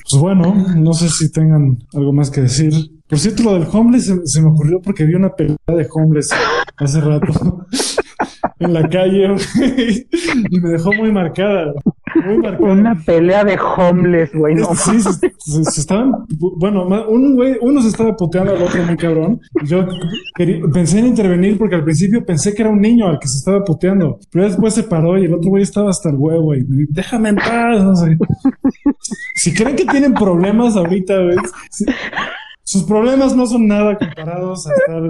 pues 0.10 0.22
bueno, 0.22 0.56
no 0.76 0.94
sé 0.94 1.10
si 1.10 1.32
tengan 1.32 1.78
algo 1.94 2.14
más 2.14 2.32
que 2.32 2.42
decir. 2.42 2.74
Por 3.08 3.20
cierto, 3.20 3.44
lo 3.44 3.54
del 3.54 3.68
homeless 3.72 4.06
se, 4.06 4.16
se 4.26 4.42
me 4.42 4.50
ocurrió 4.50 4.80
porque 4.82 5.06
vi 5.06 5.16
una 5.16 5.30
pelea 5.30 5.58
de 5.68 5.88
homeless 5.92 6.30
hace 6.78 7.02
rato 7.02 7.66
en 8.60 8.74
la 8.74 8.88
calle 8.90 9.28
güey, 9.28 10.08
y 10.50 10.60
me 10.60 10.70
dejó 10.70 10.92
muy 10.94 11.12
marcada. 11.12 11.74
Muy 12.26 12.38
marcada. 12.40 12.72
Una 12.74 12.96
pelea 13.06 13.44
de 13.44 13.58
homeless, 13.60 14.34
güey. 14.34 14.56
No, 14.56 14.74
sí, 14.74 15.00
se, 15.02 15.12
se- 15.14 15.64
se 15.64 15.82
estaban, 15.82 16.12
bueno, 16.58 16.88
un 17.10 17.36
güey, 17.36 17.58
uno 17.62 17.82
se 17.82 17.90
estaba 17.90 18.16
puteando 18.16 18.56
al 18.56 18.62
otro 18.64 18.82
muy 18.84 18.98
cabrón. 18.98 19.40
Yo 19.66 19.86
quería- 20.36 20.62
pensé 20.74 21.00
en 21.00 21.08
intervenir 21.08 21.58
porque 21.58 21.76
al 21.76 21.84
principio 21.84 22.26
pensé 22.26 22.54
que 22.56 22.62
era 22.64 22.72
un 22.72 22.82
niño 22.82 23.08
al 23.08 23.20
que 23.20 23.28
se 23.28 23.38
estaba 23.38 23.64
puteando, 23.64 24.20
pero 24.32 24.46
después 24.46 24.74
se 24.74 24.84
paró 24.84 25.18
y 25.18 25.26
el 25.26 25.34
otro 25.34 25.50
güey 25.52 25.64
estaba 25.64 25.90
hasta 25.92 26.10
el 26.10 26.16
huevo 26.18 26.56
y 26.56 26.64
me 26.64 26.78
dijo, 26.78 26.92
déjame 26.94 27.30
en 27.30 27.36
paz, 27.36 27.84
no 27.84 27.96
sé. 27.96 28.18
Si 29.36 29.54
creen 29.54 29.76
que 29.76 29.86
tienen 29.86 30.14
problemas 30.14 30.76
ahorita, 30.76 31.18
güey, 31.22 31.38
si- 31.70 31.86
sus 32.70 32.84
problemas 32.84 33.34
no 33.34 33.46
son 33.48 33.66
nada 33.66 33.98
comparados 33.98 34.68
a 34.68 34.74
estar 34.74 35.02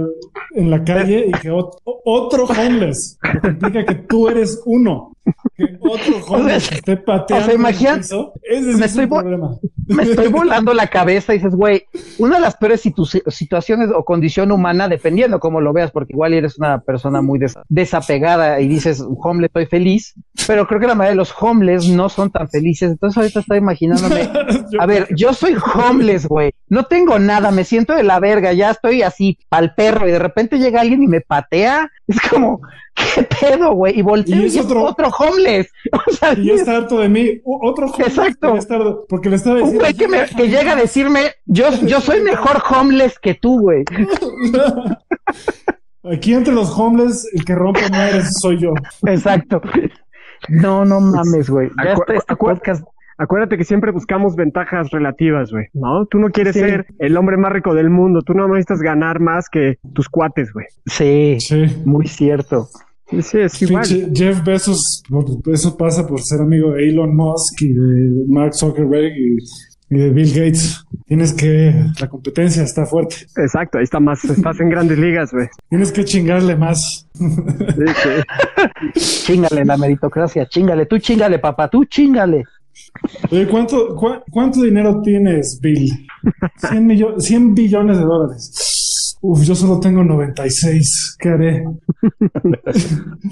en 0.53 0.69
la 0.69 0.83
calle 0.83 1.25
y 1.27 1.31
que 1.31 1.49
ot- 1.49 1.75
o- 1.85 2.01
otro 2.05 2.45
homeless, 2.45 3.17
lo 3.33 3.41
que 3.41 3.47
implica 3.47 3.83
que 3.83 3.95
tú 3.95 4.27
eres 4.29 4.61
uno. 4.67 5.13
Que 5.55 5.65
otro 5.81 6.23
homeless 6.29 6.71
esté 6.71 6.97
pateando 6.97 7.45
o 7.55 7.57
sea, 7.73 7.91
el 7.93 7.97
piso, 7.97 8.33
ese 8.43 8.61
me 8.77 8.85
es 8.85 8.91
estoy 8.91 9.07
problema. 9.07 9.57
me 9.87 10.03
estoy 10.03 10.27
volando 10.27 10.71
la 10.75 10.85
cabeza 10.85 11.33
y 11.33 11.37
dices, 11.39 11.55
güey, 11.55 11.81
una 12.19 12.35
de 12.35 12.41
las 12.41 12.55
peores 12.57 12.85
situ- 12.85 13.05
situaciones 13.31 13.89
o 13.93 14.05
condición 14.05 14.51
humana, 14.51 14.87
dependiendo 14.87 15.39
cómo 15.39 15.59
lo 15.59 15.73
veas, 15.73 15.89
porque 15.91 16.13
igual 16.13 16.35
eres 16.35 16.59
una 16.59 16.79
persona 16.81 17.23
muy 17.23 17.39
des- 17.39 17.55
desapegada 17.69 18.61
y 18.61 18.67
dices, 18.67 19.03
homeless, 19.23 19.49
estoy 19.49 19.65
feliz, 19.65 20.13
pero 20.45 20.67
creo 20.67 20.79
que 20.79 20.85
la 20.87 20.93
mayoría 20.93 21.13
de 21.13 21.17
los 21.17 21.33
homeless 21.41 21.87
no 21.89 22.07
son 22.07 22.29
tan 22.29 22.47
felices. 22.49 22.91
Entonces 22.91 23.17
ahorita 23.17 23.39
estoy 23.39 23.57
imaginándome, 23.57 24.29
a 24.79 24.85
ver, 24.85 25.07
yo 25.15 25.33
soy 25.33 25.55
homeless, 25.75 26.27
güey, 26.27 26.51
no 26.69 26.83
tengo 26.85 27.17
nada, 27.19 27.51
me 27.51 27.63
siento 27.63 27.93
de 27.95 28.03
la 28.03 28.19
verga, 28.19 28.53
ya 28.53 28.71
estoy 28.71 29.01
así 29.01 29.37
pa'l 29.49 29.73
perro 29.75 30.07
y 30.07 30.11
de 30.11 30.19
repente 30.19 30.57
llega 30.59 30.81
alguien 30.81 31.03
y 31.03 31.07
me 31.07 31.21
patea, 31.21 31.89
es 32.07 32.17
como, 32.29 32.61
¿qué 33.15 33.23
pedo, 33.23 33.73
güey? 33.73 33.97
Y 33.99 34.01
volteo 34.01 34.35
Y 34.41 34.45
es 34.47 34.57
otro- 34.57 34.83
otro, 34.83 35.09
homeless. 35.09 35.69
O 36.07 36.11
sea, 36.11 36.33
y 36.33 36.47
ya 36.47 36.53
está 36.55 36.77
harto 36.77 36.99
de 36.99 37.09
mí. 37.09 37.41
Otro 37.45 37.87
homeless 37.87 38.17
Exacto. 38.17 39.05
porque 39.07 39.29
le 39.29 39.35
estaba 39.37 39.55
un 39.55 39.61
diciendo. 39.63 39.83
güey 39.83 39.93
que, 39.93 40.07
me- 40.07 40.25
que 40.25 40.49
llega 40.49 40.73
a 40.73 40.75
decirme, 40.75 41.31
yo, 41.45 41.69
yo 41.85 42.01
soy 42.01 42.21
mejor 42.21 42.61
homeless 42.69 43.17
que 43.19 43.33
tú, 43.35 43.59
güey. 43.61 43.83
Aquí 46.11 46.33
entre 46.33 46.53
los 46.53 46.69
homeless, 46.77 47.27
el 47.33 47.43
que 47.43 47.55
rompe 47.55 47.89
madres 47.89 48.29
soy 48.41 48.59
yo. 48.59 48.73
Exacto. 49.05 49.61
No, 50.47 50.85
no 50.85 51.01
mames, 51.01 51.49
güey. 51.49 51.69
Ya 51.83 51.95
Acu- 51.95 51.99
está 52.01 52.13
este 52.13 52.33
acu- 52.33 52.37
podcast. 52.37 52.83
Acuérdate 53.17 53.57
que 53.57 53.63
siempre 53.63 53.91
buscamos 53.91 54.35
ventajas 54.35 54.89
relativas, 54.91 55.51
güey, 55.51 55.65
¿no? 55.73 56.05
Tú 56.05 56.19
no 56.19 56.29
quieres 56.29 56.53
Sí. 56.53 56.59
ser 56.59 56.85
el 56.99 57.17
hombre 57.17 57.37
más 57.37 57.51
rico 57.51 57.73
del 57.73 57.89
mundo, 57.89 58.21
tú 58.21 58.33
no 58.33 58.47
necesitas 58.47 58.79
ganar 58.81 59.19
más 59.19 59.49
que 59.51 59.77
tus 59.93 60.07
cuates, 60.09 60.51
güey. 60.53 60.67
Sí, 60.85 61.37
Sí. 61.39 61.65
muy 61.85 62.07
cierto. 62.07 62.67
Sí, 63.09 63.21
sí, 63.21 63.39
es 63.39 63.61
igual. 63.61 63.85
Jeff 64.13 64.43
Bezos, 64.43 65.01
eso 65.51 65.77
pasa 65.77 66.05
por 66.05 66.21
ser 66.21 66.41
amigo 66.41 66.73
de 66.73 66.89
Elon 66.89 67.15
Musk 67.15 67.61
y 67.61 67.73
de 67.73 68.25
Mark 68.27 68.53
Zuckerberg 68.53 69.13
y, 69.17 69.37
y 69.89 69.97
de 69.97 70.09
Bill 70.09 70.29
Gates. 70.33 70.83
Tienes 71.05 71.33
que, 71.33 71.73
la 72.01 72.09
competencia 72.09 72.63
está 72.63 72.85
fuerte. 72.85 73.15
Exacto, 73.37 73.77
ahí 73.77 73.85
está 73.85 74.01
más, 74.01 74.25
estás 74.25 74.59
en 74.59 74.69
grandes 74.69 74.99
ligas, 74.99 75.31
güey. 75.31 75.47
Tienes 75.69 75.93
que 75.93 76.03
chingarle 76.03 76.57
más. 76.57 77.07
Sí, 77.13 77.23
sí. 78.03 79.25
Chingale 79.25 79.63
la 79.65 79.77
meritocracia, 79.77 80.45
chingale, 80.47 80.85
tú 80.85 80.97
chingale, 80.97 81.39
papá, 81.39 81.69
tú 81.69 81.85
chingale. 81.85 82.43
Oye, 83.31 83.47
¿cuánto, 83.47 83.95
¿cuánto 84.31 84.61
dinero 84.61 85.01
tienes, 85.01 85.59
Bill? 85.61 86.07
100, 86.57 86.87
millo- 86.87 87.19
100 87.19 87.53
billones 87.55 87.97
de 87.97 88.03
dólares. 88.03 89.17
Uf, 89.21 89.43
yo 89.43 89.55
solo 89.55 89.79
tengo 89.79 90.03
96. 90.03 91.17
¿Qué 91.19 91.29
haré? 91.29 91.63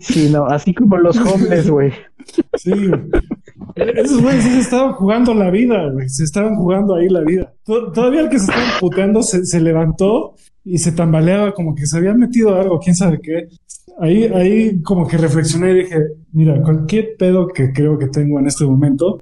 Sí, 0.00 0.28
no, 0.30 0.46
así 0.46 0.72
como 0.74 0.96
los 0.98 1.16
homeless, 1.18 1.68
güey. 1.70 1.92
Sí, 2.56 2.70
güey. 2.72 3.00
Esos 3.76 4.22
güeyes 4.22 4.44
se 4.44 4.58
estaban 4.60 4.92
jugando 4.94 5.34
la 5.34 5.50
vida, 5.50 5.90
güey. 5.92 6.08
Se 6.08 6.24
estaban 6.24 6.56
jugando 6.56 6.94
ahí 6.94 7.08
la 7.08 7.20
vida. 7.20 7.52
To- 7.64 7.92
Todavía 7.92 8.22
el 8.22 8.28
que 8.30 8.38
se 8.38 8.46
estaba 8.50 8.66
puteando 8.80 9.22
se, 9.22 9.44
se 9.44 9.60
levantó 9.60 10.34
y 10.64 10.78
se 10.78 10.92
tambaleaba 10.92 11.52
como 11.52 11.74
que 11.74 11.86
se 11.86 11.98
había 11.98 12.14
metido 12.14 12.54
algo, 12.54 12.80
quién 12.80 12.96
sabe 12.96 13.20
qué. 13.22 13.48
Ahí, 14.00 14.24
ahí 14.24 14.82
como 14.82 15.06
que 15.06 15.16
reflexioné 15.18 15.72
y 15.72 15.74
dije, 15.84 15.96
mira, 16.32 16.60
cualquier 16.62 17.16
pedo 17.18 17.46
que 17.48 17.72
creo 17.72 17.98
que 17.98 18.08
tengo 18.08 18.38
en 18.40 18.46
este 18.46 18.64
momento 18.64 19.20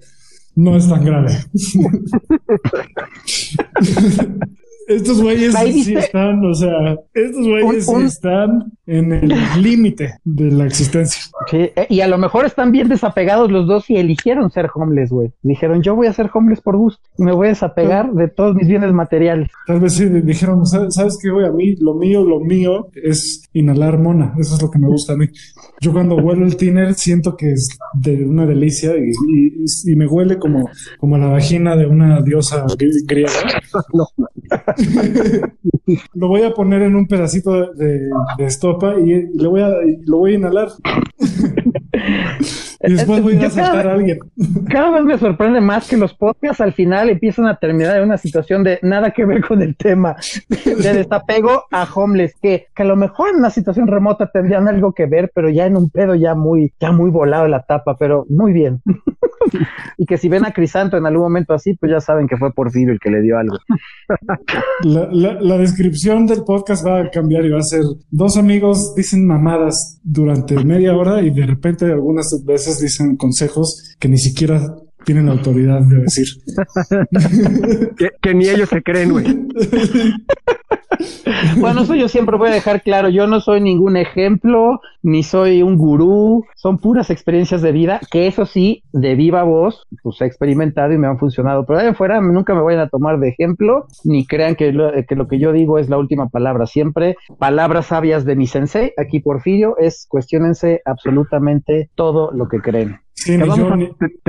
no 0.56 0.76
es 0.76 0.88
tan 0.88 1.04
grave. 1.04 1.32
Estos 4.86 5.22
güeyes 5.22 5.54
sí 5.54 5.94
están, 5.94 6.44
o 6.44 6.52
sea, 6.54 6.96
estos 7.14 7.46
güeyes 7.46 7.88
Un- 7.88 8.04
están 8.04 8.72
en 8.86 9.12
el 9.12 9.32
límite 9.60 10.18
de 10.24 10.50
la 10.50 10.66
existencia. 10.66 11.22
Sí, 11.50 11.56
eh, 11.74 11.86
y 11.88 12.00
a 12.00 12.08
lo 12.08 12.18
mejor 12.18 12.44
están 12.44 12.70
bien 12.70 12.88
desapegados 12.88 13.50
los 13.50 13.66
dos 13.66 13.88
y 13.88 13.96
eligieron 13.96 14.50
ser 14.50 14.68
homeless, 14.74 15.10
güey. 15.10 15.32
Dijeron, 15.42 15.82
yo 15.82 15.94
voy 15.94 16.06
a 16.06 16.12
ser 16.12 16.28
homeless 16.32 16.60
por 16.60 16.76
gusto 16.76 17.02
y 17.16 17.22
me 17.22 17.32
voy 17.32 17.46
a 17.46 17.50
desapegar 17.50 18.12
de 18.12 18.28
todos 18.28 18.54
mis 18.54 18.68
bienes 18.68 18.92
materiales. 18.92 19.48
Tal 19.66 19.80
vez 19.80 19.94
sí 19.94 20.04
dijeron, 20.06 20.66
¿sabes, 20.66 21.18
qué, 21.22 21.30
güey? 21.30 21.46
A 21.46 21.52
mí, 21.52 21.76
lo 21.80 21.94
mío, 21.94 22.22
lo 22.24 22.40
mío 22.40 22.88
es 22.94 23.48
inhalar 23.54 23.98
mona. 23.98 24.34
Eso 24.38 24.56
es 24.56 24.62
lo 24.62 24.70
que 24.70 24.78
me 24.78 24.88
gusta 24.88 25.14
a 25.14 25.16
mí. 25.16 25.26
Yo 25.80 25.92
cuando 25.92 26.16
huelo 26.16 26.44
el 26.44 26.56
tiner 26.56 26.94
siento 26.94 27.36
que 27.36 27.52
es 27.52 27.68
de 27.94 28.24
una 28.26 28.44
delicia 28.46 28.92
y, 28.96 29.10
y- 29.10 29.92
y 29.92 29.96
me 29.96 30.06
huele 30.06 30.38
como, 30.38 30.68
como 30.98 31.16
la 31.16 31.28
vagina 31.28 31.74
de 31.76 31.86
una 31.86 32.20
diosa 32.20 32.66
gri- 32.66 33.04
griega. 33.06 33.30
No. 33.92 34.06
lo 36.14 36.28
voy 36.28 36.42
a 36.42 36.52
poner 36.52 36.82
en 36.82 36.96
un 36.96 37.06
pedacito 37.06 37.72
de, 37.74 38.08
de 38.38 38.44
estopa 38.44 38.94
y, 38.98 39.26
le 39.34 39.48
voy 39.48 39.60
a, 39.60 39.70
lo 40.06 40.18
voy 40.18 40.32
a 40.32 40.36
inhalar. 40.36 40.68
y 42.82 42.92
después 42.92 43.22
voy 43.22 43.36
a 43.36 43.50
saltar 43.50 43.88
a 43.88 43.92
alguien. 43.94 44.18
Cada 44.68 44.90
vez 44.90 45.04
me 45.04 45.18
sorprende 45.18 45.60
más 45.60 45.88
que 45.88 45.96
los 45.96 46.14
podcasts 46.14 46.60
al 46.60 46.72
final 46.72 47.08
empiezan 47.08 47.46
a 47.46 47.56
terminar 47.56 47.96
en 47.96 48.04
una 48.04 48.18
situación 48.18 48.64
de 48.64 48.78
nada 48.82 49.10
que 49.10 49.24
ver 49.24 49.42
con 49.42 49.62
el 49.62 49.76
tema, 49.76 50.16
de 50.48 50.92
desapego 50.92 51.64
a 51.70 51.86
homeless, 51.94 52.34
que, 52.40 52.66
que 52.74 52.82
a 52.82 52.86
lo 52.86 52.96
mejor 52.96 53.30
en 53.30 53.36
una 53.36 53.50
situación 53.50 53.86
remota 53.86 54.30
tendrían 54.30 54.68
algo 54.68 54.92
que 54.92 55.06
ver, 55.06 55.30
pero 55.34 55.48
ya 55.50 55.66
en 55.66 55.76
un 55.76 55.90
pedo 55.90 56.14
ya 56.14 56.34
muy, 56.34 56.72
ya 56.80 56.92
muy 56.92 57.10
volado 57.10 57.48
la 57.48 57.62
tapa, 57.62 57.96
pero 57.98 58.26
muy 58.28 58.52
bien. 58.52 58.82
y 59.98 60.06
que 60.06 60.16
si 60.16 60.28
ven 60.28 60.44
a 60.44 60.52
Crisanto 60.52 60.96
en 60.96 61.06
algún 61.06 61.24
momento 61.24 61.54
así, 61.54 61.74
pues 61.74 61.90
ya 61.92 62.00
saben 62.00 62.26
que 62.26 62.36
fue 62.36 62.52
Porfirio 62.52 62.92
el 62.92 63.00
que 63.00 63.10
le 63.10 63.22
dio 63.22 63.38
algo. 63.38 63.58
La, 64.82 65.08
la, 65.40 65.58
descripción 65.58 66.26
del 66.26 66.44
podcast 66.44 66.86
va 66.86 67.00
a 67.00 67.10
cambiar 67.10 67.44
y 67.44 67.50
va 67.50 67.58
a 67.58 67.62
ser 67.62 67.82
dos 68.10 68.36
amigos 68.36 68.94
dicen 68.94 69.26
mamadas 69.26 70.00
durante 70.02 70.62
media 70.64 70.94
hora 70.94 71.22
y 71.22 71.30
de 71.30 71.46
repente 71.46 71.86
algunas 71.86 72.28
veces 72.44 72.80
dicen 72.80 73.16
consejos 73.16 73.96
que 73.98 74.08
ni 74.08 74.18
siquiera 74.18 74.60
tienen 75.04 75.28
autoridad 75.28 75.80
de 75.82 76.00
decir. 76.00 76.26
que, 77.96 78.10
que, 78.20 78.34
ni 78.34 78.48
ellos 78.48 78.68
se 78.68 78.82
creen, 78.82 79.10
güey. 79.12 79.24
Bueno, 81.58 81.82
eso 81.82 81.94
yo 81.94 82.08
siempre 82.08 82.36
voy 82.36 82.50
a 82.50 82.54
dejar 82.54 82.82
claro. 82.82 83.08
Yo 83.08 83.26
no 83.26 83.40
soy 83.40 83.60
ningún 83.60 83.96
ejemplo, 83.96 84.80
ni 85.02 85.22
soy 85.22 85.62
un 85.62 85.76
gurú. 85.76 86.44
Son 86.54 86.78
puras 86.78 87.10
experiencias 87.10 87.62
de 87.62 87.72
vida, 87.72 88.00
que 88.10 88.26
eso 88.26 88.46
sí, 88.46 88.82
de 88.92 89.14
viva 89.14 89.42
voz, 89.42 89.86
pues 90.02 90.20
he 90.20 90.26
experimentado 90.26 90.92
y 90.92 90.98
me 90.98 91.06
han 91.06 91.18
funcionado. 91.18 91.64
Pero 91.66 91.80
de 91.80 91.88
afuera 91.88 92.20
nunca 92.20 92.54
me 92.54 92.62
vayan 92.62 92.80
a 92.80 92.88
tomar 92.88 93.18
de 93.18 93.28
ejemplo, 93.28 93.86
ni 94.04 94.26
crean 94.26 94.56
que 94.56 94.72
lo, 94.72 94.92
que 95.06 95.16
lo 95.16 95.28
que 95.28 95.38
yo 95.38 95.52
digo 95.52 95.78
es 95.78 95.88
la 95.88 95.98
última 95.98 96.28
palabra. 96.28 96.66
Siempre 96.66 97.16
palabras 97.38 97.86
sabias 97.86 98.24
de 98.24 98.36
mi 98.36 98.46
sensei, 98.46 98.92
aquí 98.96 99.20
Porfirio, 99.20 99.76
es 99.78 100.06
cuestionense 100.08 100.82
absolutamente 100.84 101.90
todo 101.94 102.30
lo 102.32 102.48
que 102.48 102.60
creen 102.60 103.03
te, 103.24 103.36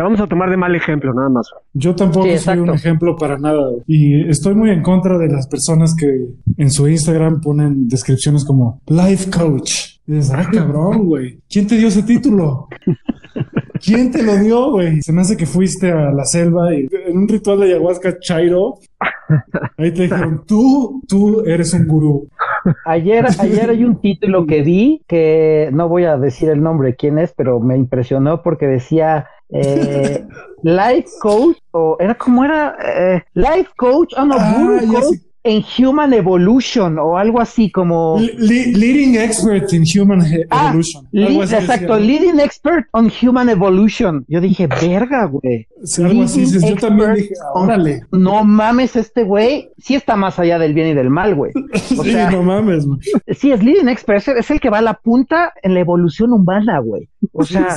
vamos 0.02 0.20
a, 0.20 0.28
tomar 0.28 0.50
de 0.50 0.58
mal 0.58 0.76
ejemplo, 0.76 1.14
nada 1.14 1.30
más. 1.30 1.50
Yo 1.74 1.96
tampoco 1.96 2.38
soy 2.38 2.60
un 2.60 2.70
ejemplo 2.70 3.16
para 3.16 3.38
nada. 3.38 3.72
Y 3.88 4.28
estoy 4.30 4.56
muy 4.56 4.70
en 4.72 4.82
contra 4.82 5.18
de 5.18 5.28
las 5.28 5.48
personas 5.48 5.96
que 5.96 6.28
en 6.58 6.72
su 6.72 6.88
Instagram 6.88 7.42
ponen 7.42 7.88
descripciones 7.88 8.46
como 8.46 8.82
life 8.88 9.30
coach. 9.30 10.00
Y 10.08 10.14
dices, 10.14 10.32
ah, 10.36 10.48
cabrón, 10.52 11.06
güey. 11.06 11.40
¿Quién 11.50 11.68
te 11.68 11.78
dio 11.78 11.88
ese 11.88 12.04
título? 12.04 12.68
¿Quién 13.84 14.12
te 14.12 14.24
lo 14.24 14.36
dio, 14.38 14.72
güey? 14.72 15.02
Se 15.02 15.12
me 15.12 15.22
hace 15.22 15.36
que 15.36 15.46
fuiste 15.46 15.92
a 15.92 16.12
la 16.12 16.26
selva 16.26 16.74
y 16.74 16.88
en 17.08 17.18
un 17.18 17.28
ritual 17.28 17.60
de 17.60 17.66
ayahuasca 17.68 18.18
chairo, 18.20 18.80
ahí 19.78 19.92
te 19.94 20.04
dijeron, 20.04 20.44
tú, 20.46 21.02
tú 21.08 21.42
eres 21.46 21.74
un 21.74 21.86
gurú. 21.86 22.28
Ayer, 22.86 23.26
ayer 23.40 23.70
hay 23.70 23.84
un 23.84 24.00
título 24.02 24.46
que 24.46 24.62
vi 24.62 25.04
que 25.08 25.70
no 25.74 25.88
voy 25.90 26.06
a 26.06 26.18
decir 26.18 26.50
el 26.50 26.62
nombre 26.62 26.96
quién 26.96 27.18
es, 27.18 27.34
pero 27.36 27.60
me 27.60 27.76
impresionó 27.76 28.42
porque 28.42 28.68
decía 28.68 29.28
eh, 29.50 30.26
Life 30.64 31.10
Coach 31.20 31.58
o 31.72 31.98
era 32.00 32.16
como 32.16 32.44
era 32.44 32.76
eh, 32.84 33.24
Life 33.34 33.72
Coach, 33.78 34.14
oh 34.18 34.26
no, 34.26 34.36
ah, 34.38 34.56
Guru 34.58 34.94
Coach 34.94 35.20
en 35.46 35.64
Human 35.78 36.12
Evolution 36.12 36.98
o 36.98 37.20
algo 37.20 37.40
así 37.40 37.70
como 37.70 38.20
leading 38.40 39.16
expert 39.16 39.72
in 39.74 39.84
Human 39.86 40.20
ah, 40.50 40.74
Evolution. 41.14 41.54
exacto, 41.54 42.00
leading 42.00 42.40
expert 42.40 42.88
on 42.92 43.12
Human 43.22 43.50
Evolution. 43.50 44.26
Yo 44.28 44.42
dije, 44.42 44.66
verga, 44.82 45.26
güey. 45.26 45.68
algo 46.04 46.24
así, 46.24 46.46
yo 46.46 46.76
también 46.78 47.14
dije, 47.14 47.36
órale. 47.54 48.02
No 48.12 48.44
mames, 48.44 48.96
este 48.96 49.22
güey 49.22 49.70
sí 49.78 49.94
está 49.94 50.16
más 50.16 50.40
allá 50.40 50.58
del 50.58 50.74
bien 50.74 50.88
y 50.88 50.94
del 50.96 51.12
mal, 51.12 51.36
güey. 51.36 51.52
sí, 51.76 52.16
no 52.32 52.42
mames, 52.42 52.88
güey. 52.88 53.00
Sí, 53.38 53.52
es 53.52 53.64
leading 53.64 53.88
expert, 53.88 54.28
es 54.28 54.50
el 54.50 54.60
que 54.60 54.72
va 54.72 54.80
a 54.80 54.82
la 54.82 54.96
punta 54.96 55.54
en 55.62 55.76
la 55.76 55.80
evolución 55.82 56.34
humana, 56.34 56.80
güey. 56.80 57.08
O 57.34 57.44
sea, 57.44 57.76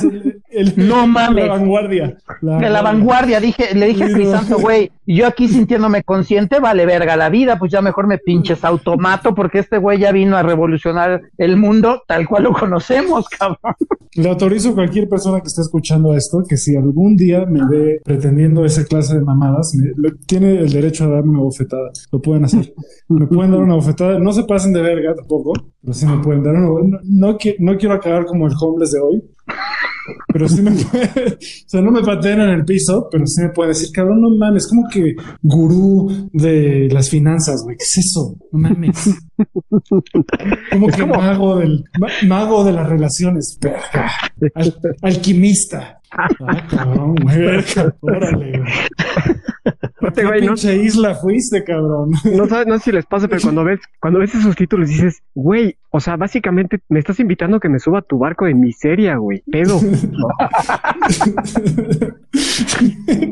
no 0.75 1.05
mames. 1.05 1.45
La 1.45 1.53
vanguardia. 1.53 2.17
de 2.41 2.69
la 2.69 2.81
vanguardia, 2.81 3.39
dije, 3.39 3.75
le 3.75 3.87
dije 3.87 4.05
a 4.05 4.07
Crisanto, 4.07 4.57
güey, 4.57 4.91
yo 5.05 5.27
aquí 5.27 5.47
sintiéndome 5.47 6.03
consciente, 6.03 6.59
vale 6.59 6.85
verga 6.85 7.15
la 7.15 7.29
vida, 7.29 7.58
pues 7.59 7.71
ya 7.71 7.81
mejor 7.81 8.07
me 8.07 8.17
pinches 8.17 8.63
automato 8.63 9.35
porque 9.35 9.59
este 9.59 9.77
güey 9.77 9.99
ya 9.99 10.11
vino 10.11 10.37
a 10.37 10.43
revolucionar 10.43 11.21
el 11.37 11.57
mundo 11.57 12.01
tal 12.07 12.27
cual 12.27 12.43
lo 12.43 12.53
conocemos, 12.53 13.27
cabrón. 13.29 13.75
Le 14.15 14.29
autorizo 14.29 14.69
a 14.69 14.73
cualquier 14.73 15.07
persona 15.07 15.39
que 15.41 15.47
esté 15.47 15.61
escuchando 15.61 16.15
esto 16.15 16.43
que 16.47 16.57
si 16.57 16.75
algún 16.75 17.15
día 17.15 17.45
me 17.45 17.61
ve 17.69 18.01
pretendiendo 18.03 18.65
esa 18.65 18.83
clase 18.85 19.15
de 19.15 19.21
mamadas, 19.21 19.77
tiene 20.25 20.59
el 20.59 20.71
derecho 20.71 21.03
a 21.03 21.09
darme 21.09 21.31
una 21.31 21.41
bofetada. 21.41 21.91
Lo 22.11 22.19
pueden 22.21 22.45
hacer. 22.45 22.73
Me 23.07 23.27
pueden 23.27 23.51
dar 23.51 23.61
una 23.61 23.75
bofetada. 23.75 24.17
No 24.17 24.31
se 24.31 24.43
pasen 24.43 24.73
de 24.73 24.81
verga 24.81 25.13
tampoco, 25.15 25.53
pero 25.81 25.93
sí 25.93 26.05
me 26.05 26.17
pueden 26.23 26.43
dar 26.43 26.55
una. 26.55 26.99
No, 27.03 27.37
no 27.59 27.77
quiero 27.77 27.93
acabar 27.93 28.25
como 28.25 28.47
el 28.47 28.53
homeless 28.59 28.91
de 28.91 28.99
hoy. 28.99 29.23
Pero 30.31 30.47
sí 30.47 30.61
me 30.61 30.71
puede, 30.71 31.33
o 31.33 31.37
sea, 31.67 31.81
no 31.81 31.91
me 31.91 32.01
pateen 32.01 32.41
en 32.41 32.49
el 32.49 32.65
piso, 32.65 33.07
pero 33.11 33.25
sí 33.27 33.41
me 33.41 33.49
puede 33.49 33.69
decir, 33.69 33.89
cabrón, 33.93 34.21
no 34.21 34.29
mames, 34.29 34.67
como 34.67 34.87
que 34.89 35.15
gurú 35.41 36.29
de 36.33 36.89
las 36.91 37.09
finanzas, 37.09 37.61
güey, 37.63 37.77
¿qué 37.77 37.83
es 37.83 37.97
eso? 37.97 38.35
No 38.51 38.59
mames. 38.59 39.15
Como 40.71 40.87
que 40.87 41.05
mago 41.05 41.57
del, 41.57 41.83
mago 42.27 42.63
de 42.63 42.73
las 42.73 42.89
relaciones, 42.89 43.57
verga. 43.61 44.11
alquimista. 45.01 45.95
Ah, 46.11 46.67
cabrón, 46.67 47.13
güey, 47.21 47.63
órale, 48.01 48.57
güey. 48.57 48.71
¿Qué 49.99 50.25
güey, 50.25 50.45
no, 50.45 50.53
isla 50.53 51.15
fuiste, 51.15 51.63
cabrón? 51.63 52.11
No, 52.35 52.47
sabes, 52.47 52.67
no 52.67 52.77
sé 52.77 52.85
si 52.85 52.91
les 52.91 53.05
pasa, 53.05 53.27
pero 53.27 53.41
cuando 53.41 53.63
ves, 53.63 53.79
cuando 53.99 54.19
ves 54.19 54.33
esos 54.35 54.55
títulos 54.55 54.89
dices, 54.89 55.21
güey, 55.33 55.77
o 55.91 55.99
sea, 55.99 56.15
básicamente 56.15 56.79
me 56.89 56.99
estás 56.99 57.19
invitando 57.19 57.57
a 57.57 57.59
que 57.59 57.69
me 57.69 57.79
suba 57.79 57.99
a 57.99 58.03
tu 58.03 58.17
barco 58.17 58.45
de 58.45 58.53
miseria, 58.53 59.17
güey. 59.17 59.43
Pedo. 59.51 59.79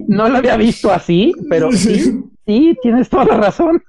no 0.08 0.28
lo 0.30 0.38
había 0.38 0.58
visto 0.58 0.92
así, 0.92 1.34
pero 1.50 1.72
sí, 1.72 2.24
sí, 2.46 2.78
tienes 2.82 3.10
toda 3.10 3.26
la 3.26 3.38
razón. 3.38 3.82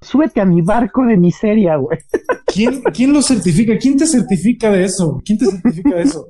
Súbete 0.00 0.40
a 0.40 0.44
mi 0.44 0.60
barco 0.60 1.04
de 1.06 1.16
miseria, 1.16 1.76
güey. 1.76 1.98
¿Quién, 2.54 2.82
¿Quién 2.94 3.12
lo 3.12 3.20
certifica? 3.20 3.76
¿Quién 3.78 3.96
te 3.96 4.06
certifica 4.06 4.70
de 4.70 4.84
eso? 4.84 5.20
¿Quién 5.24 5.38
te 5.38 5.46
certifica 5.46 5.96
de 5.96 6.02
eso? 6.02 6.26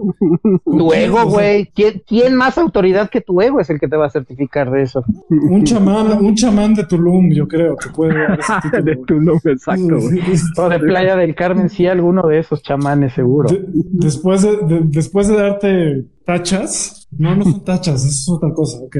Tu 0.64 0.92
ego, 0.92 1.26
güey. 1.26 1.66
¿Quién, 1.74 2.02
¿Quién, 2.06 2.34
más 2.34 2.56
autoridad 2.56 3.10
que 3.10 3.20
tu 3.20 3.40
ego 3.40 3.60
es 3.60 3.68
el 3.68 3.78
que 3.78 3.88
te 3.88 3.96
va 3.96 4.06
a 4.06 4.10
certificar 4.10 4.70
de 4.70 4.82
eso? 4.82 5.04
Un 5.28 5.64
chamán, 5.64 6.24
un 6.24 6.34
chamán 6.34 6.74
de 6.74 6.84
Tulum, 6.84 7.30
yo 7.30 7.46
creo, 7.46 7.76
que 7.76 7.90
puede 7.90 8.14
dar 8.14 8.40
ese 8.40 8.52
título. 8.62 8.82
de 8.84 8.96
Tulum, 9.06 9.40
exacto. 9.44 9.98
o 10.56 10.68
de 10.68 10.78
Playa 10.78 11.16
del 11.16 11.34
Carmen, 11.34 11.68
sí, 11.68 11.86
alguno 11.86 12.26
de 12.26 12.38
esos 12.38 12.62
chamanes, 12.62 13.12
seguro. 13.12 13.48
después, 13.92 14.42
de, 14.42 14.56
después 14.84 15.28
de 15.28 15.36
darte 15.36 16.04
tachas, 16.24 17.03
no, 17.18 17.36
no 17.36 17.44
son 17.44 17.64
tachas, 17.64 18.04
eso 18.04 18.08
es 18.08 18.28
otra 18.28 18.52
cosa, 18.52 18.78
ok. 18.78 18.96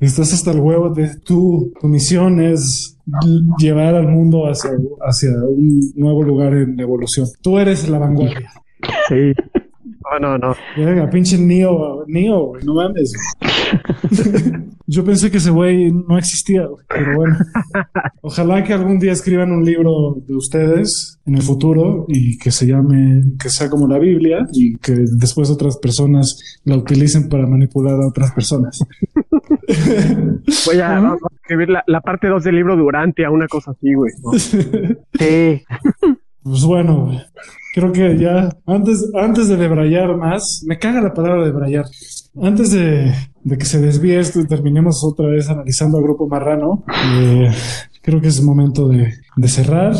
Estás 0.00 0.32
hasta 0.32 0.50
el 0.52 0.60
huevo 0.60 0.90
de 0.90 1.16
tu, 1.20 1.72
tu 1.80 1.88
misión 1.88 2.40
es 2.40 2.98
llevar 3.58 3.94
al 3.94 4.08
mundo 4.08 4.44
hacia, 4.46 4.70
hacia 5.00 5.30
un 5.30 5.92
nuevo 5.94 6.22
lugar 6.22 6.54
en 6.54 6.78
evolución. 6.78 7.26
Tú 7.40 7.58
eres 7.58 7.88
la 7.88 7.98
vanguardia. 7.98 8.50
Sí. 9.08 9.32
No, 10.10 10.18
no, 10.18 10.38
no. 10.38 10.54
Venga, 10.76 11.08
pinche 11.10 11.38
Neo, 11.38 12.04
Neo, 12.06 12.52
no 12.64 12.74
mames. 12.74 13.12
Yo 14.86 15.04
pensé 15.04 15.30
que 15.30 15.38
ese 15.38 15.50
güey 15.50 15.90
no 15.90 16.18
existía, 16.18 16.66
pero 16.88 17.16
bueno. 17.16 17.36
Ojalá 18.20 18.62
que 18.64 18.72
algún 18.72 18.98
día 18.98 19.12
escriban 19.12 19.52
un 19.52 19.64
libro 19.64 20.16
de 20.26 20.34
ustedes 20.34 21.18
en 21.24 21.36
el 21.36 21.42
futuro 21.42 22.04
y 22.08 22.36
que 22.36 22.50
se 22.50 22.66
llame, 22.66 23.22
que 23.40 23.48
sea 23.48 23.70
como 23.70 23.86
la 23.86 23.98
Biblia 23.98 24.46
y 24.52 24.76
que 24.76 24.92
después 25.18 25.50
otras 25.50 25.78
personas 25.78 26.60
la 26.64 26.76
utilicen 26.76 27.28
para 27.28 27.46
manipular 27.46 27.94
a 27.94 28.08
otras 28.08 28.32
personas. 28.32 28.78
Voy 30.66 30.80
a, 30.80 31.16
escribir 31.40 31.68
la, 31.86 32.00
parte 32.00 32.28
2 32.28 32.44
del 32.44 32.56
libro 32.56 32.76
durante 32.76 33.24
a 33.24 33.30
una 33.30 33.46
cosa 33.46 33.70
así, 33.70 33.94
güey. 33.94 34.12
Sí. 35.18 35.62
Pues 36.42 36.64
bueno, 36.64 37.12
creo 37.72 37.92
que 37.92 38.18
ya 38.18 38.50
antes, 38.66 39.10
antes 39.14 39.48
de 39.48 39.56
debrayar 39.56 40.16
más, 40.16 40.62
me 40.66 40.78
caga 40.78 41.00
la 41.00 41.14
palabra 41.14 41.44
debrayar. 41.44 41.86
Antes 42.40 42.72
de, 42.72 43.12
que 43.58 43.64
se 43.64 43.80
desvíe 43.80 44.18
esto 44.18 44.40
y 44.40 44.46
terminemos 44.46 45.02
otra 45.04 45.28
vez 45.28 45.48
analizando 45.48 45.98
al 45.98 46.04
grupo 46.04 46.28
marrano, 46.28 46.84
eh, 47.20 47.50
creo 48.02 48.20
que 48.20 48.28
es 48.28 48.42
momento 48.42 48.88
de, 48.88 49.12
de 49.36 49.48
cerrar 49.48 49.94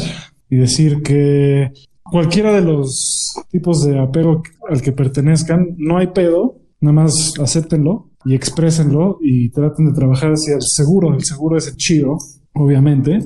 y 0.48 0.56
decir 0.56 1.02
que 1.02 1.72
cualquiera 2.02 2.52
de 2.52 2.60
los 2.60 3.34
tipos 3.50 3.84
de 3.84 3.98
apego 3.98 4.42
al 4.68 4.82
que 4.82 4.92
pertenezcan, 4.92 5.74
no 5.78 5.98
hay 5.98 6.08
pedo, 6.08 6.58
nada 6.80 6.92
más 6.92 7.34
acéptenlo 7.40 8.10
y 8.24 8.34
exprésenlo 8.34 9.18
y 9.20 9.50
traten 9.50 9.86
de 9.86 9.92
trabajar 9.92 10.30
hacia 10.30 10.54
el 10.54 10.62
seguro. 10.62 11.14
El 11.14 11.24
seguro 11.24 11.56
es 11.56 11.68
el 11.68 11.76
chido, 11.76 12.18
obviamente. 12.54 13.18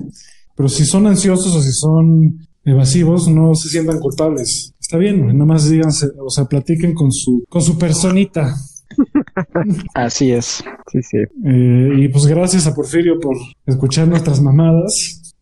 Pero 0.55 0.69
si 0.69 0.85
son 0.87 1.07
ansiosos 1.07 1.55
o 1.55 1.61
si 1.61 1.73
son 1.73 2.46
evasivos, 2.67 3.29
no 3.29 3.55
se 3.55 3.69
sientan 3.69 3.99
culpables. 4.01 4.75
Está 4.79 4.99
bien, 4.99 5.27
nada 5.27 5.47
más 5.47 5.71
díganse, 5.71 6.09
o 6.19 6.29
sea, 6.29 6.45
platiquen 6.45 6.93
con 6.95 7.11
su, 7.13 7.45
con 7.49 7.63
su 7.63 7.79
personita. 7.79 8.55
Así 9.95 10.33
es. 10.33 10.65
Sí, 10.91 11.03
sí. 11.03 11.19
Eh, 11.45 11.93
y 11.97 12.09
pues 12.09 12.27
gracias 12.27 12.67
a 12.67 12.75
Porfirio 12.75 13.19
por 13.21 13.37
escuchar 13.67 14.09
nuestras 14.09 14.43
mamadas. 14.43 15.35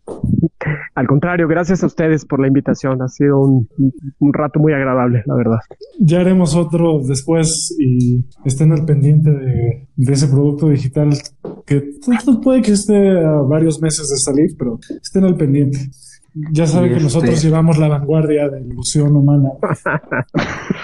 Al 0.95 1.07
contrario, 1.07 1.49
gracias 1.49 1.83
a 1.83 1.87
ustedes 1.87 2.25
por 2.25 2.41
la 2.41 2.47
invitación. 2.47 3.03
Ha 3.03 3.09
sido 3.09 3.41
un, 3.41 3.68
un 4.18 4.33
rato 4.33 4.61
muy 4.61 4.72
agradable, 4.72 5.22
la 5.27 5.35
verdad. 5.35 5.59
Ya 5.99 6.20
haremos 6.20 6.55
otro 6.55 7.01
después 7.07 7.75
y 7.79 8.25
estén 8.45 8.72
al 8.72 8.85
pendiente 8.85 9.31
de, 9.31 9.89
de 9.97 10.12
ese 10.12 10.29
producto 10.29 10.68
digital 10.68 11.11
que 11.66 11.83
puede 12.43 12.62
que 12.62 12.72
esté 12.72 13.18
a 13.18 13.41
varios 13.49 13.81
meses 13.81 14.09
de 14.09 14.16
salir, 14.16 14.57
pero 14.59 14.79
estén 15.03 15.25
al 15.25 15.37
pendiente. 15.37 15.79
Ya 16.35 16.66
saben 16.66 16.93
que 16.95 17.01
nosotros 17.01 17.35
este 17.35 17.47
llevamos 17.47 17.78
la 17.78 17.87
vanguardia 17.87 18.49
de 18.49 18.61
la 18.61 18.66
ilusión 18.66 19.14
humana. 19.14 19.51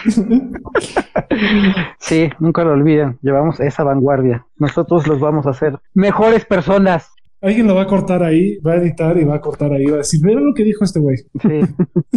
sí, 1.98 2.30
nunca 2.38 2.62
lo 2.62 2.72
olviden. 2.72 3.18
Llevamos 3.20 3.58
esa 3.58 3.82
vanguardia. 3.82 4.46
Nosotros 4.58 5.08
los 5.08 5.18
vamos 5.18 5.46
a 5.46 5.50
hacer 5.50 5.80
mejores 5.92 6.44
personas. 6.44 7.10
Alguien 7.40 7.66
lo 7.66 7.74
va 7.74 7.82
a 7.82 7.86
cortar 7.86 8.22
ahí, 8.22 8.58
va 8.58 8.72
a 8.72 8.76
editar 8.76 9.18
y 9.18 9.24
va 9.24 9.36
a 9.36 9.40
cortar 9.40 9.72
ahí, 9.72 9.86
va 9.86 9.94
a 9.94 9.98
decir, 9.98 10.20
mira 10.22 10.40
lo 10.40 10.54
que 10.54 10.62
dijo 10.62 10.84
este 10.84 11.00
güey. 11.00 11.16
Sí. 11.16 11.60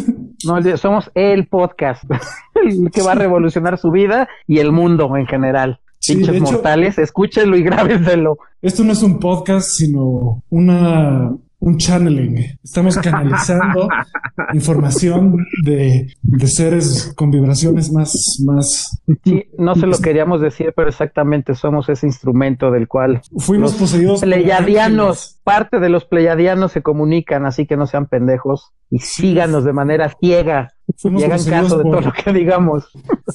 No, 0.45 0.61
somos 0.75 1.09
el 1.15 1.47
podcast, 1.47 2.03
el 2.55 2.91
que 2.91 3.01
va 3.01 3.13
a 3.13 3.15
revolucionar 3.15 3.77
su 3.77 3.91
vida 3.91 4.27
y 4.45 4.59
el 4.59 4.73
mundo 4.73 5.15
en 5.15 5.25
general. 5.25 5.79
Pinches 6.05 6.41
mortales, 6.41 6.97
escúchenlo 6.97 7.55
y 7.55 7.63
grábenselo. 7.63 8.37
Esto 8.61 8.83
no 8.83 8.91
es 8.91 9.01
un 9.03 9.19
podcast, 9.19 9.69
sino 9.69 10.43
una 10.49 11.31
un 11.63 11.77
channeling. 11.77 12.57
Estamos 12.61 12.97
canalizando 12.97 13.87
información 14.53 15.45
de, 15.63 16.07
seres 16.45 17.13
con 17.15 17.31
vibraciones 17.31 17.91
más, 17.91 18.13
más. 18.45 19.01
Sí, 19.23 19.45
no 19.57 19.75
se 19.75 19.87
lo 19.87 19.97
queríamos 19.99 20.41
decir, 20.41 20.73
pero 20.75 20.89
exactamente 20.89 21.55
somos 21.55 21.87
ese 21.87 22.05
instrumento 22.05 22.69
del 22.69 22.87
cual 22.87 23.21
fuimos 23.37 23.73
poseídos. 23.75 24.21
Pleyadianos, 24.21 25.39
parte 25.43 25.79
de 25.79 25.89
los 25.89 26.03
pleyadianos 26.05 26.73
se 26.73 26.81
comunican, 26.81 27.45
así 27.45 27.65
que 27.65 27.77
no 27.77 27.87
sean 27.87 28.07
pendejos 28.07 28.73
y 28.89 28.99
síganos 28.99 29.63
de 29.63 29.73
manera 29.73 30.13
ciega. 30.19 30.72
Y 31.03 31.23
hagan 31.23 31.43
caso 31.43 31.77
de 31.77 31.83
todo 31.83 32.01
lo 32.01 32.11
que 32.11 32.33
digamos. 32.33 32.85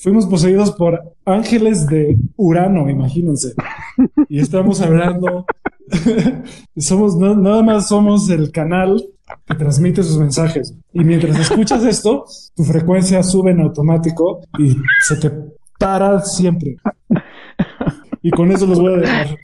Fuimos 0.03 0.27
poseídos 0.27 0.73
por 0.73 1.15
ángeles 1.25 1.87
de 1.87 2.17
Urano, 2.37 2.89
imagínense. 2.89 3.55
Y 4.29 4.41
estamos 4.41 4.81
hablando 4.81 5.47
somos, 6.77 7.17
nada 7.17 7.63
más 7.63 7.89
somos 7.89 8.29
el 8.31 8.51
canal 8.51 9.03
que 9.47 9.55
transmite 9.55 10.03
sus 10.03 10.19
mensajes. 10.19 10.75
Y 10.93 11.05
mientras 11.05 11.39
escuchas 11.39 11.85
esto, 11.85 12.25
tu 12.55 12.65
frecuencia 12.65 13.23
sube 13.23 13.51
en 13.51 13.61
automático 13.61 14.41
y 14.59 14.77
se 15.03 15.17
te 15.17 15.31
para 15.79 16.21
siempre. 16.23 16.77
Y 18.21 18.31
con 18.31 18.51
eso 18.51 18.67
los 18.67 18.81
voy 18.81 18.95
a 18.95 18.97
dejar. 18.97 19.39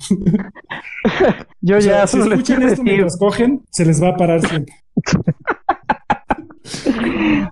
Yo 1.61 1.79
ya 1.79 2.07
si 2.07 2.19
escuchan 2.19 2.63
esto 2.65 2.83
mientras 2.83 3.17
cogen, 3.17 3.63
se 3.71 3.85
les 3.85 4.03
va 4.03 4.11
a 4.11 4.17
parar 4.17 4.47
siempre. 4.47 4.75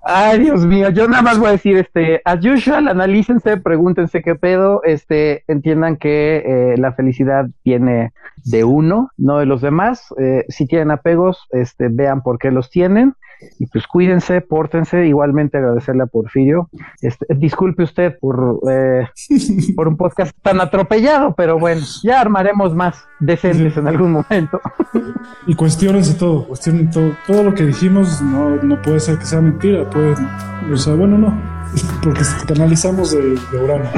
Ay, 0.03 0.39
Dios 0.41 0.65
mío, 0.67 0.89
yo 0.91 1.07
nada 1.07 1.23
más 1.23 1.39
voy 1.39 1.49
a 1.49 1.53
decir, 1.53 1.77
este, 1.77 2.23
as 2.25 2.45
usual, 2.45 2.89
analícense, 2.89 3.59
pregúntense 3.59 4.23
qué 4.23 4.35
pedo, 4.35 4.83
este, 4.85 5.45
entiendan 5.49 5.97
que 5.97 6.43
eh, 6.45 6.75
la 6.79 6.93
felicidad 6.95 7.47
viene 7.65 8.13
de 8.45 8.65
uno, 8.65 9.11
no 9.19 9.39
de 9.39 9.47
los 9.47 9.61
demás. 9.61 10.15
Eh, 10.19 10.45
si 10.49 10.67
tienen 10.67 10.91
apegos, 10.91 11.47
este, 11.51 11.89
vean 11.89 12.23
por 12.23 12.39
qué 12.39 12.51
los 12.51 12.71
tienen 12.71 13.15
y 13.59 13.67
pues 13.67 13.87
cuídense, 13.87 14.41
pórtense. 14.41 15.07
Igualmente 15.07 15.59
agradecerle 15.59 16.05
a 16.05 16.07
Porfirio. 16.07 16.69
Este, 17.01 17.27
disculpe 17.35 17.83
usted 17.83 18.19
por, 18.19 18.61
eh, 18.71 19.07
por 19.77 19.89
un 19.89 19.97
podcast 19.97 20.37
tan 20.43 20.61
atropellado, 20.61 21.35
pero 21.35 21.59
bueno, 21.59 21.83
ya 22.03 22.21
armaremos 22.21 22.75
más 22.75 23.05
decentes 23.21 23.77
en 23.77 23.89
algún 23.89 24.13
momento. 24.13 24.61
Y 25.47 25.55
cuestionense 25.55 26.15
todo, 26.15 26.47
cuestionen 26.47 26.91
todo. 26.91 27.13
Todo 27.27 27.43
lo 27.45 27.55
que 27.55 27.65
dijimos 27.65 28.21
no, 28.23 28.57
no 28.63 28.81
puede 28.83 29.01
ser 29.01 29.19
que 29.19 29.25
sea 29.25 29.41
mentira, 29.41 29.89
puede, 29.89 30.15
o 30.73 30.77
sea, 30.77 30.95
bueno, 30.95 31.19
no, 31.19 31.41
porque 32.03 32.23
canalizamos 32.47 33.13
de, 33.13 33.39
de 33.53 33.65
Urano. 33.65 33.91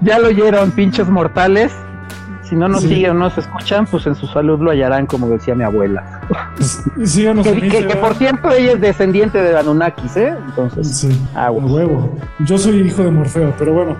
ya 0.00 0.18
lo 0.18 0.28
oyeron, 0.28 0.70
pinches 0.72 1.08
mortales. 1.08 1.72
Si 2.48 2.54
no 2.54 2.68
nos 2.68 2.82
siguen 2.82 3.10
o 3.10 3.14
no 3.14 3.20
nos 3.20 3.38
escuchan, 3.38 3.86
pues 3.86 4.06
en 4.06 4.14
su 4.14 4.26
salud 4.28 4.60
lo 4.60 4.70
hallarán, 4.70 5.06
como 5.06 5.28
decía 5.28 5.54
mi 5.54 5.64
abuela. 5.64 6.20
Síganos 7.04 7.46
que, 7.46 7.96
por 8.00 8.14
cierto 8.14 8.52
ella 8.52 8.72
es 8.72 8.80
descendiente 8.80 9.42
de 9.42 9.58
Anunnakis, 9.58 10.16
¿eh? 10.16 10.36
Entonces, 10.46 10.96
sí, 10.96 11.20
huevo. 11.34 12.16
Yo 12.40 12.56
soy 12.56 12.82
hijo 12.82 13.02
de 13.02 13.10
Morfeo, 13.10 13.52
pero 13.58 13.72
bueno. 13.74 13.96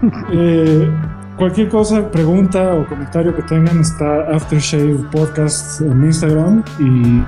eh, 0.32 0.90
cualquier 1.36 1.68
cosa, 1.68 2.10
pregunta 2.10 2.74
o 2.74 2.86
comentario 2.86 3.34
que 3.36 3.42
tengan 3.42 3.80
está 3.80 4.22
Aftershave 4.34 5.04
Podcast 5.10 5.82
en 5.82 6.04
Instagram 6.04 6.64
y 6.78 7.22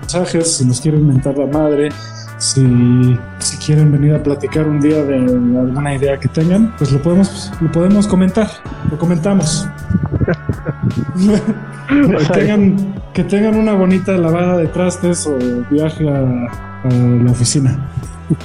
mensajes 0.00 0.56
si 0.56 0.64
nos 0.64 0.80
quieren 0.80 1.06
mentar 1.06 1.36
la 1.36 1.46
madre 1.46 1.90
si, 2.38 3.18
si 3.38 3.56
quieren 3.58 3.92
venir 3.92 4.14
a 4.14 4.22
platicar 4.22 4.66
un 4.66 4.80
día 4.80 5.02
de 5.02 5.16
alguna 5.16 5.94
idea 5.94 6.18
que 6.18 6.28
tengan, 6.28 6.74
pues 6.76 6.92
lo 6.92 7.00
podemos, 7.00 7.52
lo 7.60 7.72
podemos 7.72 8.06
comentar, 8.06 8.48
lo 8.90 8.98
comentamos. 8.98 9.68
que, 11.88 12.24
tengan, 12.32 12.94
que 13.12 13.24
tengan 13.24 13.56
una 13.56 13.72
bonita 13.72 14.12
lavada 14.12 14.56
de 14.58 14.66
trastes 14.68 15.26
o 15.26 15.36
viaje 15.70 16.08
a, 16.08 16.20
a 16.84 16.88
la 16.88 17.30
oficina. 17.30 17.78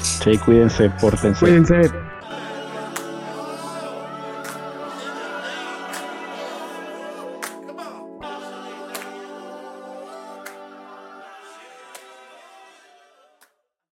Sí, 0.01 0.37
cuídense, 0.37 0.89
pórtense. 1.01 1.39
Cuídense. 1.39 2.10